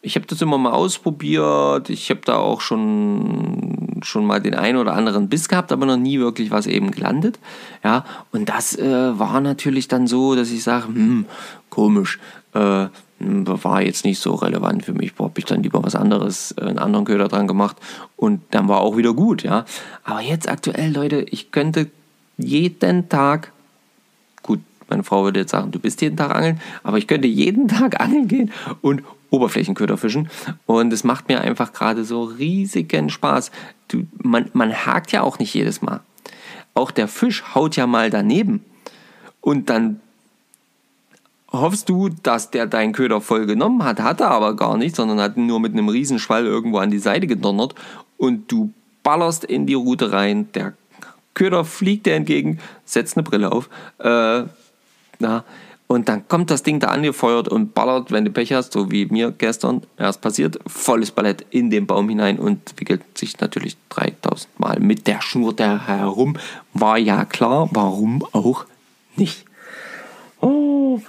Ich 0.04 0.16
habe 0.16 0.26
das 0.26 0.42
immer 0.42 0.58
mal 0.58 0.72
ausprobiert, 0.72 1.88
ich 1.88 2.10
habe 2.10 2.22
da 2.24 2.36
auch 2.36 2.60
schon, 2.60 4.00
schon 4.02 4.26
mal 4.26 4.40
den 4.40 4.56
einen 4.56 4.78
oder 4.78 4.94
anderen 4.94 5.28
Biss 5.28 5.48
gehabt, 5.48 5.70
aber 5.70 5.86
noch 5.86 5.96
nie 5.96 6.18
wirklich 6.18 6.50
was 6.50 6.66
eben 6.66 6.90
gelandet. 6.90 7.38
Ja, 7.84 8.04
und 8.32 8.48
das 8.48 8.76
äh, 8.76 9.16
war 9.16 9.40
natürlich 9.40 9.86
dann 9.86 10.08
so, 10.08 10.34
dass 10.34 10.50
ich 10.50 10.64
sage, 10.64 10.88
hm, 10.88 11.26
komisch, 11.70 12.18
äh, 12.54 12.88
hm, 13.20 13.46
war 13.46 13.80
jetzt 13.80 14.04
nicht 14.04 14.18
so 14.18 14.34
relevant 14.34 14.84
für 14.84 14.92
mich, 14.92 15.12
habe 15.20 15.38
ich 15.38 15.44
dann 15.44 15.62
lieber 15.62 15.84
was 15.84 15.94
anderes, 15.94 16.52
äh, 16.58 16.62
einen 16.62 16.78
anderen 16.80 17.04
Köder 17.04 17.28
dran 17.28 17.46
gemacht 17.46 17.76
und 18.16 18.42
dann 18.50 18.66
war 18.66 18.80
auch 18.80 18.96
wieder 18.96 19.14
gut, 19.14 19.44
ja. 19.44 19.66
Aber 20.02 20.20
jetzt 20.20 20.48
aktuell, 20.48 20.92
Leute, 20.92 21.24
ich 21.30 21.52
könnte 21.52 21.88
jeden 22.38 23.08
Tag 23.08 23.51
meine 24.92 25.04
Frau 25.04 25.24
würde 25.24 25.40
jetzt 25.40 25.52
sagen, 25.52 25.70
du 25.70 25.78
bist 25.78 26.02
jeden 26.02 26.18
Tag 26.18 26.34
angeln, 26.34 26.60
aber 26.82 26.98
ich 26.98 27.06
könnte 27.06 27.26
jeden 27.26 27.66
Tag 27.66 27.98
angeln 27.98 28.28
gehen 28.28 28.52
und 28.82 29.02
Oberflächenköder 29.30 29.96
fischen. 29.96 30.28
Und 30.66 30.92
es 30.92 31.02
macht 31.02 31.28
mir 31.28 31.40
einfach 31.40 31.72
gerade 31.72 32.04
so 32.04 32.24
riesigen 32.24 33.08
Spaß. 33.08 33.50
Du, 33.88 34.06
man, 34.22 34.50
man 34.52 34.74
hakt 34.74 35.10
ja 35.12 35.22
auch 35.22 35.38
nicht 35.38 35.54
jedes 35.54 35.80
Mal. 35.80 36.00
Auch 36.74 36.90
der 36.90 37.08
Fisch 37.08 37.42
haut 37.54 37.76
ja 37.76 37.86
mal 37.86 38.10
daneben. 38.10 38.62
Und 39.40 39.70
dann 39.70 40.00
hoffst 41.50 41.88
du, 41.88 42.10
dass 42.22 42.50
der 42.50 42.66
deinen 42.66 42.92
Köder 42.92 43.22
voll 43.22 43.46
genommen 43.46 43.82
hat. 43.84 44.00
Hat 44.00 44.20
er 44.20 44.30
aber 44.30 44.54
gar 44.54 44.76
nicht, 44.76 44.94
sondern 44.94 45.20
hat 45.20 45.38
nur 45.38 45.58
mit 45.58 45.72
einem 45.72 45.88
Riesenschwall 45.88 46.44
irgendwo 46.44 46.78
an 46.78 46.90
die 46.90 46.98
Seite 46.98 47.26
gedonnert. 47.26 47.74
Und 48.18 48.52
du 48.52 48.70
ballerst 49.02 49.44
in 49.44 49.64
die 49.64 49.74
Route 49.74 50.12
rein. 50.12 50.48
Der 50.52 50.74
Köder 51.32 51.64
fliegt 51.64 52.04
dir 52.04 52.14
entgegen, 52.14 52.58
setzt 52.84 53.16
eine 53.16 53.24
Brille 53.24 53.50
auf. 53.50 53.70
Äh, 53.98 54.44
na, 55.22 55.44
und 55.86 56.08
dann 56.08 56.26
kommt 56.26 56.50
das 56.50 56.62
Ding 56.62 56.80
da 56.80 56.88
angefeuert 56.88 57.48
und 57.48 57.74
ballert, 57.74 58.10
wenn 58.10 58.24
du 58.24 58.30
Pech 58.30 58.52
hast, 58.54 58.72
so 58.72 58.90
wie 58.90 59.04
mir 59.06 59.30
gestern 59.30 59.82
erst 59.98 60.22
passiert, 60.22 60.58
volles 60.66 61.10
Ballett 61.10 61.44
in 61.50 61.68
den 61.68 61.86
Baum 61.86 62.08
hinein 62.08 62.38
und 62.38 62.60
wickelt 62.78 63.02
sich 63.16 63.38
natürlich 63.40 63.76
3000 63.90 64.58
Mal 64.58 64.80
mit 64.80 65.06
der 65.06 65.20
Schnur 65.20 65.54
da 65.54 65.86
herum. 65.86 66.38
War 66.72 66.96
ja 66.96 67.26
klar, 67.26 67.68
warum 67.72 68.24
auch 68.32 68.64
nicht. 69.16 69.44
Oh, 70.40 71.00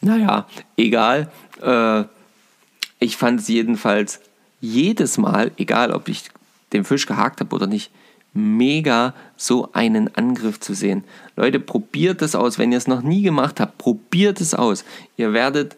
naja, 0.00 0.46
egal. 0.78 1.30
Äh, 1.60 2.04
ich 3.00 3.18
fand 3.18 3.40
es 3.40 3.48
jedenfalls 3.48 4.20
jedes 4.62 5.18
Mal, 5.18 5.52
egal 5.58 5.92
ob 5.92 6.08
ich 6.08 6.30
den 6.72 6.84
Fisch 6.84 7.04
gehakt 7.04 7.40
habe 7.40 7.54
oder 7.54 7.66
nicht, 7.66 7.90
mega, 8.34 9.14
so 9.36 9.70
einen 9.72 10.14
Angriff 10.16 10.60
zu 10.60 10.74
sehen. 10.74 11.04
Leute, 11.36 11.60
probiert 11.60 12.20
es 12.20 12.34
aus. 12.34 12.58
Wenn 12.58 12.72
ihr 12.72 12.78
es 12.78 12.88
noch 12.88 13.02
nie 13.02 13.22
gemacht 13.22 13.60
habt, 13.60 13.78
probiert 13.78 14.40
es 14.40 14.54
aus. 14.54 14.84
Ihr 15.16 15.32
werdet 15.32 15.76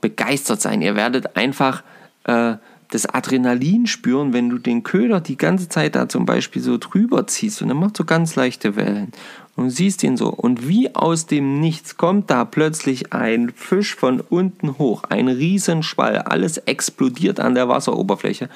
begeistert 0.00 0.60
sein. 0.60 0.82
Ihr 0.82 0.96
werdet 0.96 1.36
einfach 1.36 1.82
äh, 2.24 2.54
das 2.90 3.06
Adrenalin 3.06 3.86
spüren, 3.86 4.32
wenn 4.32 4.50
du 4.50 4.58
den 4.58 4.82
Köder 4.82 5.20
die 5.20 5.36
ganze 5.36 5.68
Zeit 5.68 5.96
da 5.96 6.08
zum 6.08 6.26
Beispiel 6.26 6.62
so 6.62 6.78
drüber 6.78 7.26
ziehst 7.26 7.62
und 7.62 7.70
er 7.70 7.74
macht 7.74 7.96
so 7.96 8.04
ganz 8.04 8.36
leichte 8.36 8.76
Wellen. 8.76 9.12
Und 9.56 9.70
siehst 9.70 10.02
ihn 10.02 10.16
so. 10.16 10.28
Und 10.28 10.68
wie 10.68 10.94
aus 10.94 11.26
dem 11.26 11.60
Nichts 11.60 11.96
kommt 11.96 12.28
da 12.28 12.44
plötzlich 12.44 13.12
ein 13.12 13.50
Fisch 13.54 13.94
von 13.94 14.20
unten 14.20 14.78
hoch. 14.78 15.04
Ein 15.04 15.28
Riesenschwall. 15.28 16.18
Alles 16.18 16.58
explodiert 16.58 17.38
an 17.38 17.54
der 17.54 17.68
Wasseroberfläche. 17.68 18.48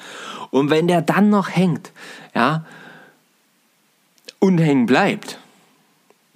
Und 0.51 0.69
wenn 0.69 0.87
der 0.87 1.01
dann 1.01 1.29
noch 1.29 1.49
hängt, 1.49 1.91
ja, 2.35 2.65
und 4.39 4.57
hängen 4.57 4.85
bleibt. 4.85 5.39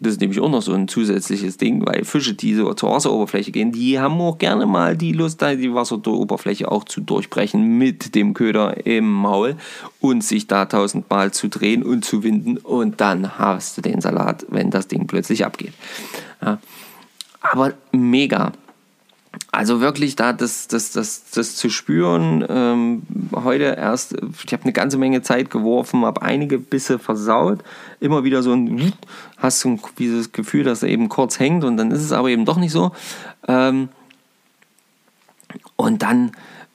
Das 0.04 0.14
ist 0.14 0.22
nämlich 0.22 0.41
auch 0.41 0.49
noch 0.49 0.62
so 0.62 0.74
ein 0.74 0.89
zusätzliches 0.89 1.56
Ding, 1.56 1.86
weil 1.86 2.04
Fische, 2.04 2.34
die 2.34 2.56
so 2.56 2.74
zur 2.74 2.91
Wasseroberfläche 2.91 3.51
gehen, 3.51 3.72
die 3.72 3.99
haben 3.99 4.20
auch 4.20 4.38
gerne 4.38 4.66
mal 4.66 4.97
die 4.97 5.14
Lust, 5.14 5.41
die 5.41 5.74
Wasseroberfläche 5.74 6.70
auch 6.70 6.84
zu 6.84 6.99
durchbrechen 6.99 7.78
mit 7.78 8.14
dem 8.14 8.34
Köder 8.34 8.86
im 8.86 9.10
Maul 9.10 9.56
und 10.01 10.22
sich 10.22 10.47
da 10.47 10.66
tausendmal 10.66 11.32
zu 11.32 11.47
drehen 11.47 11.84
und 11.84 12.04
zu 12.04 12.22
winden 12.22 12.58
und 12.58 12.99
dann 12.99 13.38
hast 13.38 13.78
du 13.78 13.82
den 13.82 14.01
Salat, 14.01 14.45
wenn 14.49 14.72
das 14.72 14.89
Ding 14.89 15.08
plötzlich 15.08 15.45
abgeht. 15.45 15.74
Ja. 16.41 16.60
Aber 17.41 17.74
mega. 17.93 18.51
Also 19.52 19.82
wirklich 19.82 20.16
da 20.16 20.34
das, 20.34 20.68
das, 20.68 20.91
das, 20.91 21.30
das 21.32 21.56
zu 21.56 21.70
spüren, 21.70 22.46
ähm, 22.50 23.04
heute 23.34 23.64
erst, 23.64 24.16
ich 24.46 24.54
habe 24.54 24.64
eine 24.64 24.74
ganze 24.74 24.98
Menge 24.98 25.22
Zeit 25.22 25.50
geworfen, 25.50 26.06
habe 26.06 26.22
einige 26.22 26.58
Bisse 26.58 27.00
versaut, 27.00 27.60
immer 28.00 28.24
wieder 28.24 28.44
so 28.44 28.54
ein, 28.54 28.94
hast 29.38 29.64
du 29.64 29.80
dieses 29.98 30.32
Gefühl, 30.32 30.64
dass 30.64 30.84
er 30.84 30.89
eben 30.89 31.10
kurz 31.10 31.39
hängt 31.39 31.64
und 31.64 31.78
dann 31.78 31.91
ist 31.91 32.02
es 32.02 32.12
aber 32.12 32.30
eben 32.30 32.46
doch 32.46 32.58
nicht 32.58 32.72
so. 32.72 32.91
Ähm, 33.48 33.89
und 35.76 36.02
dann 36.02 36.32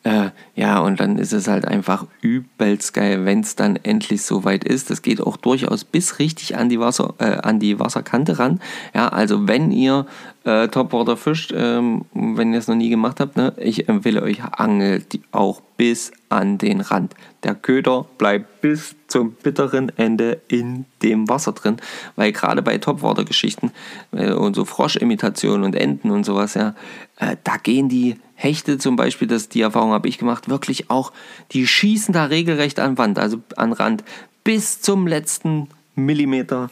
äh, 0.09 0.31
ja, 0.55 0.79
und 0.79 1.01
dann 1.01 1.19
ist 1.19 1.35
es 1.35 1.49
halt 1.49 1.67
einfach 1.67 2.07
übelst 2.23 2.95
geil, 2.95 3.27
wenn 3.27 3.41
es 3.41 3.57
dann 3.57 3.77
endlich 3.77 4.23
soweit 4.23 4.65
ist. 4.65 4.89
Das 4.89 5.03
geht 5.03 5.21
auch 5.21 5.37
durchaus 5.37 5.85
bis 5.85 6.19
richtig 6.19 6.57
an 6.57 6.71
die, 6.71 6.81
Wasser, 6.81 7.15
äh, 7.19 7.25
an 7.43 7.61
die 7.61 7.79
Wasserkante 7.79 8.39
ran. 8.39 8.59
Ja, 8.95 9.09
also 9.09 9.49
wenn 9.49 9.71
ihr 9.71 10.07
äh, 10.45 10.69
Topwater 10.69 11.19
fischt, 11.19 11.53
ähm, 11.55 12.07
wenn 12.15 12.55
ihr 12.55 12.59
es 12.59 12.69
noch 12.69 12.75
nie 12.75 12.89
gemacht 12.89 13.21
habt, 13.21 13.37
ne, 13.37 13.53
ich 13.59 13.91
empfehle 13.91 14.23
euch, 14.23 14.43
angelt 14.43 15.21
auch 15.31 15.61
bis 15.77 16.11
an 16.31 16.57
den 16.57 16.81
Rand. 16.81 17.15
Der 17.43 17.55
Köder 17.55 18.07
bleibt 18.17 18.63
bis 18.63 18.97
zum 19.09 19.33
bitteren 19.33 19.93
Ende 19.99 20.41
in 20.49 20.87
dem 21.03 21.29
Wasser 21.29 21.53
drin, 21.53 21.77
weil 22.17 22.33
gerade 22.33 22.63
bei 22.63 22.79
Topwater-Geschichten 22.79 23.73
äh, 24.13 24.33
und 24.33 24.57
so 24.57 24.65
Froschimitationen 24.65 25.65
und 25.65 25.77
Enten 25.77 26.11
und 26.11 26.25
sowas, 26.25 26.55
ja, 26.55 26.75
äh, 27.19 27.37
da 27.45 27.59
gehen 27.59 27.91
die 27.91 28.17
Hechte 28.41 28.79
zum 28.79 28.95
Beispiel, 28.95 29.27
das, 29.27 29.49
die 29.49 29.63
Erfahrung 29.63 29.91
habe 29.91 30.07
ich 30.07 30.17
gemacht, 30.17 30.49
wirklich 30.49 30.91
auch, 30.91 31.13
die 31.51 31.67
schießen 31.67 32.15
da 32.15 32.27
regelrecht 32.27 32.79
an 32.79 32.97
Wand, 32.97 33.19
also 33.19 33.41
an 33.57 33.73
Rand, 33.73 34.05
bis 34.45 34.81
zum 34.81 35.09
letzten 35.09 35.67
Millimeter 35.97 36.71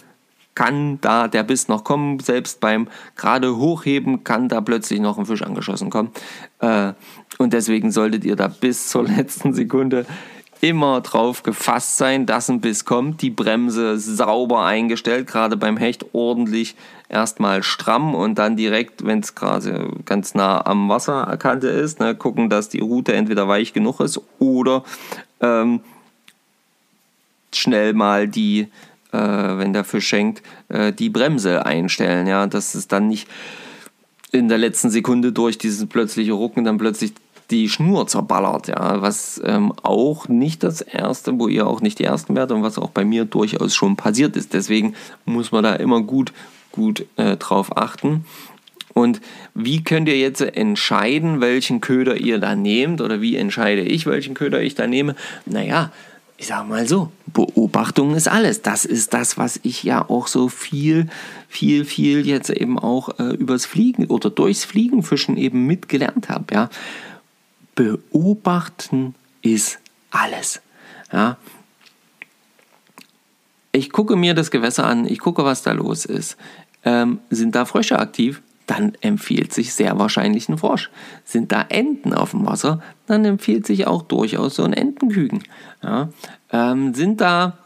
kann 0.54 1.00
da 1.00 1.26
der 1.26 1.42
Biss 1.42 1.66
noch 1.66 1.82
kommen. 1.82 2.20
Selbst 2.20 2.60
beim 2.60 2.86
gerade 3.16 3.56
Hochheben 3.56 4.22
kann 4.22 4.48
da 4.48 4.60
plötzlich 4.60 5.00
noch 5.00 5.18
ein 5.18 5.26
Fisch 5.26 5.42
angeschossen 5.42 5.90
kommen. 5.90 6.12
Äh, 6.60 6.92
und 7.38 7.52
deswegen 7.52 7.90
solltet 7.90 8.24
ihr 8.24 8.36
da 8.36 8.46
bis 8.46 8.88
zur 8.88 9.04
letzten 9.08 9.52
Sekunde 9.52 10.06
immer 10.68 11.00
drauf 11.00 11.42
gefasst 11.42 11.96
sein, 11.96 12.26
dass 12.26 12.48
ein 12.48 12.60
Biss 12.60 12.84
kommt, 12.84 13.22
die 13.22 13.30
Bremse 13.30 13.98
sauber 13.98 14.64
eingestellt, 14.64 15.26
gerade 15.26 15.56
beim 15.56 15.76
Hecht 15.76 16.06
ordentlich 16.12 16.74
erstmal 17.08 17.62
stramm 17.62 18.14
und 18.14 18.36
dann 18.36 18.56
direkt, 18.56 19.04
wenn 19.06 19.20
es 19.20 19.34
gerade 19.34 19.90
ganz 20.04 20.34
nah 20.34 20.64
am 20.66 20.88
Wasserkante 20.88 21.68
ist, 21.68 22.00
ne, 22.00 22.14
gucken, 22.14 22.50
dass 22.50 22.68
die 22.68 22.80
Route 22.80 23.12
entweder 23.12 23.46
weich 23.46 23.72
genug 23.72 24.00
ist 24.00 24.20
oder 24.40 24.82
ähm, 25.40 25.80
schnell 27.54 27.92
mal 27.92 28.26
die, 28.26 28.68
äh, 29.12 29.18
wenn 29.18 29.72
der 29.72 29.84
Fisch 29.84 30.08
schenkt, 30.08 30.42
äh, 30.68 30.92
die 30.92 31.10
Bremse 31.10 31.64
einstellen, 31.64 32.26
ja, 32.26 32.46
dass 32.46 32.74
es 32.74 32.88
dann 32.88 33.06
nicht 33.06 33.28
in 34.32 34.48
der 34.48 34.58
letzten 34.58 34.90
Sekunde 34.90 35.32
durch 35.32 35.58
dieses 35.58 35.86
plötzliche 35.86 36.32
Rucken 36.32 36.64
dann 36.64 36.78
plötzlich 36.78 37.12
die 37.50 37.68
Schnur 37.68 38.06
zerballert, 38.06 38.68
ja, 38.68 39.00
was 39.02 39.40
ähm, 39.44 39.72
auch 39.82 40.28
nicht 40.28 40.62
das 40.62 40.80
erste, 40.80 41.38
wo 41.38 41.48
ihr 41.48 41.66
auch 41.66 41.80
nicht 41.80 41.98
die 41.98 42.04
ersten 42.04 42.34
werdet 42.34 42.56
und 42.56 42.62
was 42.62 42.78
auch 42.78 42.90
bei 42.90 43.04
mir 43.04 43.24
durchaus 43.24 43.74
schon 43.74 43.96
passiert 43.96 44.36
ist. 44.36 44.52
Deswegen 44.52 44.94
muss 45.24 45.52
man 45.52 45.62
da 45.62 45.74
immer 45.74 46.02
gut, 46.02 46.32
gut 46.72 47.06
äh, 47.16 47.36
drauf 47.36 47.76
achten. 47.76 48.24
Und 48.94 49.20
wie 49.54 49.84
könnt 49.84 50.08
ihr 50.08 50.18
jetzt 50.18 50.40
entscheiden, 50.40 51.40
welchen 51.40 51.80
Köder 51.80 52.16
ihr 52.16 52.38
da 52.38 52.56
nehmt 52.56 53.00
oder 53.00 53.20
wie 53.20 53.36
entscheide 53.36 53.82
ich, 53.82 54.06
welchen 54.06 54.34
Köder 54.34 54.62
ich 54.62 54.74
da 54.74 54.86
nehme? 54.86 55.14
Naja, 55.44 55.92
ich 56.38 56.46
sage 56.46 56.68
mal 56.68 56.88
so, 56.88 57.12
Beobachtung 57.26 58.14
ist 58.14 58.28
alles. 58.28 58.62
Das 58.62 58.84
ist 58.84 59.14
das, 59.14 59.38
was 59.38 59.60
ich 59.62 59.82
ja 59.82 60.08
auch 60.08 60.26
so 60.26 60.48
viel, 60.48 61.08
viel, 61.48 61.84
viel 61.84 62.26
jetzt 62.26 62.50
eben 62.50 62.78
auch 62.78 63.18
äh, 63.18 63.34
übers 63.34 63.66
Fliegen 63.66 64.06
oder 64.06 64.30
durchs 64.30 64.64
Fliegenfischen 64.64 65.36
eben 65.36 65.66
mitgelernt 65.66 66.28
habe. 66.28 66.54
Ja 66.54 66.70
beobachten 67.76 69.14
ist 69.42 69.78
alles. 70.10 70.60
Ja. 71.12 71.36
Ich 73.70 73.92
gucke 73.92 74.16
mir 74.16 74.34
das 74.34 74.50
Gewässer 74.50 74.86
an, 74.86 75.06
ich 75.06 75.20
gucke, 75.20 75.44
was 75.44 75.62
da 75.62 75.72
los 75.72 76.04
ist. 76.04 76.36
Ähm, 76.84 77.20
sind 77.30 77.54
da 77.54 77.64
Frösche 77.64 77.98
aktiv? 77.98 78.42
Dann 78.66 78.96
empfiehlt 79.00 79.52
sich 79.52 79.74
sehr 79.74 79.96
wahrscheinlich 79.98 80.48
ein 80.48 80.58
Frosch. 80.58 80.90
Sind 81.24 81.52
da 81.52 81.62
Enten 81.68 82.12
auf 82.12 82.32
dem 82.32 82.46
Wasser? 82.46 82.82
Dann 83.06 83.24
empfiehlt 83.24 83.66
sich 83.66 83.86
auch 83.86 84.02
durchaus 84.02 84.56
so 84.56 84.64
ein 84.64 84.72
Entenküken. 84.72 85.44
Ja. 85.82 86.08
Ähm, 86.50 86.94
sind 86.94 87.20
da 87.20 87.58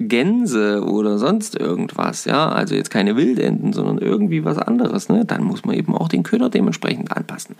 Gänse 0.00 0.82
oder 0.84 1.18
sonst 1.18 1.58
irgendwas, 1.58 2.24
ja, 2.24 2.48
also 2.48 2.74
jetzt 2.74 2.90
keine 2.90 3.16
Wildenten, 3.16 3.74
sondern 3.74 3.98
irgendwie 3.98 4.44
was 4.44 4.56
anderes, 4.56 5.10
ne, 5.10 5.26
dann 5.26 5.44
muss 5.44 5.64
man 5.66 5.76
eben 5.76 5.94
auch 5.94 6.08
den 6.08 6.22
Köder 6.22 6.48
dementsprechend 6.48 7.14
anpassen. 7.14 7.54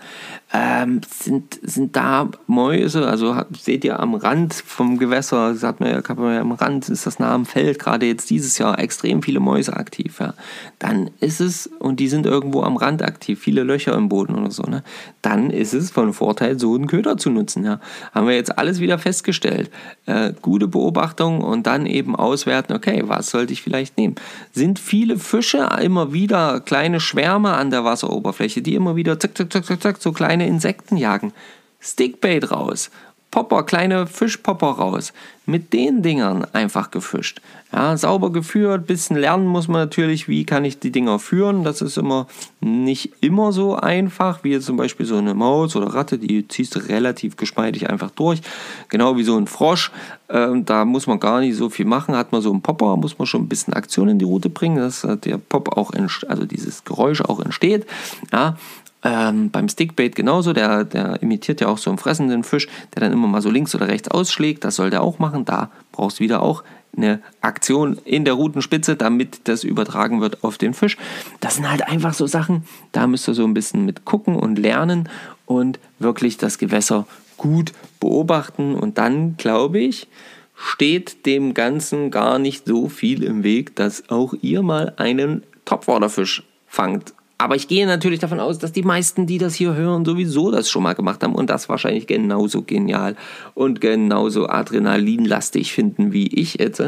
Ähm, 0.51 1.01
sind, 1.09 1.59
sind 1.61 1.95
da 1.95 2.29
Mäuse, 2.47 3.07
also 3.07 3.35
seht 3.57 3.85
ihr 3.85 3.99
am 3.99 4.15
Rand 4.15 4.53
vom 4.53 4.97
Gewässer, 4.97 5.53
sagt 5.53 5.81
man 5.81 5.91
ja, 5.91 6.01
man 6.15 6.37
am 6.37 6.51
Rand, 6.53 6.89
ist 6.89 7.05
das 7.05 7.19
nah 7.19 7.33
am 7.33 7.45
Feld, 7.45 7.77
gerade 7.77 8.07
jetzt 8.07 8.31
dieses 8.31 8.57
Jahr 8.57 8.79
extrem 8.79 9.21
viele 9.21 9.39
Mäuse 9.39 9.77
aktiv, 9.77 10.19
ja, 10.19 10.33
dann 10.79 11.11
ist 11.19 11.41
es, 11.41 11.67
und 11.67 11.99
die 11.99 12.07
sind 12.07 12.25
irgendwo 12.25 12.63
am 12.63 12.75
Rand 12.75 13.03
aktiv, 13.03 13.39
viele 13.39 13.61
Löcher 13.63 13.93
im 13.93 14.09
Boden 14.09 14.33
oder 14.33 14.49
so, 14.49 14.63
ne, 14.63 14.83
dann 15.21 15.51
ist 15.51 15.75
es 15.75 15.91
von 15.91 16.11
Vorteil, 16.11 16.57
so 16.59 16.73
einen 16.73 16.87
Köder 16.87 17.17
zu 17.17 17.29
nutzen, 17.29 17.63
ja. 17.63 17.79
Haben 18.13 18.27
wir 18.27 18.35
jetzt 18.35 18.57
alles 18.57 18.79
wieder 18.79 18.97
festgestellt. 18.97 19.69
Äh, 20.05 20.33
gute 20.41 20.67
Beobachtung 20.67 21.41
und 21.41 21.67
dann 21.67 21.85
eben 21.85 22.15
auch 22.15 22.30
auswerten, 22.31 22.73
okay, 22.73 23.03
was 23.05 23.29
sollte 23.29 23.53
ich 23.53 23.61
vielleicht 23.61 23.97
nehmen? 23.97 24.15
Sind 24.51 24.79
viele 24.79 25.17
Fische 25.17 25.69
immer 25.81 26.13
wieder 26.13 26.61
kleine 26.61 26.99
Schwärme 26.99 27.53
an 27.53 27.69
der 27.69 27.83
Wasseroberfläche, 27.83 28.61
die 28.61 28.75
immer 28.75 28.95
wieder 28.95 29.19
zack, 29.19 29.37
zack, 29.37 29.51
zack, 29.51 29.65
zack, 29.65 29.81
zack, 29.81 29.97
so 30.01 30.11
kleine 30.11 30.47
Insekten 30.47 30.97
jagen? 30.97 31.33
Stickbait 31.79 32.51
raus 32.51 32.91
Popper, 33.31 33.63
kleine 33.63 34.07
Fischpopper 34.07 34.67
raus. 34.67 35.13
Mit 35.45 35.73
den 35.73 36.03
Dingern 36.03 36.45
einfach 36.53 36.91
gefischt. 36.91 37.41
Ja, 37.73 37.95
sauber 37.95 38.31
geführt, 38.31 38.85
bisschen 38.85 39.15
lernen 39.15 39.47
muss 39.47 39.69
man 39.69 39.81
natürlich, 39.81 40.27
wie 40.27 40.45
kann 40.45 40.65
ich 40.65 40.79
die 40.79 40.91
Dinger 40.91 41.19
führen. 41.19 41.63
Das 41.63 41.81
ist 41.81 41.97
immer 41.97 42.27
nicht 42.59 43.13
immer 43.21 43.53
so 43.53 43.75
einfach, 43.75 44.43
wie 44.43 44.51
jetzt 44.51 44.65
zum 44.65 44.75
Beispiel 44.77 45.05
so 45.05 45.17
eine 45.17 45.33
Maus 45.33 45.75
oder 45.75 45.87
Ratte, 45.87 46.17
die 46.17 46.47
ziehst 46.47 46.75
du 46.75 46.79
relativ 46.79 47.37
geschmeidig 47.37 47.89
einfach 47.89 48.11
durch. 48.11 48.41
Genau 48.89 49.15
wie 49.15 49.23
so 49.23 49.37
ein 49.37 49.47
Frosch. 49.47 49.91
Ähm, 50.29 50.65
da 50.65 50.85
muss 50.85 51.07
man 51.07 51.19
gar 51.19 51.39
nicht 51.39 51.55
so 51.55 51.69
viel 51.69 51.85
machen. 51.85 52.15
Hat 52.15 52.33
man 52.33 52.41
so 52.41 52.51
einen 52.51 52.61
Popper, 52.61 52.97
muss 52.97 53.17
man 53.17 53.25
schon 53.25 53.43
ein 53.43 53.49
bisschen 53.49 53.73
Aktion 53.73 54.09
in 54.09 54.19
die 54.19 54.25
Route 54.25 54.49
bringen, 54.49 54.77
dass 54.77 55.07
der 55.23 55.37
Pop 55.37 55.77
auch, 55.77 55.91
also 56.27 56.45
dieses 56.45 56.83
Geräusch 56.83 57.21
auch 57.21 57.39
entsteht. 57.39 57.85
Ja, 58.31 58.57
ähm, 59.03 59.49
beim 59.49 59.67
Stickbait 59.67 60.15
genauso, 60.15 60.53
der, 60.53 60.83
der 60.83 61.21
imitiert 61.21 61.61
ja 61.61 61.67
auch 61.67 61.77
so 61.77 61.89
einen 61.89 61.97
fressenden 61.97 62.43
Fisch, 62.43 62.67
der 62.93 63.01
dann 63.01 63.13
immer 63.13 63.27
mal 63.27 63.41
so 63.41 63.49
links 63.49 63.73
oder 63.73 63.87
rechts 63.87 64.09
ausschlägt. 64.09 64.63
Das 64.63 64.75
soll 64.75 64.89
der 64.89 65.01
auch 65.01 65.19
machen. 65.19 65.45
Da 65.45 65.71
brauchst 65.91 66.19
du 66.19 66.23
wieder 66.23 66.41
auch 66.41 66.63
eine 66.95 67.19
Aktion 67.39 67.97
in 68.03 68.25
der 68.25 68.33
Rutenspitze, 68.33 68.95
damit 68.95 69.41
das 69.47 69.63
übertragen 69.63 70.21
wird 70.21 70.43
auf 70.43 70.57
den 70.57 70.73
Fisch. 70.73 70.97
Das 71.39 71.55
sind 71.55 71.69
halt 71.69 71.87
einfach 71.87 72.13
so 72.13 72.27
Sachen, 72.27 72.65
da 72.91 73.07
müsst 73.07 73.27
ihr 73.27 73.33
so 73.33 73.45
ein 73.45 73.53
bisschen 73.53 73.85
mit 73.85 74.05
gucken 74.05 74.35
und 74.35 74.59
lernen 74.59 75.09
und 75.45 75.79
wirklich 75.99 76.37
das 76.37 76.57
Gewässer 76.57 77.07
gut 77.37 77.71
beobachten. 77.99 78.75
Und 78.75 78.97
dann, 78.97 79.37
glaube 79.37 79.79
ich, 79.79 80.07
steht 80.55 81.25
dem 81.25 81.53
Ganzen 81.53 82.11
gar 82.11 82.37
nicht 82.39 82.67
so 82.67 82.89
viel 82.89 83.23
im 83.23 83.43
Weg, 83.43 83.75
dass 83.75 84.09
auch 84.09 84.33
ihr 84.41 84.61
mal 84.61 84.93
einen 84.97 85.43
Topwaterfisch 85.65 86.43
fangt 86.67 87.13
aber 87.41 87.55
ich 87.55 87.67
gehe 87.67 87.87
natürlich 87.87 88.19
davon 88.19 88.39
aus, 88.39 88.59
dass 88.59 88.71
die 88.71 88.83
meisten, 88.83 89.25
die 89.25 89.39
das 89.39 89.55
hier 89.55 89.73
hören, 89.73 90.05
sowieso 90.05 90.51
das 90.51 90.69
schon 90.69 90.83
mal 90.83 90.93
gemacht 90.93 91.23
haben 91.23 91.33
und 91.33 91.49
das 91.49 91.69
wahrscheinlich 91.69 92.05
genauso 92.05 92.61
genial 92.61 93.15
und 93.55 93.81
genauso 93.81 94.47
adrenalinlastig 94.47 95.73
finden 95.73 96.13
wie 96.13 96.27
ich 96.27 96.59
jetzt. 96.59 96.83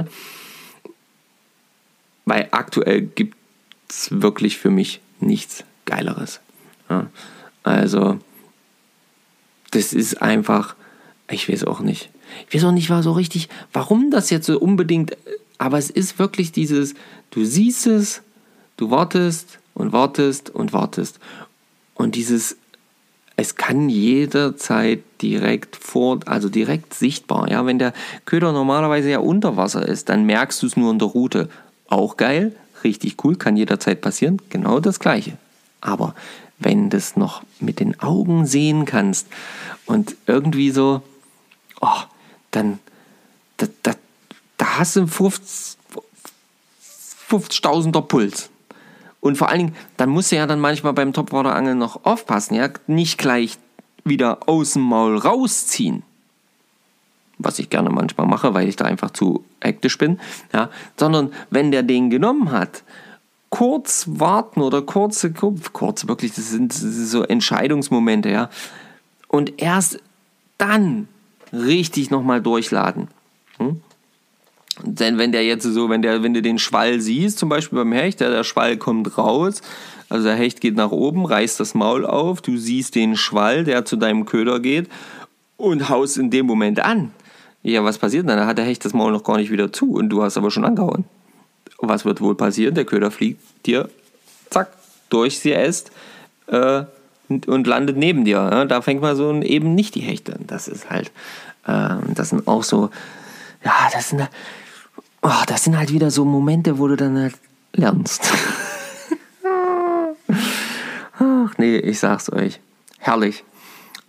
Weil 2.25 2.49
aktuell 2.51 3.01
gibt 3.01 3.35
es 3.89 4.09
wirklich 4.11 4.59
für 4.59 4.69
mich 4.69 5.01
nichts 5.19 5.63
Geileres. 5.85 6.39
Ja, 6.87 7.07
also, 7.63 8.19
das 9.71 9.91
ist 9.91 10.21
einfach, 10.21 10.75
ich 11.31 11.49
weiß 11.49 11.63
auch 11.63 11.79
nicht. 11.79 12.11
Ich 12.47 12.53
weiß 12.53 12.65
auch 12.65 12.71
nicht 12.71 12.91
war 12.91 13.01
so 13.01 13.13
richtig, 13.13 13.49
warum 13.73 14.11
das 14.11 14.29
jetzt 14.29 14.45
so 14.45 14.59
unbedingt, 14.59 15.17
aber 15.57 15.79
es 15.79 15.89
ist 15.89 16.19
wirklich 16.19 16.51
dieses, 16.51 16.93
du 17.31 17.43
siehst 17.43 17.87
es, 17.87 18.21
du 18.77 18.91
wartest, 18.91 19.57
und 19.73 19.93
wartest 19.93 20.49
und 20.49 20.73
wartest. 20.73 21.19
Und 21.95 22.15
dieses, 22.15 22.57
es 23.35 23.55
kann 23.55 23.89
jederzeit 23.89 25.01
direkt 25.21 25.75
vor, 25.75 26.19
also 26.25 26.49
direkt 26.49 26.93
sichtbar. 26.93 27.49
Ja, 27.49 27.65
wenn 27.65 27.79
der 27.79 27.93
Köder 28.25 28.51
normalerweise 28.51 29.09
ja 29.09 29.19
unter 29.19 29.57
Wasser 29.57 29.87
ist, 29.87 30.09
dann 30.09 30.25
merkst 30.25 30.61
du 30.61 30.67
es 30.67 30.77
nur 30.77 30.91
in 30.91 30.99
der 30.99 31.07
Route. 31.07 31.49
Auch 31.87 32.17
geil, 32.17 32.55
richtig 32.83 33.23
cool, 33.23 33.35
kann 33.35 33.57
jederzeit 33.57 34.01
passieren. 34.01 34.39
Genau 34.49 34.79
das 34.79 34.99
Gleiche. 34.99 35.37
Aber 35.81 36.15
wenn 36.59 36.89
du 36.89 36.97
es 36.97 37.15
noch 37.15 37.43
mit 37.59 37.79
den 37.79 37.99
Augen 37.99 38.45
sehen 38.45 38.85
kannst 38.85 39.27
und 39.85 40.15
irgendwie 40.27 40.71
so, 40.71 41.01
oh, 41.81 42.01
dann, 42.51 42.79
da, 43.57 43.67
da, 43.83 43.93
da 44.57 44.79
hast 44.79 44.95
du 44.95 45.01
einen 45.01 45.09
50.000er 45.09 48.01
Puls. 48.01 48.49
Und 49.23 49.37
vor 49.37 49.47
allen 49.47 49.59
Dingen, 49.59 49.75
dann 49.95 50.09
musst 50.09 50.33
du 50.33 50.35
ja 50.35 50.45
dann 50.45 50.59
manchmal 50.59 50.91
beim 50.91 51.13
Topwaterangeln 51.13 51.77
noch 51.77 52.03
aufpassen, 52.03 52.55
ja, 52.55 52.67
nicht 52.87 53.17
gleich 53.17 53.57
wieder 54.03 54.49
aus 54.49 54.73
dem 54.73 54.81
Maul 54.81 55.17
rausziehen. 55.17 56.03
Was 57.37 57.57
ich 57.57 57.69
gerne 57.69 57.89
manchmal 57.89 58.27
mache, 58.27 58.53
weil 58.53 58.67
ich 58.67 58.75
da 58.75 58.83
einfach 58.83 59.11
zu 59.11 59.45
hektisch 59.61 59.97
bin, 59.97 60.19
ja, 60.51 60.69
sondern 60.97 61.31
wenn 61.49 61.71
der 61.71 61.83
den 61.83 62.09
genommen 62.09 62.51
hat, 62.51 62.83
kurz 63.49 64.07
warten 64.09 64.59
oder 64.59 64.81
kurze, 64.81 65.31
kurz 65.31 66.05
wirklich, 66.05 66.33
das 66.33 66.49
sind 66.49 66.73
so 66.73 67.23
Entscheidungsmomente, 67.23 68.29
ja, 68.29 68.49
und 69.29 69.61
erst 69.61 70.01
dann 70.57 71.07
richtig 71.53 72.11
nochmal 72.11 72.41
durchladen. 72.41 73.07
Hm? 73.57 73.81
Denn 74.99 75.17
wenn 75.17 75.31
der 75.31 75.43
jetzt 75.43 75.63
so, 75.63 75.89
wenn 75.89 76.03
der, 76.03 76.21
wenn 76.21 76.35
du 76.35 76.41
den 76.43 76.59
Schwall 76.59 77.01
siehst, 77.01 77.39
zum 77.39 77.49
Beispiel 77.49 77.79
beim 77.79 77.93
Hecht, 77.93 78.19
der, 78.19 78.29
der 78.29 78.43
Schwall 78.43 78.77
kommt 78.77 79.17
raus, 79.17 79.61
also 80.07 80.27
der 80.27 80.35
Hecht 80.35 80.61
geht 80.61 80.75
nach 80.75 80.91
oben, 80.91 81.25
reißt 81.25 81.59
das 81.59 81.73
Maul 81.73 82.05
auf, 82.05 82.41
du 82.41 82.57
siehst 82.57 82.93
den 82.93 83.17
Schwall, 83.17 83.63
der 83.63 83.85
zu 83.85 83.95
deinem 83.95 84.25
Köder 84.25 84.59
geht 84.59 84.87
und 85.57 85.89
haust 85.89 86.17
in 86.17 86.29
dem 86.29 86.45
Moment 86.45 86.79
an. 86.79 87.11
Ja, 87.63 87.83
was 87.83 87.97
passiert 87.97 88.29
dann? 88.29 88.37
Da 88.37 88.45
hat 88.45 88.59
der 88.59 88.65
Hecht 88.65 88.85
das 88.85 88.93
Maul 88.93 89.11
noch 89.11 89.23
gar 89.23 89.37
nicht 89.37 89.49
wieder 89.49 89.73
zu 89.73 89.93
und 89.93 90.09
du 90.09 90.21
hast 90.21 90.37
aber 90.37 90.51
schon 90.51 90.63
angehauen. 90.63 91.05
Was 91.79 92.05
wird 92.05 92.21
wohl 92.21 92.35
passieren? 92.35 92.75
Der 92.75 92.85
Köder 92.85 93.09
fliegt 93.09 93.41
dir, 93.65 93.89
zack, 94.51 94.69
durch 95.09 95.39
sie 95.39 95.53
Äst 95.53 95.91
äh, 96.47 96.83
und 97.29 97.65
landet 97.65 97.97
neben 97.97 98.25
dir. 98.25 98.47
Ja? 98.51 98.65
Da 98.65 98.81
fängt 98.81 99.01
man 99.01 99.15
so 99.15 99.33
eben 99.41 99.73
nicht 99.73 99.95
die 99.95 100.01
Hechte 100.01 100.33
an. 100.35 100.45
Das 100.45 100.67
ist 100.67 100.91
halt, 100.91 101.07
äh, 101.65 101.95
das 102.13 102.29
sind 102.29 102.47
auch 102.47 102.61
so, 102.61 102.91
ja, 103.65 103.73
das 103.91 104.09
sind, 104.09 104.29
oh, 105.23 105.43
das 105.47 105.63
sind 105.63 105.77
halt 105.77 105.91
wieder 105.91 106.11
so 106.11 106.25
Momente, 106.25 106.77
wo 106.77 106.87
du 106.87 106.95
dann 106.95 107.17
halt 107.17 107.35
lernst. 107.73 108.31
Ach 111.19 111.53
nee, 111.57 111.77
ich 111.77 111.99
sag's 111.99 112.31
euch. 112.31 112.59
Herrlich. 112.99 113.43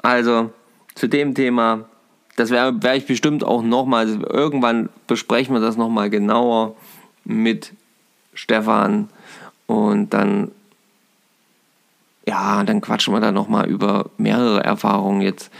Also, 0.02 0.50
zu 0.94 1.08
dem 1.08 1.34
Thema, 1.34 1.86
das 2.36 2.50
werde 2.50 2.82
werd 2.82 2.98
ich 2.98 3.06
bestimmt 3.06 3.44
auch 3.44 3.62
nochmal, 3.62 4.06
also 4.06 4.26
irgendwann 4.28 4.90
besprechen 5.06 5.54
wir 5.54 5.60
das 5.60 5.76
nochmal 5.76 6.10
genauer 6.10 6.76
mit 7.24 7.72
Stefan 8.34 9.08
und 9.66 10.10
dann, 10.10 10.50
ja, 12.26 12.62
dann 12.64 12.80
quatschen 12.80 13.14
wir 13.14 13.20
da 13.20 13.32
nochmal 13.32 13.68
über 13.68 14.10
mehrere 14.18 14.62
Erfahrungen 14.62 15.20
jetzt, 15.20 15.50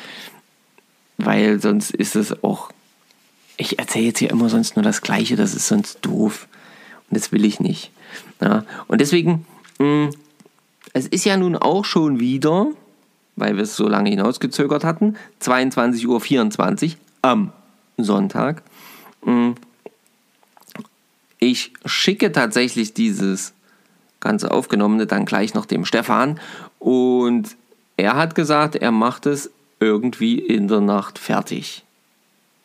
weil 1.17 1.61
sonst 1.61 1.91
ist 1.93 2.17
es 2.17 2.43
auch 2.43 2.71
ich 3.57 3.79
erzähle 3.79 4.07
jetzt 4.07 4.19
hier 4.19 4.31
immer 4.31 4.49
sonst 4.49 4.77
nur 4.77 4.83
das 4.83 5.03
Gleiche, 5.03 5.37
das 5.37 5.55
ist 5.55 5.69
sonst 5.69 5.99
doof. 6.03 6.49
Und 7.11 7.19
das 7.19 7.33
will 7.33 7.45
ich 7.45 7.61
nicht. 7.61 7.91
Ja, 8.41 8.65
und 8.87 9.01
deswegen, 9.01 9.47
mh, 9.79 9.87
mm, 9.87 10.11
es 10.93 11.07
ist 11.07 11.25
ja 11.25 11.37
nun 11.37 11.57
auch 11.57 11.85
schon 11.85 12.21
wieder, 12.21 12.69
weil 13.37 13.57
wir 13.57 13.65
es 13.65 13.77
so 13.77 13.89
lange 13.89 14.11
hinausgezögert 14.11 14.85
hatten, 14.85 15.17
22.24 15.43 16.85
Uhr 16.87 16.97
am 17.23 17.53
Sonntag. 17.97 18.63
Mh, 19.25 19.33
mm, 19.33 19.55
ich 21.39 21.73
schicke 21.85 22.33
tatsächlich 22.33 22.95
dieses 22.95 23.53
ganze 24.21 24.51
Aufgenommene 24.51 25.07
dann 25.07 25.27
gleich 25.27 25.53
noch 25.53 25.67
dem 25.67 25.85
Stefan 25.85 26.41
und 26.79 27.57
er 27.99 28.17
hat 28.17 28.35
gesagt, 28.35 28.77
er 28.77 28.93
macht 28.93 29.27
es 29.27 29.51
irgendwie 29.79 30.39
in 30.39 30.69
der 30.69 30.81
Nacht 30.81 31.19
fertig 31.19 31.85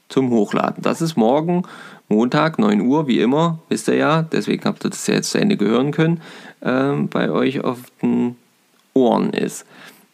zum 0.10 0.32
Hochladen. 0.32 0.84
Das 0.84 1.02
ist 1.02 1.16
morgen, 1.16 1.64
Montag, 2.10 2.60
9 2.60 2.82
Uhr, 2.82 3.08
wie 3.08 3.20
immer, 3.20 3.60
wisst 3.70 3.88
ihr 3.88 3.96
ja. 3.96 4.24
Deswegen 4.24 4.66
habt 4.66 4.84
ihr 4.84 4.90
das 4.90 5.08
ja 5.08 5.14
jetzt 5.14 5.32
zu 5.32 5.40
Ende 5.40 5.58
hören 5.64 5.92
können, 5.92 6.22
ähm, 6.62 7.08
bei 7.08 7.30
euch 7.30 7.64
auf 7.64 7.80
den 8.02 8.36
Ohren 8.94 9.32
ist. 9.32 9.66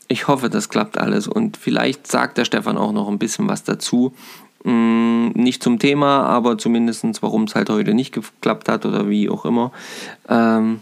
Ich 0.08 0.28
hoffe, 0.28 0.50
das 0.50 0.70
klappt 0.70 1.00
alles 1.00 1.28
und 1.28 1.58
vielleicht 1.58 2.06
sagt 2.06 2.38
der 2.38 2.46
Stefan 2.46 2.78
auch 2.78 2.92
noch 2.92 3.08
ein 3.08 3.18
bisschen 3.18 3.48
was 3.48 3.64
dazu. 3.64 4.14
Hm, 4.64 5.30
nicht 5.30 5.64
zum 5.64 5.80
Thema, 5.80 6.24
aber 6.24 6.58
zumindest 6.58 7.06
warum 7.22 7.44
es 7.46 7.56
halt 7.56 7.70
heute 7.70 7.94
nicht 7.94 8.14
geklappt 8.14 8.68
hat 8.68 8.86
oder 8.86 9.10
wie 9.10 9.30
auch 9.30 9.46
immer. 9.46 9.72
Ähm, 10.28 10.82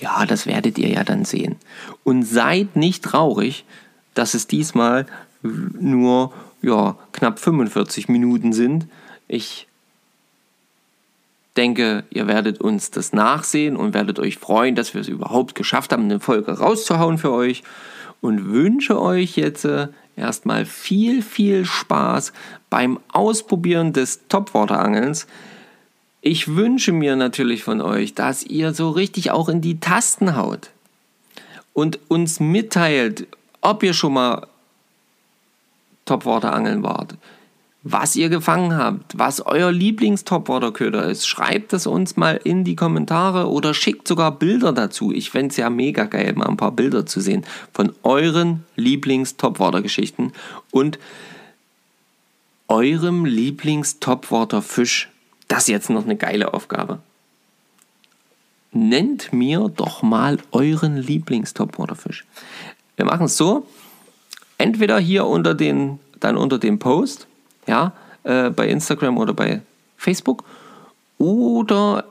ja, 0.00 0.24
das 0.26 0.46
werdet 0.46 0.78
ihr 0.78 0.88
ja 0.88 1.04
dann 1.04 1.24
sehen. 1.24 1.56
Und 2.04 2.22
seid 2.22 2.76
nicht 2.76 3.04
traurig, 3.04 3.64
dass 4.14 4.34
es 4.34 4.46
diesmal 4.46 5.06
nur 5.42 6.32
ja, 6.62 6.96
knapp 7.12 7.38
45 7.38 8.08
Minuten 8.08 8.52
sind. 8.52 8.86
Ich 9.28 9.66
denke, 11.56 12.04
ihr 12.10 12.26
werdet 12.26 12.60
uns 12.60 12.90
das 12.90 13.12
nachsehen 13.12 13.76
und 13.76 13.94
werdet 13.94 14.18
euch 14.18 14.38
freuen, 14.38 14.74
dass 14.74 14.94
wir 14.94 15.00
es 15.00 15.08
überhaupt 15.08 15.54
geschafft 15.54 15.92
haben, 15.92 16.04
eine 16.04 16.20
Folge 16.20 16.52
rauszuhauen 16.58 17.18
für 17.18 17.32
euch. 17.32 17.62
Und 18.20 18.50
wünsche 18.50 19.00
euch 19.00 19.36
jetzt 19.36 19.64
äh, 19.64 19.88
erstmal 20.16 20.66
viel, 20.66 21.22
viel 21.22 21.64
Spaß 21.64 22.32
beim 22.68 23.00
Ausprobieren 23.12 23.92
des 23.92 24.28
Topwaterangelns. 24.28 25.26
Ich 26.20 26.54
wünsche 26.54 26.92
mir 26.92 27.16
natürlich 27.16 27.64
von 27.64 27.80
euch, 27.80 28.14
dass 28.14 28.44
ihr 28.44 28.74
so 28.74 28.90
richtig 28.90 29.30
auch 29.30 29.48
in 29.48 29.62
die 29.62 29.80
Tasten 29.80 30.36
haut 30.36 30.70
und 31.72 31.98
uns 32.08 32.40
mitteilt, 32.40 33.26
ob 33.62 33.82
ihr 33.82 33.94
schon 33.94 34.12
mal 34.12 34.46
Topwater-Angeln 36.10 36.82
wart, 36.82 37.14
was 37.84 38.16
ihr 38.16 38.30
gefangen 38.30 38.76
habt, 38.76 39.16
was 39.16 39.46
euer 39.46 39.70
Lieblings-Topwater-Köder 39.70 41.04
ist. 41.04 41.26
Schreibt 41.26 41.72
es 41.72 41.86
uns 41.86 42.16
mal 42.16 42.40
in 42.42 42.64
die 42.64 42.74
Kommentare 42.74 43.48
oder 43.48 43.74
schickt 43.74 44.08
sogar 44.08 44.32
Bilder 44.32 44.72
dazu. 44.72 45.12
Ich 45.12 45.30
fände 45.30 45.52
es 45.52 45.56
ja 45.56 45.70
mega 45.70 46.04
geil, 46.04 46.32
mal 46.34 46.48
ein 46.48 46.56
paar 46.56 46.72
Bilder 46.72 47.06
zu 47.06 47.20
sehen 47.20 47.44
von 47.72 47.94
euren 48.02 48.64
Lieblings-Topwater-Geschichten 48.74 50.32
und 50.72 50.98
eurem 52.66 53.24
Lieblings-Topwater-Fisch. 53.24 55.10
Das 55.46 55.60
ist 55.60 55.68
jetzt 55.68 55.90
noch 55.90 56.04
eine 56.04 56.16
geile 56.16 56.54
Aufgabe. 56.54 56.98
Nennt 58.72 59.32
mir 59.32 59.70
doch 59.74 60.02
mal 60.02 60.38
euren 60.50 60.96
Lieblings-Topwater-Fisch. 60.96 62.24
Wir 62.96 63.04
machen 63.04 63.26
es 63.26 63.36
so, 63.36 63.66
entweder 64.60 64.98
hier 64.98 65.26
unter 65.26 65.54
den, 65.54 65.98
dann 66.20 66.36
unter 66.36 66.58
dem 66.58 66.78
Post, 66.78 67.26
ja, 67.66 67.92
äh, 68.24 68.50
bei 68.50 68.68
Instagram 68.68 69.16
oder 69.16 69.32
bei 69.32 69.62
Facebook 69.96 70.44
oder 71.18 72.04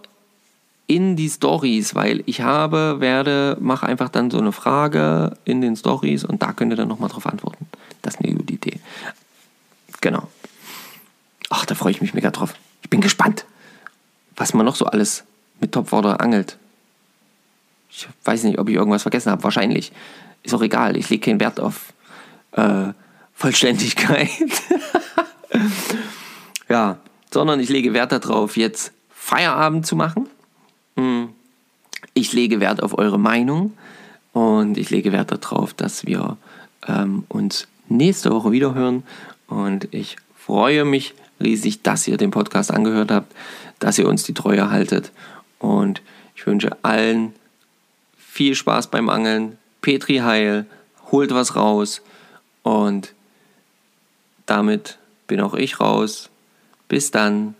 in 0.87 1.15
die 1.15 1.29
Stories, 1.29 1.93
weil 1.93 2.23
ich 2.25 2.41
habe, 2.41 2.99
werde, 2.99 3.55
mache 3.59 3.85
einfach 3.85 4.09
dann 4.09 4.31
so 4.31 4.39
eine 4.39 4.51
Frage 4.51 5.37
in 5.45 5.61
den 5.61 5.75
Stories 5.75 6.23
und 6.25 6.41
da 6.41 6.51
könnt 6.51 6.73
ihr 6.73 6.75
dann 6.75 6.87
nochmal 6.87 7.09
drauf 7.09 7.27
antworten. 7.27 7.67
Das 8.01 8.15
ist 8.15 8.21
eine 8.21 8.33
gute 8.33 8.53
Idee. 8.53 8.79
Genau. 10.01 10.27
Ach, 11.49 11.65
da 11.65 11.75
freue 11.75 11.91
ich 11.91 12.01
mich 12.01 12.15
mega 12.15 12.31
drauf. 12.31 12.55
Ich 12.81 12.89
bin 12.89 13.01
gespannt, 13.01 13.45
was 14.35 14.55
man 14.55 14.65
noch 14.65 14.75
so 14.75 14.85
alles 14.85 15.23
mit 15.59 15.73
Topwater 15.73 16.21
angelt. 16.21 16.57
Ich 17.91 18.07
weiß 18.23 18.43
nicht, 18.43 18.57
ob 18.57 18.69
ich 18.69 18.75
irgendwas 18.75 19.03
vergessen 19.03 19.31
habe. 19.31 19.43
Wahrscheinlich. 19.43 19.91
Ist 20.41 20.53
auch 20.53 20.61
egal. 20.61 20.95
Ich 20.95 21.09
lege 21.09 21.25
keinen 21.25 21.39
Wert 21.39 21.59
auf 21.59 21.93
äh, 22.53 22.93
Vollständigkeit. 23.33 24.29
ja, 26.69 26.97
sondern 27.31 27.59
ich 27.59 27.69
lege 27.69 27.93
Wert 27.93 28.11
darauf, 28.11 28.57
jetzt 28.57 28.91
Feierabend 29.09 29.85
zu 29.85 29.95
machen. 29.95 30.27
Hm. 30.95 31.29
Ich 32.13 32.33
lege 32.33 32.59
Wert 32.59 32.81
auf 32.81 32.97
eure 32.97 33.19
Meinung 33.19 33.73
und 34.33 34.77
ich 34.77 34.89
lege 34.89 35.11
Wert 35.11 35.31
darauf, 35.31 35.73
dass 35.73 36.05
wir 36.05 36.37
ähm, 36.87 37.25
uns 37.29 37.67
nächste 37.87 38.31
Woche 38.31 38.51
wiederhören. 38.51 39.03
Und 39.47 39.87
ich 39.93 40.17
freue 40.35 40.85
mich 40.85 41.13
riesig, 41.39 41.81
dass 41.81 42.07
ihr 42.07 42.17
den 42.17 42.31
Podcast 42.31 42.71
angehört 42.71 43.11
habt, 43.11 43.33
dass 43.79 43.97
ihr 43.97 44.07
uns 44.07 44.23
die 44.23 44.33
Treue 44.33 44.69
haltet. 44.69 45.11
Und 45.59 46.01
ich 46.35 46.45
wünsche 46.45 46.77
allen 46.81 47.33
viel 48.17 48.55
Spaß 48.55 48.87
beim 48.87 49.09
Angeln. 49.09 49.57
Petri 49.81 50.17
Heil, 50.17 50.65
holt 51.11 51.33
was 51.33 51.55
raus. 51.55 52.01
Und 52.63 53.13
damit 54.45 54.97
bin 55.27 55.41
auch 55.41 55.53
ich 55.53 55.79
raus. 55.79 56.29
Bis 56.87 57.11
dann. 57.11 57.55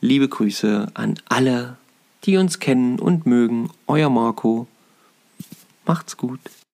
Liebe 0.00 0.28
Grüße 0.28 0.88
an 0.94 1.14
alle, 1.28 1.76
die 2.24 2.36
uns 2.36 2.58
kennen 2.58 2.98
und 2.98 3.24
mögen. 3.24 3.70
Euer 3.86 4.10
Marco. 4.10 4.66
Macht's 5.84 6.16
gut. 6.16 6.40